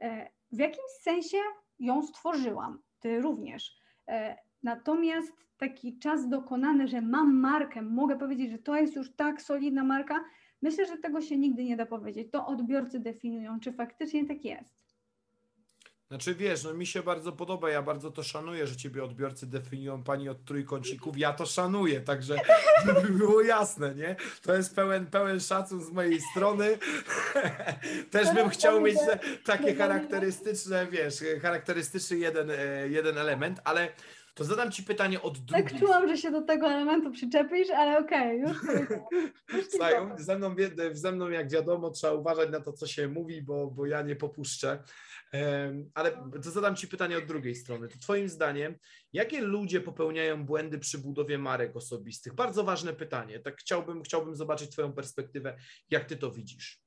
E, 0.00 0.30
w 0.52 0.58
jakimś 0.58 0.90
sensie 1.00 1.38
ją 1.78 2.02
stworzyłam, 2.02 2.82
ty 3.00 3.20
również. 3.20 3.78
E, 4.08 4.36
natomiast 4.62 5.32
taki 5.58 5.98
czas 5.98 6.28
dokonany, 6.28 6.88
że 6.88 7.00
mam 7.00 7.34
markę, 7.34 7.82
mogę 7.82 8.18
powiedzieć, 8.18 8.50
że 8.50 8.58
to 8.58 8.76
jest 8.76 8.96
już 8.96 9.16
tak 9.16 9.42
solidna 9.42 9.84
marka, 9.84 10.24
myślę, 10.62 10.86
że 10.86 10.98
tego 10.98 11.20
się 11.20 11.38
nigdy 11.38 11.64
nie 11.64 11.76
da 11.76 11.86
powiedzieć. 11.86 12.28
To 12.32 12.46
odbiorcy 12.46 13.00
definiują, 13.00 13.60
czy 13.60 13.72
faktycznie 13.72 14.26
tak 14.26 14.44
jest. 14.44 14.88
Znaczy 16.08 16.34
wiesz, 16.34 16.64
no 16.64 16.74
mi 16.74 16.86
się 16.86 17.02
bardzo 17.02 17.32
podoba, 17.32 17.70
ja 17.70 17.82
bardzo 17.82 18.10
to 18.10 18.22
szanuję, 18.22 18.66
że 18.66 18.76
ciebie 18.76 19.04
odbiorcy 19.04 19.46
definiują 19.46 20.02
pani 20.02 20.28
od 20.28 20.44
trójkącików, 20.44 21.18
ja 21.18 21.32
to 21.32 21.46
szanuję, 21.46 22.00
także 22.00 22.36
żeby 22.86 23.08
było 23.08 23.42
jasne, 23.42 23.94
nie? 23.94 24.16
To 24.42 24.54
jest 24.54 24.74
pełen, 24.74 25.06
pełen 25.06 25.40
szacun 25.40 25.84
z 25.84 25.90
mojej 25.90 26.20
strony. 26.20 26.78
Też 28.10 28.34
bym 28.34 28.48
chciał 28.48 28.80
mieć 28.80 28.98
takie 29.44 29.74
charakterystyczne, 29.74 30.86
wiesz, 30.86 31.14
charakterystyczny 31.42 32.18
jeden, 32.18 32.50
e, 32.50 32.88
jeden 32.88 33.18
element, 33.18 33.60
ale 33.64 33.88
to 34.34 34.44
zadam 34.44 34.70
Ci 34.70 34.82
pytanie 34.82 35.22
od 35.22 35.38
drugiej. 35.38 35.64
Tak 35.64 35.80
czułam, 35.80 36.08
że 36.08 36.16
się 36.16 36.30
do 36.30 36.42
tego 36.42 36.66
elementu 36.66 37.10
przyczepisz, 37.10 37.70
ale 37.70 37.98
okej, 37.98 38.44
okay, 38.44 38.54
już, 38.54 38.62
już 39.54 39.64
ze, 40.16 40.36
mną, 40.36 40.54
ze 40.92 41.12
mną, 41.12 41.28
jak 41.28 41.50
wiadomo, 41.50 41.90
trzeba 41.90 42.12
uważać 42.12 42.50
na 42.50 42.60
to, 42.60 42.72
co 42.72 42.86
się 42.86 43.08
mówi, 43.08 43.42
bo, 43.42 43.66
bo 43.66 43.86
ja 43.86 44.02
nie 44.02 44.16
popuszczę. 44.16 44.82
Ale 45.94 46.30
zadam 46.40 46.76
Ci 46.76 46.88
pytanie 46.88 47.18
od 47.18 47.24
drugiej 47.24 47.54
strony. 47.54 47.88
To 47.88 47.98
Twoim 47.98 48.28
zdaniem, 48.28 48.74
jakie 49.12 49.40
ludzie 49.40 49.80
popełniają 49.80 50.44
błędy 50.44 50.78
przy 50.78 50.98
budowie 50.98 51.38
marek 51.38 51.76
osobistych? 51.76 52.34
Bardzo 52.34 52.64
ważne 52.64 52.92
pytanie. 52.92 53.40
Tak 53.40 53.56
chciałbym, 53.56 54.02
chciałbym 54.02 54.36
zobaczyć 54.36 54.70
Twoją 54.70 54.92
perspektywę, 54.92 55.56
jak 55.90 56.04
Ty 56.04 56.16
to 56.16 56.30
widzisz. 56.30 56.82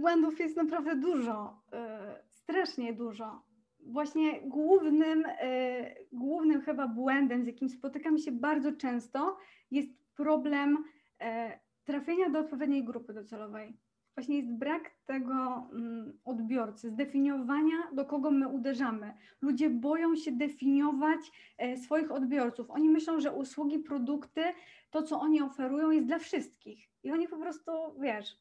Błędów 0.00 0.38
jest 0.38 0.56
naprawdę 0.56 0.96
dużo, 0.96 1.62
e, 1.72 2.22
strasznie 2.28 2.92
dużo. 2.92 3.42
Właśnie 3.86 4.40
głównym, 4.40 5.24
e, 5.26 5.94
głównym 6.12 6.62
chyba 6.62 6.88
błędem, 6.88 7.44
z 7.44 7.46
jakim 7.46 7.68
spotykam 7.68 8.18
się 8.18 8.32
bardzo 8.32 8.72
często, 8.72 9.38
jest 9.70 9.88
problem 10.16 10.84
e, 11.20 11.58
trafienia 11.84 12.30
do 12.30 12.38
odpowiedniej 12.38 12.84
grupy 12.84 13.14
docelowej 13.14 13.78
właśnie 14.14 14.36
jest 14.36 14.52
brak 14.52 14.90
tego 15.06 15.68
mm, 15.72 16.18
odbiorcy, 16.24 16.90
zdefiniowania, 16.90 17.76
do 17.92 18.04
kogo 18.04 18.30
my 18.30 18.48
uderzamy. 18.48 19.14
Ludzie 19.40 19.70
boją 19.70 20.16
się 20.16 20.32
definiować 20.32 21.20
e, 21.58 21.76
swoich 21.76 22.12
odbiorców. 22.12 22.70
Oni 22.70 22.88
myślą, 22.88 23.20
że 23.20 23.32
usługi, 23.32 23.78
produkty, 23.78 24.42
to 24.90 25.02
co 25.02 25.20
oni 25.20 25.42
oferują 25.42 25.90
jest 25.90 26.06
dla 26.06 26.18
wszystkich. 26.18 26.88
I 27.02 27.12
oni 27.12 27.28
po 27.28 27.36
prostu, 27.36 27.72
wiesz, 28.00 28.38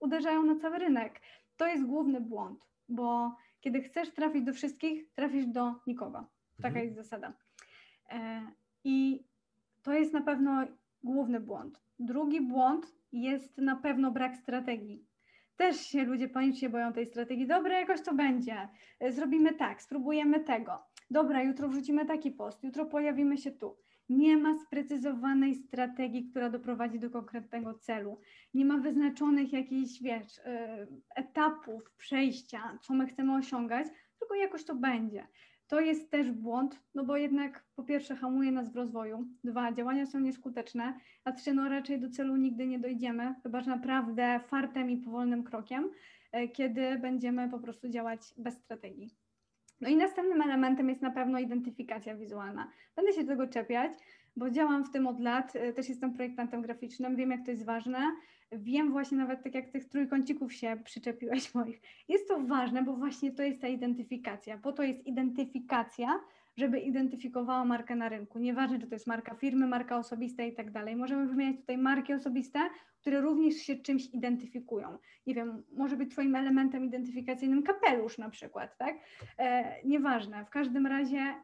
uderzają 0.00 0.42
na 0.42 0.56
cały 0.56 0.78
rynek. 0.78 1.20
To 1.56 1.66
jest 1.66 1.86
główny 1.86 2.20
błąd, 2.20 2.66
bo 2.88 3.36
kiedy 3.60 3.82
chcesz 3.82 4.10
trafić 4.10 4.42
do 4.42 4.52
wszystkich, 4.52 5.12
trafisz 5.14 5.46
do 5.46 5.74
nikogo. 5.86 6.26
Taka 6.56 6.68
mhm. 6.68 6.84
jest 6.84 6.96
zasada. 6.96 7.32
E, 8.10 8.46
I 8.84 9.24
to 9.82 9.92
jest 9.92 10.12
na 10.12 10.20
pewno 10.20 10.66
główny 11.02 11.40
błąd. 11.40 11.80
Drugi 11.98 12.40
błąd 12.40 12.94
jest 13.12 13.58
na 13.58 13.76
pewno 13.76 14.10
brak 14.10 14.36
strategii 14.36 15.11
też 15.56 15.86
się 15.86 16.04
ludzie 16.04 16.28
panicznie 16.28 16.70
boją 16.70 16.92
tej 16.92 17.06
strategii. 17.06 17.46
Dobra, 17.46 17.80
jakoś 17.80 18.02
to 18.02 18.14
będzie. 18.14 18.68
E, 19.00 19.12
zrobimy 19.12 19.54
tak, 19.54 19.82
spróbujemy 19.82 20.40
tego. 20.40 20.78
Dobra, 21.10 21.42
jutro 21.42 21.68
wrzucimy 21.68 22.06
taki 22.06 22.30
post, 22.30 22.64
jutro 22.64 22.86
pojawimy 22.86 23.38
się 23.38 23.50
tu. 23.50 23.76
Nie 24.08 24.36
ma 24.36 24.58
sprecyzowanej 24.58 25.54
strategii, 25.54 26.24
która 26.30 26.50
doprowadzi 26.50 26.98
do 26.98 27.10
konkretnego 27.10 27.74
celu. 27.74 28.20
Nie 28.54 28.64
ma 28.64 28.78
wyznaczonych 28.78 29.52
jakichś, 29.52 30.02
wiesz, 30.02 30.38
e, 30.38 30.86
etapów 31.16 31.94
przejścia, 31.96 32.78
co 32.82 32.94
my 32.94 33.06
chcemy 33.06 33.34
osiągać, 33.34 33.86
tylko 34.18 34.34
jakoś 34.34 34.64
to 34.64 34.74
będzie. 34.74 35.26
To 35.72 35.80
jest 35.80 36.10
też 36.10 36.30
błąd, 36.30 36.80
no 36.94 37.04
bo 37.04 37.16
jednak 37.16 37.64
po 37.76 37.82
pierwsze 37.82 38.16
hamuje 38.16 38.52
nas 38.52 38.72
w 38.72 38.76
rozwoju, 38.76 39.26
dwa, 39.44 39.72
działania 39.72 40.06
są 40.06 40.20
nieskuteczne, 40.20 40.98
a 41.24 41.32
trzy, 41.32 41.54
no 41.54 41.68
raczej 41.68 42.00
do 42.00 42.10
celu 42.10 42.36
nigdy 42.36 42.66
nie 42.66 42.78
dojdziemy, 42.78 43.34
chyba 43.42 43.60
że 43.60 43.70
naprawdę 43.70 44.40
fartem 44.46 44.90
i 44.90 44.96
powolnym 44.96 45.44
krokiem, 45.44 45.90
e, 46.32 46.48
kiedy 46.48 46.98
będziemy 46.98 47.50
po 47.50 47.58
prostu 47.58 47.88
działać 47.88 48.34
bez 48.38 48.54
strategii. 48.54 49.10
No 49.80 49.88
i 49.88 49.96
następnym 49.96 50.42
elementem 50.42 50.88
jest 50.88 51.02
na 51.02 51.10
pewno 51.10 51.38
identyfikacja 51.38 52.16
wizualna. 52.16 52.68
Będę 52.96 53.12
się 53.12 53.24
tego 53.24 53.46
czepiać, 53.46 53.92
bo 54.36 54.50
działam 54.50 54.84
w 54.84 54.90
tym 54.90 55.06
od 55.06 55.20
lat, 55.20 55.56
e, 55.56 55.72
też 55.72 55.88
jestem 55.88 56.14
projektantem 56.14 56.62
graficznym, 56.62 57.16
wiem 57.16 57.30
jak 57.30 57.44
to 57.44 57.50
jest 57.50 57.64
ważne, 57.64 58.12
wiem 58.52 58.92
właśnie 58.92 59.18
nawet 59.18 59.42
tak 59.42 59.54
jak 59.54 59.70
tych 59.70 59.88
trójkącików 59.88 60.52
się 60.52 60.76
przyczepiłeś 60.84 61.50
moich. 61.54 61.80
Jest 62.08 62.28
to 62.28 62.40
ważne, 62.40 62.82
bo 62.82 62.96
właśnie 62.96 63.32
to 63.32 63.42
jest 63.42 63.60
ta 63.60 63.68
identyfikacja, 63.68 64.58
po 64.58 64.72
to 64.72 64.82
jest 64.82 65.06
identyfikacja, 65.06 66.20
żeby 66.56 66.80
identyfikowała 66.80 67.64
markę 67.64 67.96
na 67.96 68.08
rynku. 68.08 68.38
Nieważne, 68.38 68.78
czy 68.78 68.86
to 68.86 68.94
jest 68.94 69.06
marka 69.06 69.34
firmy, 69.34 69.66
marka 69.66 69.98
osobista 69.98 70.42
i 70.42 70.52
tak 70.52 70.70
dalej. 70.70 70.96
Możemy 70.96 71.26
wymieniać 71.26 71.60
tutaj 71.60 71.78
marki 71.78 72.14
osobiste, 72.14 72.58
które 73.00 73.20
również 73.20 73.54
się 73.54 73.76
czymś 73.76 74.06
identyfikują. 74.06 74.98
Nie 75.26 75.34
wiem, 75.34 75.62
może 75.72 75.96
być 75.96 76.10
Twoim 76.10 76.34
elementem 76.34 76.84
identyfikacyjnym 76.84 77.62
kapelusz 77.62 78.18
na 78.18 78.30
przykład, 78.30 78.78
tak? 78.78 78.96
E, 79.38 79.74
nieważne. 79.84 80.44
W 80.44 80.50
każdym 80.50 80.86
razie 80.86 81.34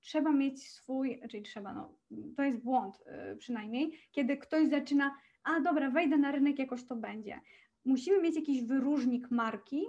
trzeba 0.00 0.32
mieć 0.32 0.68
swój, 0.68 1.20
czyli 1.30 1.42
trzeba, 1.42 1.74
no, 1.74 1.94
to 2.36 2.42
jest 2.42 2.58
błąd 2.58 3.04
y, 3.32 3.36
przynajmniej, 3.36 3.92
kiedy 4.12 4.36
ktoś 4.36 4.68
zaczyna, 4.68 5.14
a 5.44 5.60
dobra, 5.60 5.90
wejdę 5.90 6.16
na 6.16 6.32
rynek, 6.32 6.58
jakoś 6.58 6.84
to 6.84 6.96
będzie. 6.96 7.40
Musimy 7.84 8.22
mieć 8.22 8.36
jakiś 8.36 8.62
wyróżnik 8.62 9.30
marki, 9.30 9.86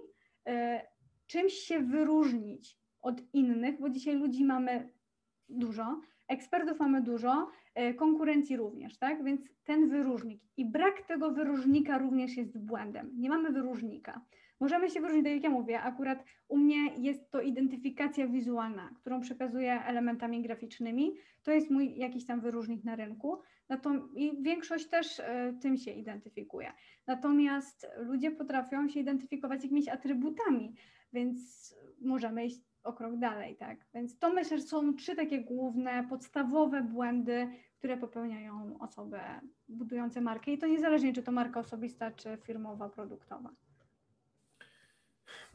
y, 0.50 0.52
czymś 1.28 1.54
się 1.54 1.80
wyróżnić 1.80 2.78
od 3.02 3.22
innych, 3.34 3.80
bo 3.80 3.90
dzisiaj 3.90 4.16
ludzi 4.16 4.46
mamy 4.46 4.90
dużo, 5.50 6.02
ekspertów 6.28 6.80
mamy 6.80 7.02
dużo, 7.02 7.48
y, 7.80 7.94
konkurencji 7.94 8.58
również, 8.58 8.98
tak? 8.98 9.24
Więc 9.24 9.50
ten 9.64 9.90
wyróżnik 9.90 10.42
i 10.58 10.66
brak 10.66 11.02
tego 11.02 11.32
wyróżnika 11.32 11.98
również 11.98 12.38
jest 12.38 12.60
błędem. 12.60 13.12
Nie 13.16 13.30
mamy 13.30 13.52
wyróżnika. 13.52 14.22
Możemy 14.60 14.90
się 14.90 15.02
wyróżnić, 15.02 15.26
tak 15.26 15.34
jak 15.34 15.44
ja 15.44 15.50
mówię, 15.50 15.82
akurat 15.82 16.24
u 16.48 16.58
mnie 16.58 16.96
jest 16.98 17.32
to 17.32 17.42
identyfikacja 17.42 18.28
wizualna, 18.28 18.90
którą 18.96 19.22
przekazuję 19.22 19.84
elementami 19.84 20.42
graficznymi. 20.42 21.16
To 21.44 21.52
jest 21.52 21.72
mój 21.72 21.98
jakiś 21.98 22.26
tam 22.26 22.42
wyróżnik 22.42 22.84
na 22.84 22.96
rynku. 22.96 23.42
I 24.16 24.44
większość 24.44 24.90
też 24.90 25.20
e, 25.20 25.54
tym 25.62 25.78
się 25.78 25.92
identyfikuje. 25.92 26.74
Natomiast 27.08 27.88
ludzie 27.98 28.32
potrafią 28.32 28.90
się 28.90 29.00
identyfikować 29.00 29.64
jakimiś 29.64 29.88
atrybutami, 29.88 30.76
więc 31.14 31.76
możemy 32.02 32.46
iść 32.46 32.62
o 32.84 32.94
krok 32.94 33.18
dalej, 33.18 33.56
tak? 33.56 33.86
Więc 33.94 34.20
to 34.20 34.34
myślę, 34.34 34.58
że 34.58 34.64
są 34.64 34.94
trzy 34.94 35.16
takie 35.16 35.44
główne, 35.44 36.08
podstawowe 36.10 36.82
błędy, 36.84 37.48
które 37.78 37.98
popełniają 37.98 38.78
osoby 38.80 39.20
budujące 39.68 40.22
markę 40.22 40.52
i 40.52 40.58
to 40.58 40.68
niezależnie, 40.68 41.14
czy 41.14 41.24
to 41.24 41.32
marka 41.32 41.60
osobista, 41.60 42.12
czy 42.12 42.38
firmowa, 42.44 42.90
produktowa. 42.90 43.50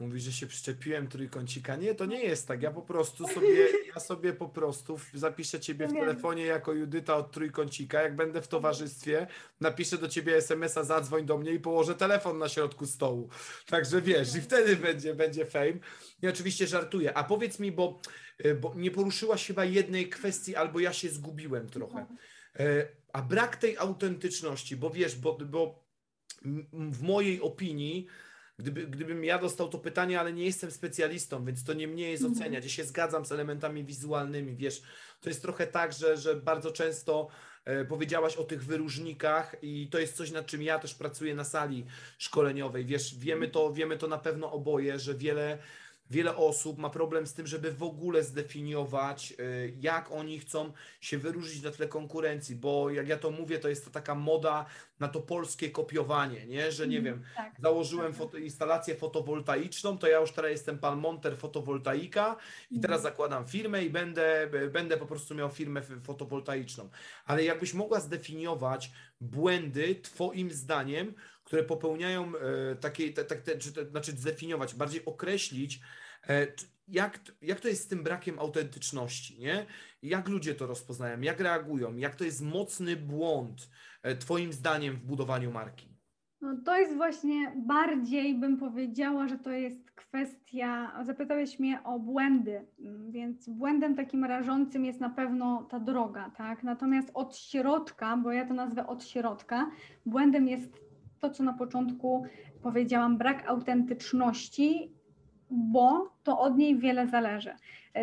Mówisz, 0.01 0.23
że 0.23 0.31
się 0.31 0.47
przyczepiłem 0.47 1.07
trójkącika. 1.07 1.75
Nie, 1.75 1.95
to 1.95 2.05
nie 2.05 2.23
jest 2.23 2.47
tak. 2.47 2.61
Ja 2.61 2.71
po 2.71 2.81
prostu 2.81 3.27
sobie, 3.27 3.67
ja 3.95 3.99
sobie 3.99 4.33
po 4.33 4.49
prostu 4.49 4.99
zapiszę 5.13 5.59
ciebie 5.59 5.87
w 5.87 5.93
telefonie 5.93 6.45
jako 6.45 6.73
Judyta 6.73 7.15
od 7.15 7.31
trójkącika. 7.31 8.01
Jak 8.01 8.15
będę 8.15 8.41
w 8.41 8.47
towarzystwie, 8.47 9.27
napiszę 9.59 9.97
do 9.97 10.07
ciebie 10.07 10.35
SMS-a, 10.35 10.83
zadzwoń 10.83 11.25
do 11.25 11.37
mnie 11.37 11.51
i 11.51 11.59
położę 11.59 11.95
telefon 11.95 12.37
na 12.37 12.49
środku 12.49 12.85
stołu. 12.85 13.29
Także 13.65 14.01
wiesz, 14.01 14.35
i 14.35 14.41
wtedy 14.41 14.75
będzie, 14.75 15.15
będzie 15.15 15.45
fame. 15.45 15.79
I 16.21 16.27
oczywiście 16.27 16.67
żartuję. 16.67 17.17
A 17.17 17.23
powiedz 17.23 17.59
mi, 17.59 17.71
bo, 17.71 18.01
y, 18.45 18.55
bo 18.55 18.73
nie 18.75 18.91
poruszyłaś 18.91 19.47
chyba 19.47 19.65
jednej 19.65 20.09
kwestii, 20.09 20.55
albo 20.55 20.79
ja 20.79 20.93
się 20.93 21.09
zgubiłem 21.09 21.69
trochę. 21.69 22.05
E, 22.59 22.87
a 23.13 23.21
brak 23.21 23.57
tej 23.57 23.77
autentyczności, 23.77 24.77
bo 24.77 24.89
wiesz, 24.89 25.15
bo, 25.15 25.37
bo 25.37 25.91
w 26.73 27.01
mojej 27.01 27.41
opinii 27.41 28.07
Gdyby, 28.59 28.87
gdybym 28.87 29.23
ja 29.23 29.39
dostał 29.39 29.69
to 29.69 29.79
pytanie, 29.79 30.19
ale 30.19 30.33
nie 30.33 30.45
jestem 30.45 30.71
specjalistą, 30.71 31.45
więc 31.45 31.63
to 31.63 31.73
nie 31.73 31.87
mnie 31.87 32.11
jest 32.11 32.23
mhm. 32.23 32.41
oceniać. 32.41 32.63
Ja 32.63 32.69
się 32.69 32.83
zgadzam 32.83 33.25
z 33.25 33.31
elementami 33.31 33.83
wizualnymi, 33.83 34.55
wiesz, 34.55 34.81
to 35.21 35.29
jest 35.29 35.41
trochę 35.41 35.67
tak, 35.67 35.93
że, 35.93 36.17
że 36.17 36.35
bardzo 36.35 36.71
często 36.71 37.27
e, 37.65 37.85
powiedziałaś 37.85 38.37
o 38.37 38.43
tych 38.43 38.65
wyróżnikach 38.65 39.55
i 39.61 39.89
to 39.89 39.99
jest 39.99 40.15
coś, 40.15 40.31
nad 40.31 40.45
czym 40.45 40.61
ja 40.61 40.79
też 40.79 40.95
pracuję 40.95 41.35
na 41.35 41.43
sali 41.43 41.85
szkoleniowej. 42.17 42.85
Wiesz, 42.85 43.15
wiemy 43.15 43.47
to, 43.47 43.73
wiemy 43.73 43.97
to 43.97 44.07
na 44.07 44.17
pewno 44.17 44.51
oboje, 44.51 44.99
że 44.99 45.15
wiele 45.15 45.57
wiele 46.11 46.35
osób 46.35 46.77
ma 46.77 46.89
problem 46.89 47.27
z 47.27 47.33
tym, 47.33 47.47
żeby 47.47 47.71
w 47.71 47.83
ogóle 47.83 48.23
zdefiniować, 48.23 49.33
y, 49.39 49.73
jak 49.79 50.11
oni 50.11 50.39
chcą 50.39 50.73
się 51.01 51.17
wyróżnić 51.17 51.63
na 51.63 51.71
tle 51.71 51.87
konkurencji, 51.87 52.55
bo 52.55 52.89
jak 52.89 53.07
ja 53.07 53.17
to 53.17 53.31
mówię, 53.31 53.59
to 53.59 53.69
jest 53.69 53.85
to 53.85 53.91
taka 53.91 54.15
moda 54.15 54.65
na 54.99 55.07
to 55.07 55.21
polskie 55.21 55.69
kopiowanie, 55.69 56.45
nie? 56.45 56.71
że 56.71 56.87
nie 56.87 56.97
mhm, 56.97 57.15
wiem, 57.15 57.25
tak, 57.35 57.53
założyłem 57.59 58.07
tak. 58.07 58.15
Foto, 58.15 58.37
instalację 58.37 58.95
fotowoltaiczną, 58.95 59.97
to 59.97 60.07
ja 60.07 60.19
już 60.19 60.31
teraz 60.31 60.51
jestem 60.51 60.77
pan 60.77 60.99
monter 60.99 61.37
fotowoltaika 61.37 62.35
i 62.71 62.79
teraz 62.79 62.97
mhm. 62.97 63.13
zakładam 63.13 63.47
firmę 63.47 63.85
i 63.85 63.89
będę, 63.89 64.49
będę 64.71 64.97
po 64.97 65.05
prostu 65.05 65.35
miał 65.35 65.49
firmę 65.49 65.81
fotowoltaiczną. 66.03 66.89
Ale 67.25 67.43
jakbyś 67.43 67.73
mogła 67.73 67.99
zdefiniować 67.99 68.91
błędy 69.21 69.95
Twoim 69.95 70.51
zdaniem, 70.51 71.13
które 71.43 71.63
popełniają 71.63 72.33
e, 72.35 72.75
takie, 72.75 73.13
tak, 73.13 73.41
te, 73.41 73.51
znaczy 73.89 74.11
zdefiniować, 74.11 74.75
bardziej 74.75 75.05
określić, 75.05 75.79
jak, 76.87 77.19
jak 77.41 77.59
to 77.59 77.67
jest 77.67 77.83
z 77.83 77.87
tym 77.87 78.03
brakiem 78.03 78.39
autentyczności, 78.39 79.39
nie? 79.39 79.65
Jak 80.03 80.29
ludzie 80.29 80.55
to 80.55 80.67
rozpoznają, 80.67 81.21
jak 81.21 81.39
reagują, 81.39 81.95
jak 81.95 82.15
to 82.15 82.23
jest 82.23 82.41
mocny 82.41 82.95
błąd 82.95 83.69
e, 84.03 84.15
Twoim 84.15 84.53
zdaniem 84.53 84.95
w 84.95 85.05
budowaniu 85.05 85.51
marki? 85.51 85.91
No 86.41 86.57
to 86.65 86.77
jest 86.77 86.95
właśnie 86.95 87.53
bardziej, 87.55 88.35
bym 88.35 88.57
powiedziała, 88.57 89.27
że 89.27 89.37
to 89.37 89.51
jest 89.51 89.91
kwestia, 89.91 91.03
zapytałeś 91.05 91.59
mnie 91.59 91.83
o 91.83 91.99
błędy, 91.99 92.65
więc 93.09 93.49
błędem 93.49 93.95
takim 93.95 94.25
rażącym 94.25 94.85
jest 94.85 94.99
na 94.99 95.09
pewno 95.09 95.63
ta 95.63 95.79
droga, 95.79 96.31
tak? 96.37 96.63
Natomiast 96.63 97.11
od 97.13 97.37
środka, 97.37 98.17
bo 98.17 98.31
ja 98.31 98.45
to 98.45 98.53
nazwę 98.53 98.87
od 98.87 99.03
środka, 99.03 99.71
błędem 100.05 100.47
jest 100.47 100.79
to, 101.19 101.29
co 101.29 101.43
na 101.43 101.53
początku 101.53 102.25
powiedziałam, 102.63 103.17
brak 103.17 103.47
autentyczności, 103.47 104.93
bo 105.51 106.11
to 106.23 106.39
od 106.39 106.57
niej 106.57 106.77
wiele 106.77 107.07
zależy. 107.07 107.55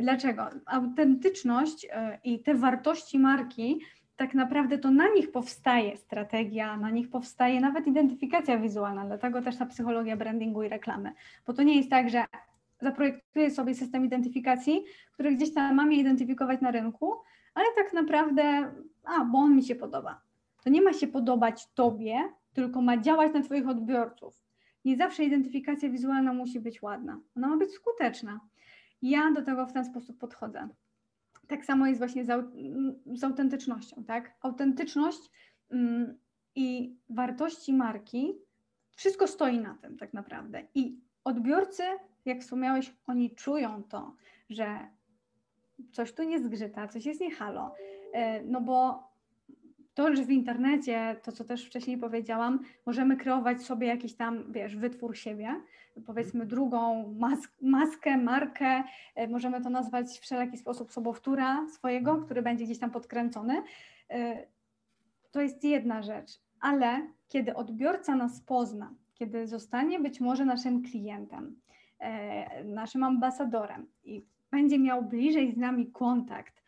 Dlaczego? 0.03 0.49
Autentyczność 0.67 1.87
e, 1.91 2.19
i 2.25 2.43
te 2.43 2.55
wartości 2.55 3.19
marki, 3.19 3.81
tak 4.17 4.35
naprawdę 4.35 4.79
to 4.79 4.91
na 4.91 5.09
nich 5.09 5.33
powstaje 5.33 5.97
strategia, 5.97 6.77
na 6.77 6.91
nich 6.91 7.11
powstaje 7.11 7.61
nawet 7.61 7.87
identyfikacja 7.87 8.59
wizualna, 8.59 9.05
dlatego 9.05 9.43
też 9.43 9.57
ta 9.57 9.67
psychologia 9.67 10.17
brandingu 10.17 10.63
i 10.63 10.69
reklamy. 10.69 11.13
Bo 11.47 11.53
to 11.53 11.63
nie 11.63 11.77
jest 11.77 11.91
tak, 11.91 12.11
że 12.11 12.25
zaprojektuję 12.81 13.51
sobie 13.51 13.75
system 13.75 14.05
identyfikacji, 14.05 14.85
który 15.13 15.35
gdzieś 15.35 15.55
tam 15.55 15.75
mam 15.75 15.93
je 15.93 15.99
identyfikować 15.99 16.61
na 16.61 16.71
rynku, 16.71 17.15
ale 17.55 17.67
tak 17.77 17.93
naprawdę, 17.93 18.73
a, 19.05 19.25
bo 19.25 19.39
on 19.39 19.57
mi 19.57 19.63
się 19.63 19.75
podoba. 19.75 20.21
To 20.65 20.71
nie 20.71 20.83
ma 20.83 20.93
się 20.93 21.07
podobać 21.07 21.67
tobie, 21.75 22.19
tylko 22.53 22.83
ma 22.83 22.97
działać 22.97 23.35
na 23.35 23.43
Twoich 23.43 23.69
odbiorców. 23.69 24.48
Nie 24.85 24.97
zawsze 24.97 25.25
identyfikacja 25.25 25.91
wizualna 25.91 26.33
musi 26.33 26.61
być 26.61 26.83
ładna, 26.83 27.21
ona 27.37 27.49
ma 27.49 27.57
być 27.57 27.73
skuteczna. 27.73 28.41
Ja 29.03 29.33
do 29.33 29.43
tego 29.43 29.67
w 29.67 29.73
ten 29.73 29.85
sposób 29.85 30.19
podchodzę. 30.19 30.69
Tak 31.47 31.65
samo 31.65 31.87
jest 31.87 31.99
właśnie 31.99 32.25
z, 32.25 32.47
z 33.07 33.25
autentycznością, 33.25 34.05
tak? 34.05 34.37
Autentyczność 34.43 35.31
mm, 35.71 36.19
i 36.55 36.97
wartości 37.11 37.73
marki, 37.73 38.35
wszystko 38.97 39.27
stoi 39.27 39.59
na 39.59 39.75
tym 39.75 39.97
tak 39.97 40.15
naprawdę. 40.15 40.63
I 40.75 41.01
odbiorcy, 41.25 41.83
jak 42.25 42.41
wspomniałeś, 42.41 42.95
oni 43.07 43.35
czują 43.35 43.83
to, 43.83 44.17
że 44.51 44.89
coś 45.93 46.13
tu 46.13 46.23
nie 46.23 46.41
zgrzyta, 46.41 46.89
coś 46.89 47.07
jest 47.07 47.21
nie 47.21 47.31
halo. 47.31 47.75
E, 48.13 48.43
no 48.45 48.61
bo 48.61 49.08
to, 49.99 50.17
że 50.17 50.25
w 50.25 50.31
internecie, 50.31 51.17
to 51.23 51.33
co 51.33 51.45
też 51.45 51.67
wcześniej 51.67 51.99
powiedziałam, 51.99 52.61
możemy 52.87 53.17
kreować 53.17 53.63
sobie 53.63 53.87
jakiś 53.87 54.15
tam, 54.15 54.53
wiesz, 54.53 54.77
wytwór 54.77 55.17
siebie, 55.17 55.55
powiedzmy 56.07 56.47
drugą 56.47 57.15
mas 57.19 57.39
maskę, 57.63 58.17
markę, 58.17 58.83
e, 59.15 59.29
możemy 59.29 59.63
to 59.63 59.71
nazwać 59.71 60.07
w 60.07 60.21
wszelaki 60.21 60.59
sposób 60.59 60.93
sobowtóra 60.93 61.69
swojego, 61.69 62.11
mhm. 62.11 62.25
który 62.25 62.43
będzie 62.43 62.65
gdzieś 62.65 62.79
tam 62.79 62.91
podkręcony. 62.91 63.63
E, 64.11 64.47
to 65.31 65.41
jest 65.41 65.65
jedna 65.65 66.03
rzecz, 66.03 66.31
ale 66.61 67.07
kiedy 67.29 67.55
odbiorca 67.55 68.17
nas 68.17 68.41
pozna, 68.41 68.95
kiedy 69.15 69.47
zostanie 69.47 70.01
być 70.01 70.21
może 70.21 70.45
naszym 70.45 70.83
klientem, 70.83 71.61
e, 71.99 72.65
naszym 72.65 73.05
ambasadorem 73.05 73.87
i 74.05 74.25
będzie 74.51 74.79
miał 74.79 75.03
bliżej 75.03 75.53
z 75.53 75.57
nami 75.57 75.93
kontakt, 75.93 76.63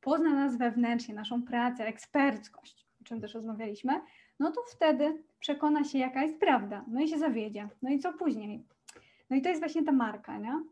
pozna 0.00 0.34
nas 0.34 0.56
wewnętrznie, 0.56 1.14
naszą 1.14 1.42
pracę, 1.42 1.86
eksperckość, 1.86 2.86
o 3.00 3.04
czym 3.04 3.20
też 3.20 3.34
rozmawialiśmy, 3.34 4.00
no 4.38 4.52
to 4.52 4.60
wtedy 4.72 5.22
przekona 5.40 5.84
się, 5.84 5.98
jaka 5.98 6.22
jest 6.22 6.40
prawda, 6.40 6.84
no 6.88 7.00
i 7.00 7.08
się 7.08 7.18
zawiedzie. 7.18 7.68
No 7.82 7.90
i 7.90 7.98
co 7.98 8.12
później? 8.12 8.64
No 9.30 9.36
i 9.36 9.42
to 9.42 9.48
jest 9.48 9.60
właśnie 9.60 9.84
ta 9.84 9.92
marka, 9.92 10.38
nie? 10.38 10.62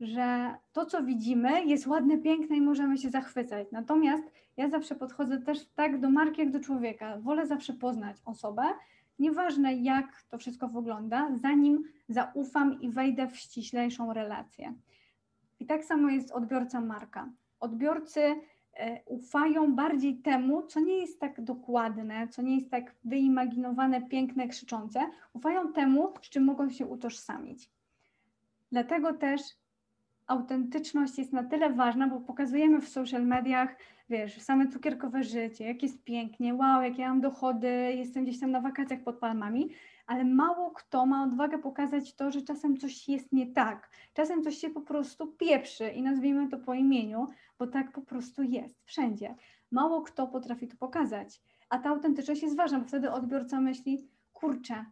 że 0.00 0.54
to, 0.72 0.86
co 0.86 1.02
widzimy, 1.02 1.64
jest 1.64 1.86
ładne, 1.86 2.18
piękne 2.18 2.56
i 2.56 2.60
możemy 2.60 2.98
się 2.98 3.10
zachwycać. 3.10 3.66
Natomiast 3.72 4.24
ja 4.56 4.68
zawsze 4.68 4.94
podchodzę 4.94 5.38
też 5.38 5.66
tak 5.66 6.00
do 6.00 6.10
marki, 6.10 6.40
jak 6.40 6.50
do 6.50 6.60
człowieka. 6.60 7.18
Wolę 7.20 7.46
zawsze 7.46 7.72
poznać 7.72 8.16
osobę, 8.24 8.62
nieważne 9.18 9.74
jak 9.74 10.22
to 10.22 10.38
wszystko 10.38 10.68
wygląda, 10.68 11.28
zanim 11.36 11.84
zaufam 12.08 12.80
i 12.80 12.90
wejdę 12.90 13.28
w 13.28 13.36
ściślejszą 13.36 14.12
relację. 14.12 14.74
I 15.60 15.66
tak 15.66 15.84
samo 15.84 16.08
jest 16.08 16.30
odbiorca 16.30 16.80
marka. 16.80 17.28
Odbiorcy 17.60 18.34
ufają 19.06 19.74
bardziej 19.74 20.16
temu, 20.16 20.62
co 20.62 20.80
nie 20.80 20.98
jest 20.98 21.20
tak 21.20 21.40
dokładne, 21.40 22.28
co 22.28 22.42
nie 22.42 22.56
jest 22.56 22.70
tak 22.70 22.94
wyimaginowane, 23.04 24.02
piękne, 24.02 24.48
krzyczące, 24.48 25.00
ufają 25.32 25.72
temu, 25.72 26.12
z 26.22 26.28
czym 26.28 26.44
mogą 26.44 26.70
się 26.70 26.86
utożsamić. 26.86 27.70
Dlatego 28.72 29.12
też 29.12 29.40
autentyczność 30.26 31.18
jest 31.18 31.32
na 31.32 31.44
tyle 31.44 31.70
ważna, 31.72 32.08
bo 32.08 32.20
pokazujemy 32.20 32.80
w 32.80 32.88
social 32.88 33.26
mediach, 33.26 33.76
wiesz, 34.10 34.42
same 34.42 34.68
cukierkowe 34.68 35.22
życie, 35.22 35.64
jak 35.64 35.82
jest 35.82 36.04
pięknie, 36.04 36.54
wow, 36.54 36.82
jakie 36.82 37.02
ja 37.02 37.08
mam 37.08 37.20
dochody, 37.20 37.92
jestem 37.96 38.24
gdzieś 38.24 38.40
tam 38.40 38.50
na 38.50 38.60
wakacjach 38.60 39.00
pod 39.00 39.18
palmami, 39.18 39.70
ale 40.08 40.24
mało 40.24 40.70
kto 40.70 41.06
ma 41.06 41.24
odwagę 41.24 41.58
pokazać 41.58 42.14
to, 42.14 42.30
że 42.30 42.42
czasem 42.42 42.76
coś 42.76 43.08
jest 43.08 43.32
nie 43.32 43.46
tak. 43.46 43.90
Czasem 44.14 44.42
coś 44.42 44.58
się 44.58 44.70
po 44.70 44.80
prostu 44.80 45.26
pieprzy 45.26 45.88
i 45.88 46.02
nazwijmy 46.02 46.48
to 46.48 46.58
po 46.58 46.74
imieniu, 46.74 47.28
bo 47.58 47.66
tak 47.66 47.92
po 47.92 48.02
prostu 48.02 48.42
jest 48.42 48.84
wszędzie. 48.84 49.34
Mało 49.70 50.02
kto 50.02 50.26
potrafi 50.26 50.68
to 50.68 50.76
pokazać, 50.76 51.40
a 51.68 51.78
ta 51.78 51.90
autentyczność 51.90 52.42
jest 52.42 52.56
ważna, 52.56 52.78
bo 52.78 52.84
wtedy 52.84 53.10
odbiorca 53.10 53.60
myśli, 53.60 54.08
kurczę, 54.32 54.84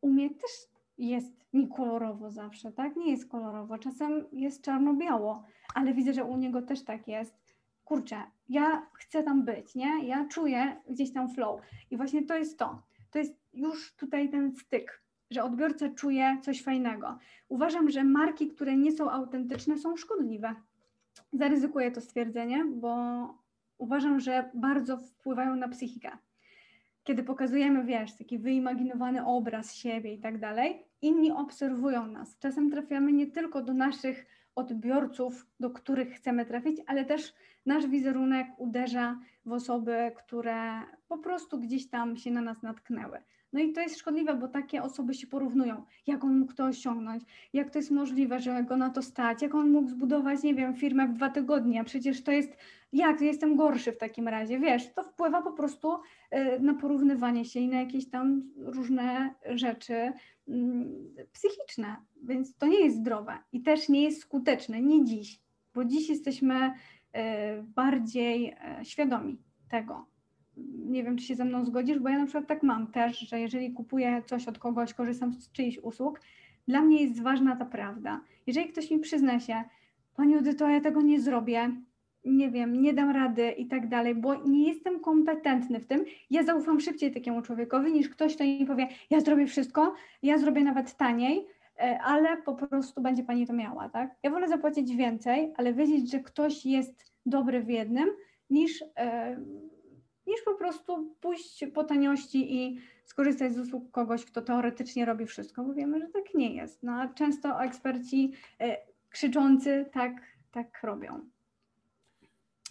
u 0.00 0.10
mnie 0.10 0.30
też 0.30 0.50
jest 0.98 1.32
niekolorowo 1.52 2.30
zawsze, 2.30 2.72
tak? 2.72 2.96
Nie 2.96 3.10
jest 3.10 3.28
kolorowo, 3.28 3.78
czasem 3.78 4.24
jest 4.32 4.62
czarno-biało, 4.62 5.44
ale 5.74 5.94
widzę, 5.94 6.12
że 6.12 6.24
u 6.24 6.36
niego 6.36 6.62
też 6.62 6.84
tak 6.84 7.08
jest. 7.08 7.34
Kurczę, 7.84 8.22
ja 8.48 8.86
chcę 8.92 9.22
tam 9.22 9.44
być, 9.44 9.74
nie? 9.74 10.06
Ja 10.06 10.24
czuję 10.28 10.76
gdzieś 10.88 11.12
tam 11.12 11.28
flow. 11.28 11.60
I 11.90 11.96
właśnie 11.96 12.26
to 12.26 12.34
jest 12.34 12.58
to. 12.58 12.82
To 13.10 13.18
jest 13.18 13.45
już 13.56 13.96
tutaj 13.96 14.28
ten 14.28 14.56
styk. 14.56 15.02
że 15.30 15.44
odbiorca 15.44 15.88
czuje 15.88 16.38
coś 16.42 16.62
fajnego. 16.62 17.18
Uważam, 17.48 17.90
że 17.90 18.04
marki, 18.04 18.48
które 18.48 18.76
nie 18.76 18.92
są 18.92 19.10
autentyczne, 19.10 19.78
są 19.78 19.96
szkodliwe. 19.96 20.54
Zaryzykuję 21.32 21.90
to 21.90 22.00
stwierdzenie, 22.00 22.64
bo 22.64 22.94
uważam, 23.78 24.20
że 24.20 24.50
bardzo 24.54 24.96
wpływają 24.98 25.56
na 25.56 25.68
psychikę. 25.68 26.10
Kiedy 27.04 27.22
pokazujemy, 27.22 27.84
wiesz, 27.84 28.14
taki 28.16 28.38
wyimaginowany 28.38 29.26
obraz 29.26 29.74
siebie 29.74 30.14
i 30.14 30.20
tak 30.20 30.38
dalej, 30.38 30.84
inni 31.02 31.32
obserwują 31.32 32.06
nas. 32.06 32.38
Czasem 32.38 32.70
trafiamy 32.70 33.12
nie 33.12 33.26
tylko 33.26 33.62
do 33.62 33.74
naszych 33.74 34.26
odbiorców, 34.54 35.46
do 35.60 35.70
których 35.70 36.14
chcemy 36.14 36.46
trafić, 36.46 36.80
ale 36.86 37.04
też 37.04 37.34
nasz 37.66 37.86
wizerunek 37.86 38.46
uderza 38.58 39.18
w 39.44 39.52
osoby, 39.52 40.12
które 40.16 40.82
po 41.08 41.18
prostu 41.18 41.58
gdzieś 41.58 41.90
tam 41.90 42.16
się 42.16 42.30
na 42.30 42.40
nas 42.40 42.62
natknęły. 42.62 43.18
No 43.56 43.62
i 43.62 43.72
to 43.72 43.80
jest 43.80 43.98
szkodliwe, 43.98 44.34
bo 44.34 44.48
takie 44.48 44.82
osoby 44.82 45.14
się 45.14 45.26
porównują. 45.26 45.84
Jak 46.06 46.24
on 46.24 46.38
mógł 46.38 46.52
to 46.52 46.64
osiągnąć? 46.64 47.24
Jak 47.52 47.70
to 47.70 47.78
jest 47.78 47.90
możliwe, 47.90 48.40
że 48.40 48.64
go 48.64 48.76
na 48.76 48.90
to 48.90 49.02
stać? 49.02 49.42
Jak 49.42 49.54
on 49.54 49.70
mógł 49.70 49.88
zbudować, 49.88 50.42
nie 50.42 50.54
wiem, 50.54 50.74
firmę 50.74 51.08
w 51.08 51.12
dwa 51.12 51.28
tygodnie? 51.28 51.84
Przecież 51.84 52.22
to 52.22 52.32
jest, 52.32 52.56
jak, 52.92 53.20
jestem 53.20 53.56
gorszy 53.56 53.92
w 53.92 53.98
takim 53.98 54.28
razie. 54.28 54.58
Wiesz, 54.58 54.92
to 54.94 55.02
wpływa 55.02 55.42
po 55.42 55.52
prostu 55.52 55.94
y, 55.94 56.60
na 56.60 56.74
porównywanie 56.74 57.44
się 57.44 57.60
i 57.60 57.68
na 57.68 57.80
jakieś 57.80 58.10
tam 58.10 58.42
różne 58.56 59.34
rzeczy 59.46 60.12
mm, 60.48 61.14
psychiczne. 61.32 61.96
Więc 62.22 62.56
to 62.56 62.66
nie 62.66 62.80
jest 62.80 62.96
zdrowe 62.96 63.38
i 63.52 63.62
też 63.62 63.88
nie 63.88 64.02
jest 64.02 64.20
skuteczne, 64.20 64.82
nie 64.82 65.04
dziś, 65.04 65.40
bo 65.74 65.84
dziś 65.84 66.08
jesteśmy 66.08 66.66
y, 66.66 66.72
bardziej 67.62 68.52
y, 68.80 68.84
świadomi 68.84 69.38
tego 69.68 70.15
nie 70.86 71.04
wiem, 71.04 71.16
czy 71.16 71.24
się 71.24 71.34
ze 71.34 71.44
mną 71.44 71.64
zgodzisz, 71.64 71.98
bo 71.98 72.08
ja 72.08 72.18
na 72.18 72.24
przykład 72.24 72.46
tak 72.46 72.62
mam 72.62 72.86
też, 72.86 73.18
że 73.18 73.40
jeżeli 73.40 73.72
kupuję 73.72 74.22
coś 74.26 74.48
od 74.48 74.58
kogoś, 74.58 74.94
korzystam 74.94 75.32
z 75.32 75.52
czyichś 75.52 75.78
usług, 75.78 76.20
dla 76.68 76.80
mnie 76.80 77.02
jest 77.02 77.22
ważna 77.22 77.56
ta 77.56 77.64
prawda. 77.64 78.20
Jeżeli 78.46 78.68
ktoś 78.68 78.90
mi 78.90 78.98
przyzna 78.98 79.40
się, 79.40 79.64
Pani 80.16 80.36
Edyto, 80.36 80.68
ja 80.68 80.80
tego 80.80 81.02
nie 81.02 81.20
zrobię, 81.20 81.70
nie 82.24 82.50
wiem, 82.50 82.82
nie 82.82 82.94
dam 82.94 83.10
rady 83.10 83.50
i 83.50 83.66
tak 83.66 83.88
dalej, 83.88 84.14
bo 84.14 84.34
nie 84.34 84.68
jestem 84.68 85.00
kompetentny 85.00 85.80
w 85.80 85.86
tym, 85.86 86.04
ja 86.30 86.44
zaufam 86.44 86.80
szybciej 86.80 87.14
takiemu 87.14 87.42
człowiekowi 87.42 87.92
niż 87.92 88.08
ktoś, 88.08 88.34
kto 88.34 88.44
mi 88.44 88.66
powie, 88.66 88.88
ja 89.10 89.20
zrobię 89.20 89.46
wszystko, 89.46 89.94
ja 90.22 90.38
zrobię 90.38 90.64
nawet 90.64 90.96
taniej, 90.96 91.46
e, 91.78 91.98
ale 92.04 92.36
po 92.36 92.54
prostu 92.54 93.02
będzie 93.02 93.24
Pani 93.24 93.46
to 93.46 93.52
miała, 93.52 93.88
tak? 93.88 94.16
Ja 94.22 94.30
wolę 94.30 94.48
zapłacić 94.48 94.96
więcej, 94.96 95.52
ale 95.56 95.74
wiedzieć, 95.74 96.10
że 96.10 96.20
ktoś 96.20 96.66
jest 96.66 97.12
dobry 97.26 97.62
w 97.62 97.68
jednym, 97.68 98.08
niż... 98.50 98.80
Yy, 98.80 98.86
niż 100.26 100.42
po 100.44 100.54
prostu 100.54 101.14
pójść 101.20 101.64
po 101.74 101.84
taniości 101.84 102.54
i 102.54 102.80
skorzystać 103.04 103.54
z 103.54 103.58
usług 103.58 103.90
kogoś, 103.90 104.24
kto 104.24 104.42
teoretycznie 104.42 105.04
robi 105.04 105.26
wszystko, 105.26 105.64
bo 105.64 105.74
wiemy, 105.74 106.00
że 106.00 106.06
tak 106.06 106.34
nie 106.34 106.54
jest. 106.54 106.82
No, 106.82 106.92
a 106.92 107.14
często 107.14 107.64
eksperci 107.64 108.32
e, 108.60 108.76
krzyczący 109.10 109.86
tak, 109.92 110.12
tak 110.52 110.82
robią. 110.82 111.30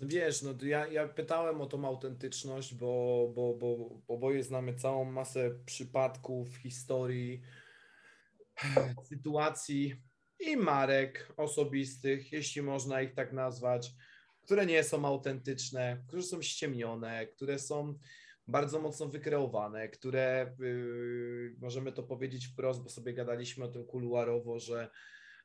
Wiesz, 0.01 0.41
no 0.41 0.53
ja, 0.63 0.87
ja 0.87 1.07
pytałem 1.07 1.61
o 1.61 1.65
tą 1.65 1.85
autentyczność, 1.85 2.75
bo, 2.75 3.31
bo, 3.35 3.53
bo 3.53 3.89
oboje 4.07 4.43
znamy 4.43 4.73
całą 4.73 5.05
masę 5.05 5.51
przypadków, 5.65 6.55
historii, 6.55 7.41
sytuacji 9.09 9.95
i 10.39 10.57
marek 10.57 11.33
osobistych, 11.37 12.31
jeśli 12.31 12.61
można 12.61 13.01
ich 13.01 13.13
tak 13.13 13.33
nazwać, 13.33 13.91
które 14.45 14.65
nie 14.65 14.83
są 14.83 15.05
autentyczne, 15.05 16.03
które 16.07 16.23
są 16.23 16.41
ściemnione, 16.41 17.27
które 17.27 17.59
są 17.59 17.99
bardzo 18.47 18.81
mocno 18.81 19.07
wykreowane, 19.07 19.89
które 19.89 20.55
yy, 20.59 21.55
możemy 21.59 21.91
to 21.91 22.03
powiedzieć 22.03 22.47
wprost, 22.47 22.83
bo 22.83 22.89
sobie 22.89 23.13
gadaliśmy 23.13 23.65
o 23.65 23.67
tym 23.67 23.85
kuluarowo, 23.85 24.59
że 24.59 24.89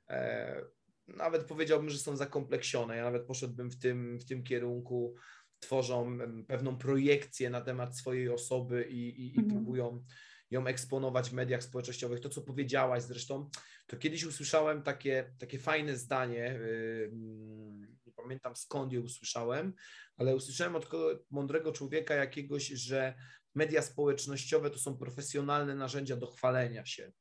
e, 0.08 0.62
nawet 1.08 1.44
powiedziałbym, 1.44 1.90
że 1.90 1.98
są 1.98 2.16
zakompleksione. 2.16 2.96
Ja 2.96 3.04
nawet 3.04 3.26
poszedłbym 3.26 3.70
w 3.70 3.78
tym, 3.78 4.18
w 4.18 4.24
tym 4.24 4.42
kierunku, 4.42 5.14
tworzą 5.60 6.18
pewną 6.48 6.78
projekcję 6.78 7.50
na 7.50 7.60
temat 7.60 7.98
swojej 7.98 8.28
osoby 8.28 8.86
i, 8.90 9.08
i, 9.08 9.34
i 9.34 9.38
mhm. 9.38 9.48
próbują 9.48 10.04
ją 10.50 10.66
eksponować 10.66 11.30
w 11.30 11.32
mediach 11.32 11.62
społecznościowych. 11.62 12.20
To, 12.20 12.28
co 12.28 12.42
powiedziałaś 12.42 13.02
zresztą, 13.02 13.50
to 13.86 13.96
kiedyś 13.96 14.24
usłyszałem 14.24 14.82
takie, 14.82 15.34
takie 15.38 15.58
fajne 15.58 15.96
zdanie. 15.96 16.58
Yy, 16.60 17.89
pamiętam 18.22 18.56
skąd 18.56 18.92
je 18.92 19.00
usłyszałem, 19.00 19.72
ale 20.16 20.36
usłyszałem 20.36 20.76
od 20.76 20.88
mądrego 21.30 21.72
człowieka 21.72 22.14
jakiegoś, 22.14 22.66
że 22.66 23.14
media 23.54 23.82
społecznościowe 23.82 24.70
to 24.70 24.78
są 24.78 24.96
profesjonalne 24.96 25.74
narzędzia 25.74 26.16
do 26.16 26.26
chwalenia 26.26 26.86
się. 26.86 27.12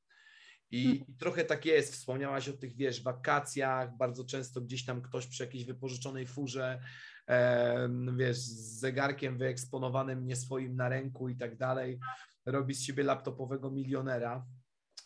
I, 0.71 0.83
hmm. 0.83 1.05
I, 1.07 1.13
trochę 1.13 1.45
tak 1.45 1.65
jest. 1.65 1.93
Wspomniałaś 1.93 2.49
o 2.49 2.53
tych, 2.53 2.75
wiesz, 2.75 3.03
wakacjach. 3.03 3.97
Bardzo 3.97 4.25
często 4.25 4.61
gdzieś 4.61 4.85
tam 4.85 5.01
ktoś 5.01 5.27
przy 5.27 5.43
jakiejś 5.43 5.65
wypożyczonej 5.65 6.27
furze, 6.27 6.81
e, 7.29 7.89
wiesz, 8.17 8.37
z 8.37 8.79
zegarkiem 8.79 9.37
wyeksponowanym 9.37 10.25
nie 10.25 10.35
swoim 10.35 10.75
na 10.75 10.89
ręku 10.89 11.29
i 11.29 11.37
tak 11.37 11.57
dalej, 11.57 11.99
robi 12.45 12.73
z 12.75 12.83
siebie 12.83 13.03
laptopowego 13.03 13.71
milionera. 13.71 14.45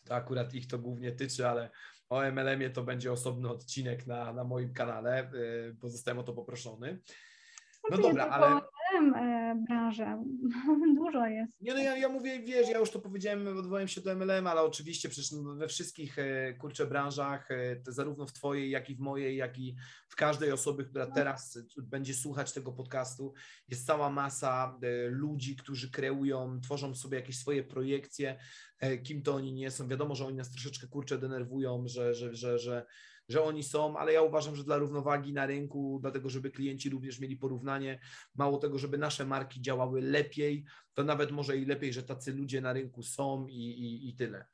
To 0.06 0.16
akurat 0.16 0.54
ich 0.54 0.68
to 0.68 0.80
głównie 0.80 1.12
tyczy, 1.12 1.48
ale 1.48 1.70
o 2.14 2.32
MLM-ie 2.32 2.70
to 2.70 2.84
będzie 2.84 3.12
osobny 3.12 3.50
odcinek 3.50 4.08
na, 4.08 4.34
na 4.34 4.44
moim 4.44 4.74
kanale, 4.74 5.32
y, 5.34 5.74
bo 5.74 5.90
zostałem 5.90 6.20
o 6.20 6.24
to 6.24 6.34
poproszony. 6.34 7.00
No 7.92 7.98
dobra, 7.98 8.26
ale 8.26 8.62
znam 8.94 9.16
e, 9.16 9.64
branżę, 9.68 10.24
dużo 10.98 11.28
jest. 11.28 11.52
Nie, 11.62 11.74
no 11.74 11.80
ja, 11.80 11.98
ja 11.98 12.10
mówię, 12.10 12.40
wiesz, 12.40 12.70
ja 12.70 12.80
już 12.80 12.92
to 12.92 13.00
powiedziałem, 13.00 13.58
odwołałem 13.58 13.88
się 13.88 14.02
do 14.02 14.16
MLM, 14.16 14.48
ale 14.48 14.62
oczywiście 14.62 15.10
przecież 15.10 15.40
we 15.56 15.68
wszystkich, 15.68 16.20
e, 16.20 16.54
kurczę, 16.54 16.86
branżach, 16.86 17.52
e, 17.52 17.76
zarówno 17.88 18.26
w 18.26 18.34
Twojej, 18.34 18.70
jak 18.70 18.90
i 18.90 18.96
w 18.96 19.00
mojej, 19.00 19.38
jak 19.38 19.60
i 19.60 19.76
w 20.08 20.16
każdej 20.16 20.52
osoby, 20.52 20.86
która 20.86 21.06
no. 21.06 21.16
teraz 21.16 21.60
będzie 21.78 22.14
słuchać 22.14 22.54
tego 22.54 22.72
podcastu, 22.72 23.34
jest 23.70 23.86
cała 23.86 24.10
masa 24.10 24.80
ludzi, 25.10 25.56
którzy 25.56 25.92
kreują, 25.92 26.62
tworzą 26.62 26.96
sobie 26.96 27.18
jakieś 27.18 27.38
swoje 27.38 27.64
projekcje, 27.64 28.40
kim 29.04 29.22
to 29.22 29.36
oni 29.36 29.54
nie 29.54 29.72
są. 29.72 29.88
Wiadomo, 29.88 30.16
że 30.16 30.26
oni 30.26 30.38
nas 30.38 30.52
troszeczkę, 30.52 30.88
kurczę, 30.88 31.18
denerwują, 31.18 31.88
że, 31.88 32.14
że, 32.14 32.36
że, 32.36 32.60
że 32.60 32.86
że 33.30 33.44
oni 33.44 33.64
są, 33.64 33.98
ale 33.98 34.14
ja 34.14 34.22
uważam, 34.22 34.56
że 34.56 34.64
dla 34.64 34.78
równowagi 34.78 35.34
na 35.34 35.46
rynku, 35.46 36.00
dlatego 36.02 36.30
żeby 36.30 36.52
klienci 36.52 36.90
również 36.90 37.20
mieli 37.20 37.38
porównanie, 37.38 38.00
mało 38.36 38.58
tego, 38.58 38.78
żeby 38.78 38.98
nasze 38.98 39.26
marki 39.26 39.62
działały 39.62 40.02
lepiej, 40.02 40.66
to 40.94 41.04
nawet 41.04 41.32
może 41.32 41.58
i 41.58 41.66
lepiej, 41.66 41.94
że 41.94 42.04
tacy 42.04 42.34
ludzie 42.34 42.62
na 42.62 42.74
rynku 42.74 43.04
są 43.04 43.48
i, 43.48 43.54
i, 43.56 44.10
i 44.10 44.16
tyle. 44.16 44.46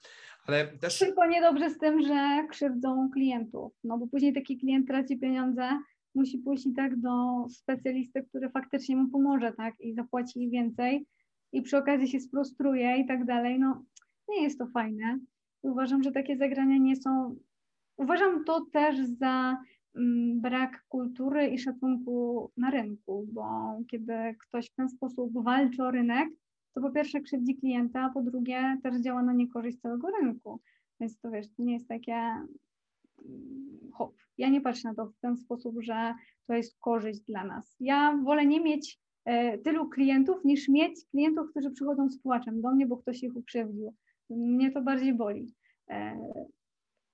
Ale 0.45 0.67
też... 0.77 0.99
Tylko 0.99 1.25
niedobrze 1.25 1.69
z 1.69 1.77
tym, 1.77 2.01
że 2.01 2.47
krzywdzą 2.49 3.09
klientów, 3.13 3.73
no 3.83 3.97
bo 3.97 4.07
później 4.07 4.33
taki 4.33 4.57
klient 4.57 4.87
traci 4.87 5.19
pieniądze, 5.19 5.69
musi 6.15 6.37
pójść 6.37 6.65
i 6.65 6.73
tak 6.73 6.99
do 6.99 7.45
specjalisty, 7.49 8.23
który 8.23 8.49
faktycznie 8.49 8.95
mu 8.95 9.09
pomoże, 9.09 9.53
tak, 9.57 9.75
i 9.79 9.93
zapłaci 9.93 10.49
więcej 10.49 11.05
i 11.51 11.61
przy 11.61 11.77
okazji 11.77 12.07
się 12.07 12.19
sprostruje 12.19 12.97
i 12.97 13.07
tak 13.07 13.25
dalej, 13.25 13.59
no 13.59 13.85
nie 14.29 14.43
jest 14.43 14.59
to 14.59 14.67
fajne. 14.67 15.19
Uważam, 15.61 16.03
że 16.03 16.11
takie 16.11 16.37
zagrania 16.37 16.77
nie 16.77 16.95
są 16.95 17.35
Uważam 17.99 18.43
to 18.43 18.65
też 18.73 18.97
za 19.05 19.57
mm, 19.95 20.41
brak 20.41 20.83
kultury 20.89 21.47
i 21.47 21.59
szacunku 21.59 22.51
na 22.57 22.71
rynku, 22.71 23.27
bo 23.33 23.77
kiedy 23.87 24.13
ktoś 24.39 24.69
w 24.69 24.75
ten 24.75 24.89
sposób 24.89 25.43
walczy 25.43 25.83
o 25.83 25.91
rynek, 25.91 26.29
to 26.73 26.81
po 26.81 26.91
pierwsze 26.91 27.21
krzywdzi 27.21 27.55
klienta, 27.55 28.01
a 28.01 28.09
po 28.09 28.21
drugie 28.21 28.77
też 28.83 29.01
działa 29.01 29.23
na 29.23 29.33
niekorzyść 29.33 29.79
całego 29.79 30.07
rynku. 30.21 30.59
Więc 30.99 31.19
to 31.19 31.31
wiesz, 31.31 31.47
to 31.47 31.63
nie 31.63 31.73
jest 31.73 31.87
takie 31.87 32.13
mm, 32.13 33.91
hop. 33.93 34.15
Ja 34.37 34.49
nie 34.49 34.61
patrzę 34.61 34.87
na 34.87 34.95
to 34.95 35.05
w 35.05 35.19
ten 35.19 35.37
sposób, 35.37 35.75
że 35.81 36.13
to 36.47 36.53
jest 36.53 36.79
korzyść 36.79 37.19
dla 37.19 37.43
nas. 37.43 37.75
Ja 37.79 38.19
wolę 38.23 38.45
nie 38.45 38.61
mieć 38.61 38.99
e, 39.25 39.57
tylu 39.57 39.89
klientów, 39.89 40.45
niż 40.45 40.69
mieć 40.69 41.05
klientów, 41.11 41.49
którzy 41.49 41.71
przychodzą 41.71 42.09
z 42.09 42.21
płaczem 42.21 42.61
do 42.61 42.71
mnie, 42.71 42.87
bo 42.87 42.97
ktoś 42.97 43.23
ich 43.23 43.35
ukrzywdził. 43.35 43.93
Mnie 44.29 44.71
to 44.71 44.81
bardziej 44.81 45.13
boli. 45.13 45.53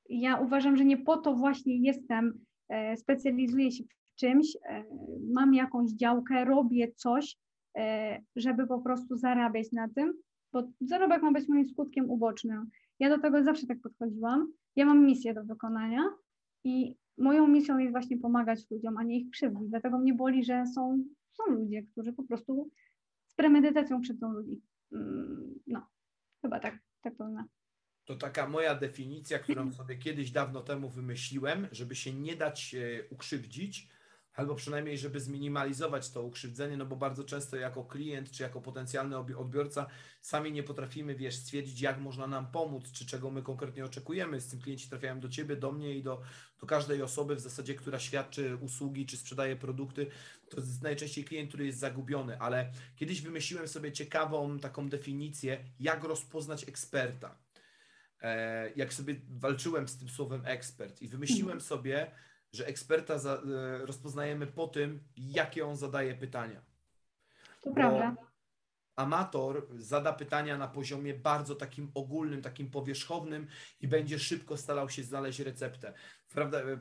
Ja 0.09 0.37
uważam, 0.39 0.77
że 0.77 0.85
nie 0.85 0.97
po 0.97 1.17
to 1.17 1.33
właśnie 1.33 1.77
jestem, 1.77 2.39
e, 2.69 2.97
specjalizuję 2.97 3.71
się 3.71 3.83
w 3.83 4.15
czymś, 4.19 4.57
e, 4.69 4.83
mam 5.33 5.53
jakąś 5.53 5.91
działkę, 5.91 6.45
robię 6.45 6.91
coś, 6.95 7.37
e, 7.77 8.21
żeby 8.35 8.67
po 8.67 8.79
prostu 8.79 9.17
zarabiać 9.17 9.71
na 9.71 9.89
tym, 9.89 10.13
bo 10.53 10.63
zarobek 10.81 11.21
ma 11.21 11.31
być 11.31 11.47
moim 11.47 11.65
skutkiem 11.65 12.09
ubocznym. 12.09 12.69
Ja 12.99 13.09
do 13.09 13.19
tego 13.19 13.43
zawsze 13.43 13.67
tak 13.67 13.81
podchodziłam. 13.81 14.51
Ja 14.75 14.85
mam 14.85 15.05
misję 15.05 15.33
do 15.33 15.43
wykonania 15.43 16.03
i 16.63 16.95
moją 17.17 17.47
misją 17.47 17.77
jest 17.77 17.91
właśnie 17.91 18.17
pomagać 18.17 18.71
ludziom, 18.71 18.97
a 18.97 19.03
nie 19.03 19.19
ich 19.19 19.29
krzywdzić. 19.29 19.69
Dlatego 19.69 19.97
mnie 19.97 20.13
boli, 20.13 20.43
że 20.43 20.65
są, 20.75 21.03
są 21.31 21.53
ludzie, 21.53 21.83
którzy 21.83 22.13
po 22.13 22.23
prostu 22.23 22.69
z 23.27 23.35
premedytacją 23.35 24.01
krzywdzą 24.01 24.31
ludzi. 24.31 24.61
Mm, 24.91 25.59
no, 25.67 25.87
chyba 26.41 26.59
tak, 26.59 26.79
tak 27.01 27.15
powiem. 27.15 27.43
To 28.05 28.15
taka 28.15 28.47
moja 28.47 28.75
definicja, 28.75 29.39
którą 29.39 29.71
sobie 29.79 29.95
kiedyś 29.95 30.31
dawno 30.31 30.61
temu 30.61 30.89
wymyśliłem, 30.89 31.67
żeby 31.71 31.95
się 31.95 32.13
nie 32.13 32.35
dać 32.35 32.75
ukrzywdzić, 33.09 33.89
albo 34.35 34.55
przynajmniej, 34.55 34.97
żeby 34.97 35.19
zminimalizować 35.19 36.11
to 36.11 36.23
ukrzywdzenie, 36.23 36.77
no 36.77 36.85
bo 36.85 36.95
bardzo 36.95 37.23
często 37.23 37.57
jako 37.57 37.83
klient 37.83 38.31
czy 38.31 38.43
jako 38.43 38.61
potencjalny 38.61 39.17
odbiorca 39.17 39.87
sami 40.21 40.51
nie 40.51 40.63
potrafimy, 40.63 41.15
wiesz, 41.15 41.35
stwierdzić, 41.35 41.81
jak 41.81 41.99
można 41.99 42.27
nam 42.27 42.51
pomóc, 42.51 42.91
czy 42.91 43.05
czego 43.05 43.31
my 43.31 43.41
konkretnie 43.41 43.85
oczekujemy. 43.85 44.41
Z 44.41 44.47
tym 44.47 44.61
klienci 44.61 44.89
trafiają 44.89 45.19
do 45.19 45.29
Ciebie, 45.29 45.55
do 45.55 45.71
mnie 45.71 45.97
i 45.97 46.03
do, 46.03 46.21
do 46.61 46.67
każdej 46.67 47.01
osoby 47.01 47.35
w 47.35 47.39
zasadzie, 47.39 47.75
która 47.75 47.99
świadczy 47.99 48.57
usługi 48.61 49.05
czy 49.05 49.17
sprzedaje 49.17 49.55
produkty. 49.55 50.07
To 50.49 50.57
jest 50.57 50.81
najczęściej 50.81 51.25
klient, 51.25 51.49
który 51.49 51.65
jest 51.65 51.79
zagubiony, 51.79 52.39
ale 52.39 52.71
kiedyś 52.95 53.21
wymyśliłem 53.21 53.67
sobie 53.67 53.91
ciekawą 53.91 54.59
taką 54.59 54.89
definicję, 54.89 55.65
jak 55.79 56.03
rozpoznać 56.03 56.69
eksperta. 56.69 57.44
E, 58.25 58.71
jak 58.75 58.93
sobie 58.93 59.15
walczyłem 59.29 59.87
z 59.87 59.97
tym 59.97 60.09
słowem 60.09 60.41
ekspert 60.45 61.01
i 61.01 61.07
wymyśliłem 61.07 61.57
mhm. 61.57 61.61
sobie, 61.61 62.11
że 62.51 62.67
eksperta 62.67 63.17
za, 63.17 63.33
e, 63.33 63.85
rozpoznajemy 63.85 64.47
po 64.47 64.67
tym, 64.67 65.03
jakie 65.17 65.65
on 65.67 65.75
zadaje 65.75 66.15
pytania. 66.15 66.61
To 67.61 67.69
Bo 67.69 67.75
prawda. 67.75 68.15
Amator 68.95 69.67
zada 69.77 70.13
pytania 70.13 70.57
na 70.57 70.67
poziomie 70.67 71.13
bardzo 71.13 71.55
takim 71.55 71.91
ogólnym, 71.93 72.41
takim 72.41 72.71
powierzchownym 72.71 73.47
i 73.81 73.87
będzie 73.87 74.19
szybko 74.19 74.57
starał 74.57 74.89
się 74.89 75.03
znaleźć 75.03 75.39
receptę. 75.39 75.93
Prawda, 76.29 76.59
e, 76.59 76.79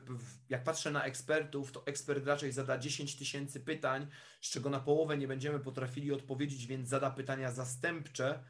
jak 0.49 0.63
patrzę 0.63 0.91
na 0.91 1.03
ekspertów, 1.03 1.71
to 1.71 1.85
ekspert 1.85 2.27
raczej 2.27 2.51
zada 2.51 2.77
10 2.77 3.17
tysięcy 3.17 3.59
pytań, 3.59 4.07
z 4.41 4.49
czego 4.49 4.69
na 4.69 4.79
połowę 4.79 5.17
nie 5.17 5.27
będziemy 5.27 5.59
potrafili 5.59 6.11
odpowiedzieć, 6.11 6.65
więc 6.65 6.89
zada 6.89 7.11
pytania 7.11 7.51
zastępcze, 7.51 8.43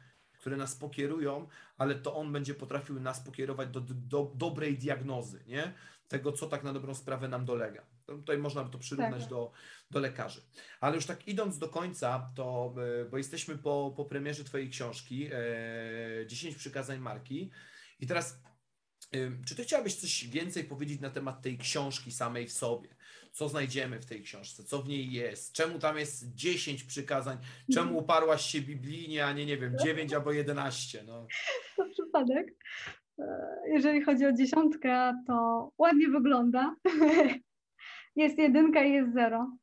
które 0.46 0.56
nas 0.56 0.74
pokierują, 0.74 1.48
ale 1.78 1.94
to 1.94 2.14
on 2.14 2.32
będzie 2.32 2.54
potrafił 2.54 3.00
nas 3.00 3.20
pokierować 3.20 3.68
do, 3.68 3.80
do, 3.80 3.94
do 3.94 4.32
dobrej 4.34 4.78
diagnozy, 4.78 5.44
nie? 5.46 5.72
tego, 6.08 6.32
co 6.32 6.46
tak 6.46 6.64
na 6.64 6.72
dobrą 6.72 6.94
sprawę 6.94 7.28
nam 7.28 7.44
dolega. 7.44 7.82
Tutaj 8.06 8.38
można 8.38 8.64
by 8.64 8.70
to 8.70 8.78
przyrównać 8.78 9.20
tak. 9.20 9.30
do, 9.30 9.52
do 9.90 10.00
lekarzy. 10.00 10.40
Ale 10.80 10.96
już 10.96 11.06
tak 11.06 11.28
idąc 11.28 11.58
do 11.58 11.68
końca, 11.68 12.32
to, 12.34 12.74
e, 13.00 13.04
bo 13.04 13.18
jesteśmy 13.18 13.58
po, 13.58 13.94
po 13.96 14.04
premierze 14.04 14.44
Twojej 14.44 14.70
książki, 14.70 15.28
e, 15.32 16.26
10 16.26 16.56
przykazań 16.56 16.98
marki. 16.98 17.50
I 18.00 18.06
teraz, 18.06 18.42
e, 19.12 19.18
czy 19.46 19.54
Ty 19.54 19.64
chciałabyś 19.64 19.94
coś 19.96 20.28
więcej 20.28 20.64
powiedzieć 20.64 21.00
na 21.00 21.10
temat 21.10 21.42
tej 21.42 21.58
książki 21.58 22.12
samej 22.12 22.46
w 22.46 22.52
sobie? 22.52 22.88
Co 23.36 23.48
znajdziemy 23.48 24.00
w 24.00 24.06
tej 24.06 24.22
książce? 24.22 24.64
Co 24.64 24.82
w 24.82 24.88
niej 24.88 25.12
jest? 25.12 25.52
Czemu 25.52 25.78
tam 25.78 25.98
jest 25.98 26.34
10 26.34 26.84
przykazań? 26.84 27.38
Czemu 27.72 27.86
mhm. 27.86 28.04
uparłaś 28.04 28.42
się 28.42 28.60
biblijnie, 28.60 29.26
a 29.26 29.32
nie, 29.32 29.46
nie 29.46 29.56
wiem, 29.56 29.78
9 29.78 30.14
albo 30.14 30.32
11? 30.32 31.04
No. 31.06 31.26
To 31.76 31.88
przypadek. 31.90 32.54
E, 33.18 33.24
jeżeli 33.66 34.02
chodzi 34.02 34.26
o 34.26 34.32
dziesiątkę, 34.32 35.14
to 35.26 35.68
ładnie 35.78 36.08
wygląda. 36.08 36.76
jest 38.16 38.38
jedynka 38.38 38.84
i 38.84 38.92
jest 38.92 39.14
zero. 39.14 39.56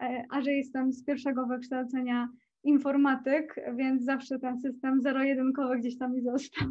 E, 0.00 0.24
a 0.30 0.42
że 0.42 0.52
jestem 0.52 0.92
z 0.92 1.04
pierwszego 1.04 1.46
wykształcenia 1.46 2.28
informatyk, 2.64 3.60
więc 3.76 4.04
zawsze 4.04 4.38
ten 4.38 4.60
system 4.60 5.02
zero-jedynkowy 5.02 5.78
gdzieś 5.78 5.98
tam 5.98 6.14
mi 6.14 6.22
został. 6.22 6.68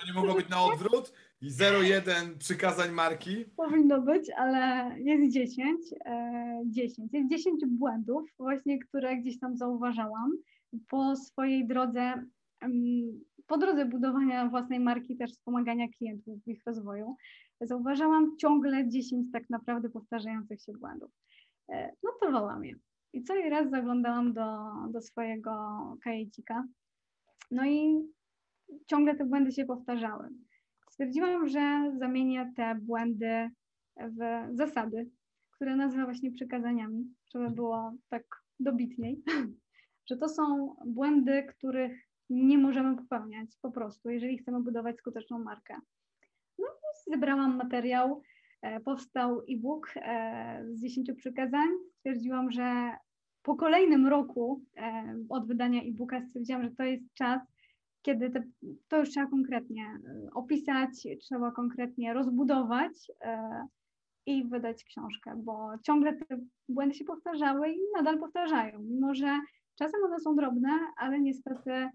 To 0.00 0.06
nie 0.06 0.12
mogło 0.12 0.34
być 0.34 0.48
na 0.48 0.64
odwrót? 0.64 1.12
I 1.40 1.50
0,1 1.50 2.38
przykazań 2.38 2.90
marki? 2.90 3.44
Powinno 3.56 4.02
być, 4.02 4.30
ale 4.36 4.90
jest 4.98 5.32
10. 5.32 5.80
10. 6.66 7.14
E, 7.14 7.18
jest 7.18 7.30
10 7.30 7.60
błędów, 7.66 8.30
właśnie, 8.38 8.78
które 8.78 9.16
gdzieś 9.16 9.38
tam 9.38 9.56
zauważałam 9.56 10.32
po 10.88 11.16
swojej 11.16 11.66
drodze 11.66 12.24
po 13.46 13.58
drodze 13.58 13.84
budowania 13.86 14.48
własnej 14.48 14.80
marki, 14.80 15.16
też 15.16 15.32
wspomagania 15.32 15.88
klientów 15.88 16.44
w 16.44 16.48
ich 16.48 16.62
rozwoju, 16.66 17.16
zauważałam 17.60 18.36
ciągle 18.36 18.88
10 18.88 19.32
tak 19.32 19.50
naprawdę 19.50 19.90
powtarzających 19.90 20.62
się 20.62 20.72
błędów. 20.72 21.10
E, 21.68 21.92
Notowałam 22.02 22.64
je. 22.64 22.74
I 23.12 23.22
co 23.22 23.34
raz 23.50 23.70
zaglądałam 23.70 24.32
do, 24.32 24.46
do 24.90 25.00
swojego 25.00 25.52
kajecika. 26.04 26.64
No 27.50 27.66
i 27.66 28.08
ciągle 28.86 29.16
te 29.16 29.24
błędy 29.24 29.52
się 29.52 29.64
powtarzały. 29.64 30.28
Stwierdziłam, 30.90 31.48
że 31.48 31.92
zamienię 31.98 32.52
te 32.56 32.74
błędy 32.74 33.50
w 33.96 34.48
zasady, 34.56 35.10
które 35.50 35.76
nazywam 35.76 36.06
właśnie 36.06 36.32
przykazaniami, 36.32 37.14
żeby 37.34 37.50
było 37.50 37.92
tak 38.08 38.24
dobitniej, 38.60 39.22
że 40.10 40.16
to 40.16 40.28
są 40.28 40.76
błędy, 40.86 41.46
których 41.48 42.08
nie 42.30 42.58
możemy 42.58 42.96
popełniać 42.96 43.56
po 43.62 43.70
prostu, 43.70 44.10
jeżeli 44.10 44.38
chcemy 44.38 44.62
budować 44.62 44.98
skuteczną 44.98 45.38
markę. 45.38 45.74
No 46.58 46.66
i 46.66 47.10
zebrałam 47.10 47.56
materiał, 47.56 48.22
powstał 48.84 49.40
e-book 49.50 49.92
e, 49.96 50.64
z 50.70 50.80
10 50.80 51.10
przykazań. 51.16 51.68
Stwierdziłam, 51.98 52.50
że 52.50 52.90
po 53.42 53.56
kolejnym 53.56 54.06
roku 54.06 54.62
e, 54.76 55.16
od 55.28 55.46
wydania 55.46 55.82
e-booka 55.82 56.20
stwierdziłam, 56.20 56.62
że 56.62 56.70
to 56.70 56.82
jest 56.82 57.14
czas, 57.14 57.40
kiedy 58.02 58.30
te, 58.30 58.42
to 58.88 58.98
już 58.98 59.10
trzeba 59.10 59.26
konkretnie 59.26 59.98
opisać, 60.34 60.90
trzeba 61.20 61.50
konkretnie 61.50 62.14
rozbudować 62.14 62.92
i 64.26 64.44
wydać 64.44 64.84
książkę, 64.84 65.32
bo 65.36 65.70
ciągle 65.82 66.16
te 66.16 66.38
błędy 66.68 66.94
się 66.94 67.04
powtarzały 67.04 67.70
i 67.72 67.78
nadal 67.96 68.18
powtarzają, 68.18 68.78
mimo 68.78 69.14
że 69.14 69.40
czasem 69.74 70.04
one 70.04 70.20
są 70.20 70.36
drobne, 70.36 70.70
ale 70.96 71.20
niestety 71.20 71.88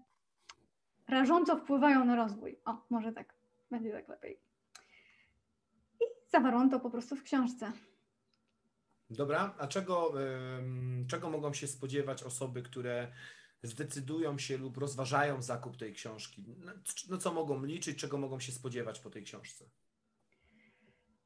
rażąco 1.08 1.56
wpływają 1.56 2.04
na 2.04 2.16
rozwój. 2.16 2.58
O, 2.64 2.76
może 2.90 3.12
tak, 3.12 3.34
będzie 3.70 3.92
tak 3.92 4.08
lepiej. 4.08 4.38
Zawarłam 6.34 6.70
to 6.70 6.80
po 6.80 6.90
prostu 6.90 7.16
w 7.16 7.22
książce. 7.22 7.72
Dobra, 9.10 9.54
a 9.58 9.66
czego, 9.66 10.14
czego 11.08 11.30
mogą 11.30 11.52
się 11.52 11.66
spodziewać 11.66 12.22
osoby, 12.22 12.62
które 12.62 13.12
zdecydują 13.62 14.38
się 14.38 14.56
lub 14.56 14.78
rozważają 14.78 15.42
zakup 15.42 15.76
tej 15.76 15.92
książki? 15.92 16.44
No, 16.58 16.72
no 17.08 17.18
co 17.18 17.32
mogą 17.32 17.64
liczyć, 17.64 17.98
czego 17.98 18.18
mogą 18.18 18.40
się 18.40 18.52
spodziewać 18.52 19.00
po 19.00 19.10
tej 19.10 19.22
książce? 19.22 19.64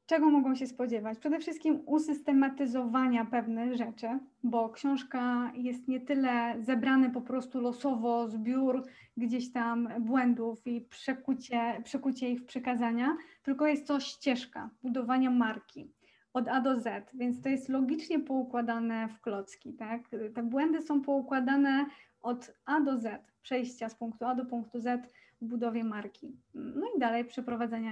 Czego 0.09 0.29
mogą 0.29 0.55
się 0.55 0.67
spodziewać? 0.67 1.19
Przede 1.19 1.39
wszystkim 1.39 1.81
usystematyzowania 1.85 3.25
pewnych 3.25 3.75
rzeczy, 3.75 4.07
bo 4.43 4.69
książka 4.69 5.51
jest 5.55 5.87
nie 5.87 5.99
tyle 5.99 6.55
zebrany 6.59 7.09
po 7.09 7.21
prostu 7.21 7.61
losowo 7.61 8.27
zbiór 8.27 8.83
gdzieś 9.17 9.51
tam 9.51 9.89
błędów 9.99 10.67
i 10.67 10.81
przekucie, 10.81 11.81
przekucie 11.83 12.29
ich 12.29 12.41
w 12.41 12.45
przekazania, 12.45 13.17
tylko 13.43 13.67
jest 13.67 13.87
to 13.87 13.99
ścieżka 13.99 14.69
budowania 14.83 15.31
marki 15.31 15.91
od 16.33 16.47
A 16.47 16.61
do 16.61 16.79
Z, 16.79 17.11
więc 17.13 17.41
to 17.41 17.49
jest 17.49 17.69
logicznie 17.69 18.19
poukładane 18.19 19.07
w 19.07 19.21
klocki, 19.21 19.73
tak? 19.73 20.01
Te 20.35 20.43
błędy 20.43 20.81
są 20.81 21.01
poukładane 21.01 21.85
od 22.21 22.53
A 22.65 22.81
do 22.81 22.97
Z, 22.97 23.21
przejścia 23.41 23.89
z 23.89 23.95
punktu 23.95 24.25
A 24.25 24.35
do 24.35 24.45
punktu 24.45 24.79
Z 24.79 25.13
w 25.41 25.45
budowie 25.45 25.83
marki. 25.83 26.37
No 26.53 26.87
i 26.95 26.99
dalej 26.99 27.25
przeprowadzenia 27.25 27.91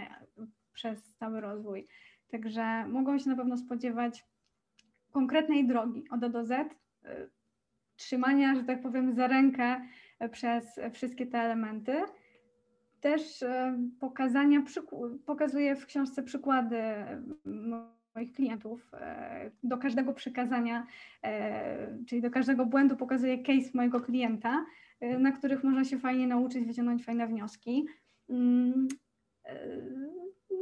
przez 0.78 1.14
cały 1.14 1.42
rozwój. 1.42 1.88
Także 2.32 2.88
mogą 2.88 3.20
się 3.20 3.30
na 3.30 3.36
pewno 3.36 3.58
spodziewać 3.58 4.26
konkretnej 5.12 5.68
drogi 5.68 6.10
od 6.10 6.24
A 6.24 6.30
do 6.30 6.46
Z, 6.46 6.52
y, 6.52 6.68
trzymania, 7.96 8.56
że 8.56 8.64
tak 8.64 8.82
powiem, 8.82 9.14
za 9.14 9.28
rękę 9.28 9.82
przez 10.32 10.80
wszystkie 10.94 11.26
te 11.26 11.40
elementy. 11.40 12.02
Też 13.02 13.42
y, 13.42 13.48
pokazania, 14.00 14.64
pokazuję 15.26 15.76
w 15.76 15.86
książce 15.86 16.24
przykłady 16.24 16.82
moich 18.16 18.34
klientów. 18.34 18.92
Y, 18.94 19.52
do 19.64 19.78
każdego 19.78 20.14
przykazania, 20.14 20.88
czyli 22.08 22.22
do 22.22 22.32
każdego 22.32 22.66
błędu 22.66 22.96
pokazuję 22.96 23.44
case 23.44 23.70
mojego 23.74 24.02
klienta, 24.02 24.66
na 25.20 25.32
których 25.32 25.64
można 25.64 25.84
się 25.84 26.00
fajnie 26.00 26.28
nauczyć, 26.28 26.66
wyciągnąć 26.66 27.06
fajne 27.06 27.28
wnioski. 27.28 27.86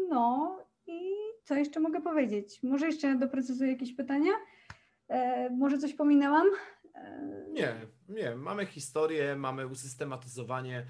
No 0.10 0.58
i 0.88 1.00
co 1.44 1.56
jeszcze 1.56 1.80
mogę 1.80 2.02
powiedzieć? 2.02 2.64
Może 2.64 2.86
jeszcze 2.86 3.16
doprecyzuję 3.16 3.72
jakieś 3.72 3.94
pytania? 3.94 4.32
E, 5.08 5.50
może 5.50 5.78
coś 5.78 5.94
pominęłam? 5.94 6.48
E... 6.96 7.46
Nie, 7.52 7.76
nie. 8.10 8.36
Mamy 8.36 8.66
historię, 8.66 9.36
mamy 9.36 9.68
usystematyzowanie, 9.68 10.86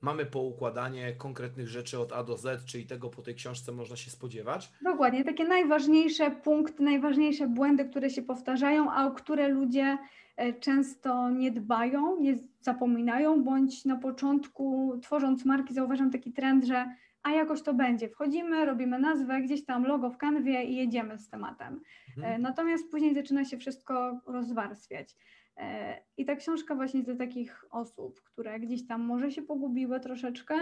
mamy 0.00 0.26
poukładanie 0.26 1.12
konkretnych 1.12 1.68
rzeczy 1.68 1.98
od 1.98 2.12
A 2.12 2.24
do 2.24 2.36
Z, 2.36 2.64
czyli 2.64 2.86
tego 2.86 3.10
po 3.10 3.22
tej 3.22 3.34
książce 3.34 3.72
można 3.72 3.96
się 3.96 4.10
spodziewać. 4.10 4.72
Dokładnie, 4.82 5.24
takie 5.24 5.44
najważniejsze 5.44 6.30
punkty, 6.30 6.82
najważniejsze 6.82 7.46
błędy, 7.48 7.84
które 7.84 8.10
się 8.10 8.22
powtarzają, 8.22 8.90
a 8.90 9.06
o 9.06 9.10
które 9.10 9.48
ludzie 9.48 9.98
e, 10.36 10.52
często 10.52 11.30
nie 11.30 11.50
dbają, 11.50 12.20
nie 12.20 12.38
zapominają, 12.60 13.44
bądź 13.44 13.84
na 13.84 13.96
początku 13.96 14.98
tworząc 15.02 15.44
marki 15.44 15.74
zauważam 15.74 16.10
taki 16.10 16.32
trend, 16.32 16.64
że 16.64 16.86
a 17.22 17.30
jakoś 17.30 17.62
to 17.62 17.74
będzie. 17.74 18.08
Wchodzimy, 18.08 18.64
robimy 18.64 18.98
nazwę, 18.98 19.40
gdzieś 19.40 19.64
tam 19.64 19.86
logo 19.86 20.10
w 20.10 20.16
kanwie 20.16 20.64
i 20.64 20.76
jedziemy 20.76 21.18
z 21.18 21.28
tematem. 21.28 21.80
Mhm. 22.16 22.34
E, 22.34 22.38
natomiast 22.38 22.90
później 22.90 23.14
zaczyna 23.14 23.44
się 23.44 23.58
wszystko 23.58 24.20
rozwarstwiać. 24.26 25.16
E, 25.56 25.96
I 26.16 26.24
ta 26.24 26.36
książka 26.36 26.74
właśnie 26.74 27.02
dla 27.02 27.14
takich 27.14 27.64
osób, 27.70 28.20
które 28.22 28.60
gdzieś 28.60 28.86
tam 28.86 29.02
może 29.02 29.30
się 29.30 29.42
pogubiły 29.42 30.00
troszeczkę, 30.00 30.54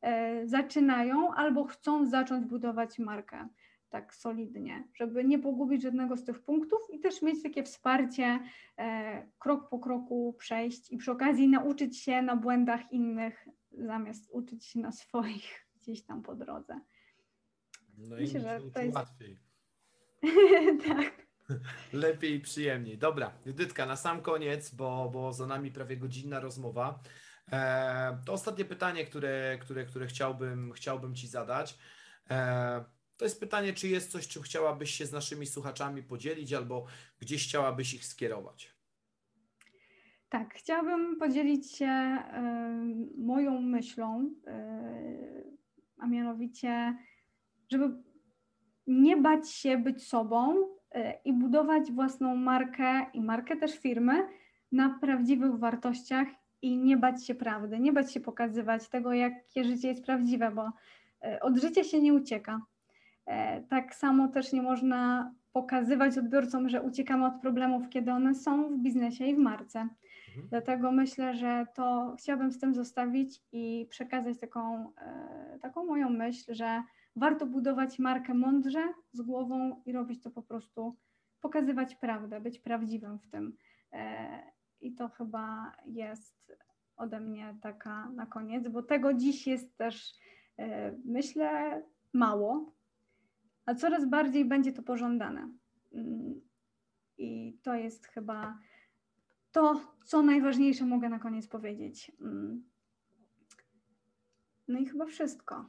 e, 0.00 0.46
zaczynają 0.46 1.34
albo 1.34 1.64
chcą 1.64 2.06
zacząć 2.06 2.46
budować 2.46 2.98
markę. 2.98 3.48
tak 3.90 4.14
solidnie, 4.14 4.84
żeby 4.94 5.24
nie 5.24 5.38
pogubić 5.38 5.82
żadnego 5.82 6.16
z 6.16 6.24
tych 6.24 6.42
punktów 6.42 6.78
i 6.92 7.00
też 7.00 7.22
mieć 7.22 7.42
takie 7.42 7.62
wsparcie, 7.62 8.38
krok 9.38 9.68
po 9.68 9.78
kroku 9.78 10.34
przejść 10.38 10.92
i 10.92 10.96
przy 10.96 11.12
okazji 11.12 11.48
nauczyć 11.48 11.98
się 11.98 12.22
na 12.22 12.36
błędach 12.36 12.92
innych, 12.92 13.48
zamiast 13.72 14.30
uczyć 14.32 14.66
się 14.66 14.80
na 14.80 14.92
swoich 14.92 15.69
gdzieś 15.82 16.02
tam 16.02 16.22
po 16.22 16.34
drodze. 16.34 16.80
No 17.98 18.16
Myślę, 18.16 18.40
i 18.40 18.42
że 18.42 18.70
to 18.70 18.80
jest 18.80 18.94
łatwiej. 18.94 19.38
tak. 20.88 21.30
Lepiej 21.92 22.34
i 22.34 22.40
przyjemniej. 22.40 22.98
Dobra, 22.98 23.32
Judytka, 23.46 23.86
na 23.86 23.96
sam 23.96 24.22
koniec, 24.22 24.74
bo, 24.74 25.10
bo 25.12 25.32
za 25.32 25.46
nami 25.46 25.72
prawie 25.72 25.96
godzinna 25.96 26.40
rozmowa. 26.40 27.02
E, 27.52 28.18
to 28.26 28.32
ostatnie 28.32 28.64
pytanie, 28.64 29.04
które, 29.04 29.58
które, 29.60 29.84
które 29.84 30.06
chciałbym, 30.06 30.72
chciałbym 30.72 31.14
Ci 31.14 31.28
zadać. 31.28 31.78
E, 32.30 32.84
to 33.16 33.24
jest 33.24 33.40
pytanie, 33.40 33.72
czy 33.72 33.88
jest 33.88 34.10
coś, 34.10 34.28
czym 34.28 34.42
chciałabyś 34.42 34.90
się 34.90 35.06
z 35.06 35.12
naszymi 35.12 35.46
słuchaczami 35.46 36.02
podzielić, 36.02 36.52
albo 36.52 36.86
gdzieś 37.18 37.48
chciałabyś 37.48 37.94
ich 37.94 38.04
skierować? 38.04 38.74
Tak, 40.28 40.54
chciałabym 40.54 41.18
podzielić 41.18 41.76
się 41.76 42.18
moją 43.18 43.60
myślą, 43.60 44.34
e, 44.46 45.59
a 46.00 46.06
mianowicie, 46.06 46.96
żeby 47.68 48.02
nie 48.86 49.16
bać 49.16 49.50
się 49.50 49.78
być 49.78 50.08
sobą 50.08 50.56
e, 50.92 51.20
i 51.24 51.32
budować 51.32 51.92
własną 51.92 52.36
markę 52.36 53.06
i 53.14 53.20
markę 53.20 53.56
też 53.56 53.78
firmy 53.78 54.28
na 54.72 54.98
prawdziwych 55.00 55.58
wartościach 55.58 56.28
i 56.62 56.76
nie 56.76 56.96
bać 56.96 57.26
się 57.26 57.34
prawdy, 57.34 57.78
nie 57.78 57.92
bać 57.92 58.12
się 58.12 58.20
pokazywać 58.20 58.88
tego, 58.88 59.12
jakie 59.12 59.64
życie 59.64 59.88
jest 59.88 60.04
prawdziwe, 60.04 60.50
bo 60.50 60.72
e, 61.22 61.40
od 61.40 61.56
życia 61.56 61.84
się 61.84 62.00
nie 62.00 62.14
ucieka. 62.14 62.60
Tak 63.68 63.94
samo 63.94 64.28
też 64.28 64.52
nie 64.52 64.62
można 64.62 65.32
pokazywać 65.52 66.18
odbiorcom, 66.18 66.68
że 66.68 66.82
uciekamy 66.82 67.26
od 67.26 67.40
problemów, 67.40 67.88
kiedy 67.88 68.12
one 68.12 68.34
są 68.34 68.68
w 68.68 68.78
biznesie 68.78 69.26
i 69.26 69.34
w 69.34 69.38
marce. 69.38 69.88
Mhm. 70.30 70.48
Dlatego 70.48 70.92
myślę, 70.92 71.34
że 71.34 71.66
to 71.74 72.14
chciałabym 72.18 72.52
z 72.52 72.58
tym 72.58 72.74
zostawić 72.74 73.42
i 73.52 73.86
przekazać 73.90 74.38
taką, 74.38 74.92
e, 74.96 75.58
taką 75.62 75.86
moją 75.86 76.10
myśl, 76.10 76.54
że 76.54 76.82
warto 77.16 77.46
budować 77.46 77.98
markę 77.98 78.34
mądrze, 78.34 78.88
z 79.12 79.22
głową 79.22 79.82
i 79.86 79.92
robić 79.92 80.22
to 80.22 80.30
po 80.30 80.42
prostu, 80.42 80.96
pokazywać 81.40 81.94
prawdę, 81.94 82.40
być 82.40 82.58
prawdziwym 82.58 83.18
w 83.18 83.30
tym. 83.30 83.56
E, 83.92 84.42
I 84.80 84.94
to 84.94 85.08
chyba 85.08 85.72
jest 85.86 86.52
ode 86.96 87.20
mnie 87.20 87.56
taka 87.62 88.10
na 88.10 88.26
koniec, 88.26 88.68
bo 88.68 88.82
tego 88.82 89.14
dziś 89.14 89.46
jest 89.46 89.76
też, 89.76 90.14
e, 90.58 90.92
myślę, 91.04 91.82
mało, 92.12 92.72
a 93.66 93.74
coraz 93.74 94.08
bardziej 94.08 94.44
będzie 94.44 94.72
to 94.72 94.82
pożądane. 94.82 95.48
Mm, 95.92 96.40
I 97.18 97.58
to 97.62 97.74
jest 97.74 98.06
chyba 98.06 98.58
to, 99.52 99.80
co 100.04 100.22
najważniejsze 100.22 100.84
mogę 100.84 101.08
na 101.08 101.18
koniec 101.18 101.48
powiedzieć. 101.48 102.12
Mm. 102.20 102.64
No 104.68 104.78
i 104.78 104.86
chyba 104.86 105.06
wszystko. 105.06 105.64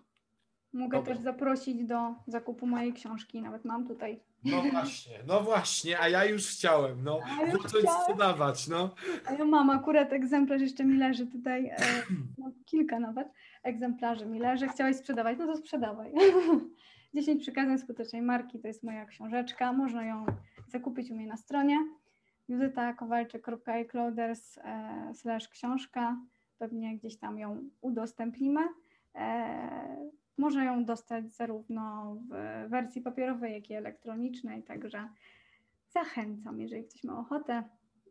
Mogę 0.74 0.98
Dobrze. 0.98 1.14
też 1.14 1.24
zaprosić 1.24 1.86
do 1.86 2.16
zakupu 2.28 2.68
mojej 2.68 2.94
książki, 2.94 3.42
nawet 3.42 3.66
mam 3.66 3.88
tutaj. 3.88 4.20
No 4.44 4.62
właśnie, 4.72 5.20
no 5.28 5.42
właśnie, 5.42 6.00
a 6.00 6.10
ja 6.10 6.26
już 6.26 6.48
chciałem, 6.48 7.04
no, 7.04 7.20
zacząć 7.52 7.86
sprzedawać, 8.02 8.68
no. 8.68 8.96
A 9.26 9.34
ja 9.34 9.46
mam 9.46 9.70
akurat 9.70 10.14
egzemplarz, 10.14 10.62
jeszcze 10.62 10.86
mi 10.86 10.98
leży 10.98 11.28
tutaj, 11.28 11.66
e, 11.68 11.78
no, 12.38 12.52
kilka 12.66 13.00
nawet 13.00 13.28
egzemplarzy 13.64 14.26
mi 14.26 14.40
leży, 14.40 14.68
chciałeś 14.68 14.98
sprzedawać, 14.98 15.38
no 15.40 15.48
to 15.48 15.56
sprzedawaj. 15.56 16.14
10 17.14 17.42
przykazań 17.42 17.80
skutecznej 17.80 18.22
marki 18.22 18.60
to 18.60 18.68
jest 18.68 18.84
moja 18.84 19.06
książeczka, 19.06 19.74
można 19.74 20.06
ją 20.06 20.26
zakupić 20.68 21.12
u 21.12 21.16
mnie 21.16 21.28
na 21.28 21.38
stronie 21.38 21.78
judytakowalczyk.iclouders 22.52 24.58
e, 24.58 25.12
slash 25.14 25.50
książka. 25.50 26.18
Pewnie 26.58 26.98
gdzieś 26.98 27.18
tam 27.18 27.40
ją 27.40 27.70
udostępnimy. 27.82 28.62
E, 29.16 30.12
można 30.38 30.64
ją 30.64 30.86
dostać 30.86 31.32
zarówno 31.32 32.16
w 32.16 32.30
wersji 32.70 33.02
papierowej, 33.02 33.54
jak 33.54 33.70
i 33.70 33.74
elektronicznej, 33.74 34.64
także 34.64 35.10
zachęcam, 35.90 36.62
jeżeli 36.62 36.84
ktoś 36.84 37.04
ma 37.04 37.20
ochotę, 37.20 37.64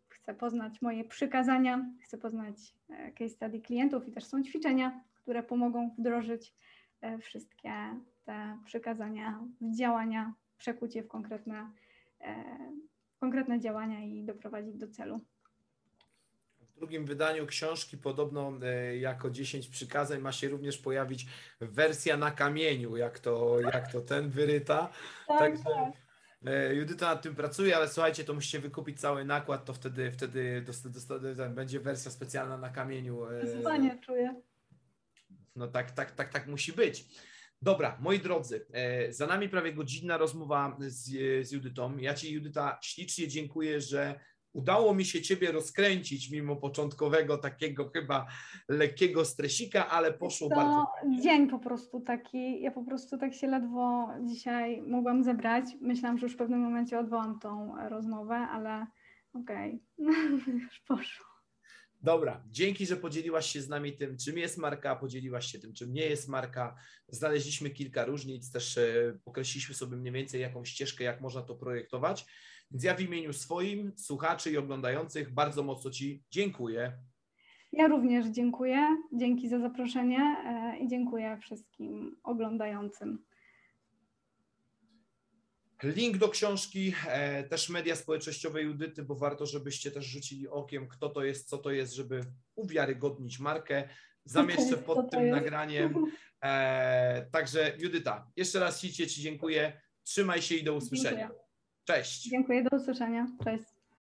chce 0.09 0.35
poznać 0.35 0.83
moje 0.83 1.05
przykazania, 1.05 1.87
chce 2.03 2.19
poznać 2.19 2.75
e, 2.89 3.13
case 3.13 3.29
study 3.29 3.61
klientów 3.61 4.09
i 4.09 4.13
też 4.13 4.25
są 4.25 4.43
ćwiczenia, 4.43 5.01
które 5.15 5.43
pomogą 5.43 5.91
wdrożyć 5.99 6.55
wszystkie 7.21 7.73
te 8.25 8.59
przykazania 8.65 9.41
w 9.61 9.77
działania, 9.77 10.35
przekucie 10.59 11.03
w 11.03 11.09
konkretne 11.09 11.71
konkretne 13.21 13.61
działania 13.61 14.05
i 14.05 14.25
doprowadzić 14.25 14.77
do 14.77 14.89
celu. 14.89 15.21
W 16.61 16.75
drugim 16.75 17.05
wydaniu 17.05 17.47
książki 17.47 17.99
podobno 17.99 18.53
e, 18.63 18.97
jako 18.97 19.31
10 19.31 19.69
przykazań 19.69 20.21
ma 20.21 20.33
się 20.33 20.49
również 20.49 20.79
pojawić 20.79 21.27
wersja 21.61 22.17
na 22.17 22.31
kamieniu, 22.31 22.97
jak 22.97 23.19
to, 23.19 23.61
jak 23.61 23.93
to 23.93 24.01
ten 24.01 24.31
wyryta. 24.31 24.89
Tak, 25.29 25.39
Także 25.39 25.65
tak. 25.65 25.93
E, 26.47 26.75
Judyta 26.75 27.07
nad 27.07 27.23
tym 27.23 27.35
pracuje, 27.35 27.77
ale 27.77 27.89
słuchajcie, 27.89 28.25
to 28.25 28.35
musicie 28.35 28.61
wykupić 28.61 29.01
cały 29.01 29.25
nakład, 29.25 29.65
to 29.65 29.75
wtedy, 29.75 30.13
wtedy 30.13 30.65
będzie 31.51 31.81
wersja 31.81 32.11
specjalna 32.11 32.59
na 32.59 32.71
kamieniu. 32.71 33.25
E, 33.25 33.41
Wyzwanie 33.41 33.99
czuję. 34.01 34.43
No 35.57 35.69
tak, 35.69 35.91
tak, 35.91 36.11
tak, 36.11 36.29
tak 36.29 36.47
musi 36.47 36.73
być. 36.73 37.05
Dobra, 37.63 37.99
moi 38.01 38.19
drodzy, 38.19 38.67
e, 38.73 39.13
za 39.13 39.27
nami 39.27 39.49
prawie 39.49 39.73
godzinna 39.73 40.17
rozmowa 40.17 40.77
z, 40.79 41.05
z 41.49 41.53
Judytą. 41.53 41.97
Ja 41.99 42.15
Ci, 42.15 42.33
Judyta, 42.33 42.79
ślicznie 42.83 43.29
dziękuję, 43.29 43.81
że 43.81 44.21
udało 44.53 44.95
mi 44.95 45.05
się 45.05 45.23
Ciebie 45.23 45.53
rozkręcić 45.53 46.31
mimo 46.31 46.57
początkowego 46.57 47.39
takiego 47.39 47.91
chyba 47.95 48.27
lekkiego 48.69 49.25
stresika, 49.25 49.89
ale 49.89 50.13
poszło 50.13 50.49
to 50.49 50.55
bardzo 50.57 50.87
dzień 51.23 51.49
po 51.49 51.59
prostu 51.59 52.01
taki, 52.01 52.63
ja 52.63 52.71
po 52.71 52.85
prostu 52.85 53.19
tak 53.19 53.35
się 53.35 53.47
ledwo 53.47 54.09
dzisiaj 54.25 54.83
mogłam 54.83 55.25
zebrać. 55.25 55.65
Myślałam, 55.81 56.19
że 56.19 56.27
już 56.27 56.35
w 56.35 56.39
pewnym 56.39 56.61
momencie 56.61 56.99
odwołam 56.99 57.39
tą 57.39 57.75
rozmowę, 57.89 58.35
ale 58.35 58.87
okej, 59.35 59.83
okay. 59.99 60.55
już 60.65 60.81
poszło. 60.81 61.30
Dobra, 62.03 62.45
dzięki, 62.51 62.87
że 62.87 62.97
podzieliłaś 62.97 63.47
się 63.47 63.61
z 63.61 63.69
nami 63.69 63.93
tym, 63.93 64.17
czym 64.17 64.39
jest 64.39 64.59
marka, 64.59 64.97
podzieliłaś 64.97 65.47
się 65.47 65.59
tym, 65.59 65.73
czym 65.73 65.93
nie 65.93 66.07
jest 66.07 66.29
marka. 66.29 66.77
Znaleźliśmy 67.09 67.71
kilka 67.71 68.05
różnic, 68.05 68.53
też 68.53 68.79
e, 68.79 69.19
określiliśmy 69.25 69.75
sobie 69.75 69.97
mniej 69.97 70.13
więcej 70.13 70.41
jaką 70.41 70.65
ścieżkę, 70.65 71.05
jak 71.05 71.21
można 71.21 71.43
to 71.43 71.55
projektować. 71.55 72.27
Więc 72.71 72.85
ja 72.85 72.95
w 72.95 73.01
imieniu 73.01 73.33
swoim, 73.33 73.93
słuchaczy 73.97 74.51
i 74.51 74.57
oglądających 74.57 75.35
bardzo 75.35 75.63
mocno 75.63 75.91
Ci 75.91 76.25
dziękuję. 76.31 76.93
Ja 77.73 77.89
również 77.89 78.27
dziękuję. 78.27 78.87
Dzięki 79.13 79.49
za 79.49 79.59
zaproszenie 79.59 80.19
e, 80.19 80.79
i 80.79 80.89
dziękuję 80.89 81.39
wszystkim 81.41 82.17
oglądającym. 82.23 83.25
Link 85.83 86.17
do 86.17 86.29
książki, 86.29 86.95
e, 87.09 87.45
też 87.45 87.69
media 87.69 87.97
społecznościowe 87.97 88.63
Judyty, 88.63 89.03
bo 89.03 89.15
warto, 89.15 89.47
żebyście 89.47 89.91
też 89.91 90.05
rzucili 90.05 90.49
okiem, 90.49 90.89
kto 90.89 91.09
to 91.09 91.25
jest, 91.25 91.49
co 91.49 91.59
to 91.59 91.71
jest, 91.71 91.95
żeby 91.95 92.21
uwiarygodnić 92.55 93.39
markę. 93.39 93.89
Zamieszczę 94.25 94.77
pod 94.77 95.11
tym 95.11 95.31
nagraniem. 95.31 95.95
E, 96.43 97.27
także 97.33 97.73
Judyta, 97.79 98.31
jeszcze 98.37 98.61
raz 98.61 98.81
ślicznie 98.81 99.07
Ci 99.07 99.23
dziękuję. 99.23 99.81
Trzymaj 100.03 100.43
się 100.43 100.55
i 100.55 100.65
do 100.65 100.75
usłyszenia. 100.75 101.19
Dziękuję. 101.19 101.41
Cześć. 101.85 102.29
Dziękuję, 102.29 102.63
do 102.63 102.77
usłyszenia. 102.77 103.27
Cześć. 103.45 103.80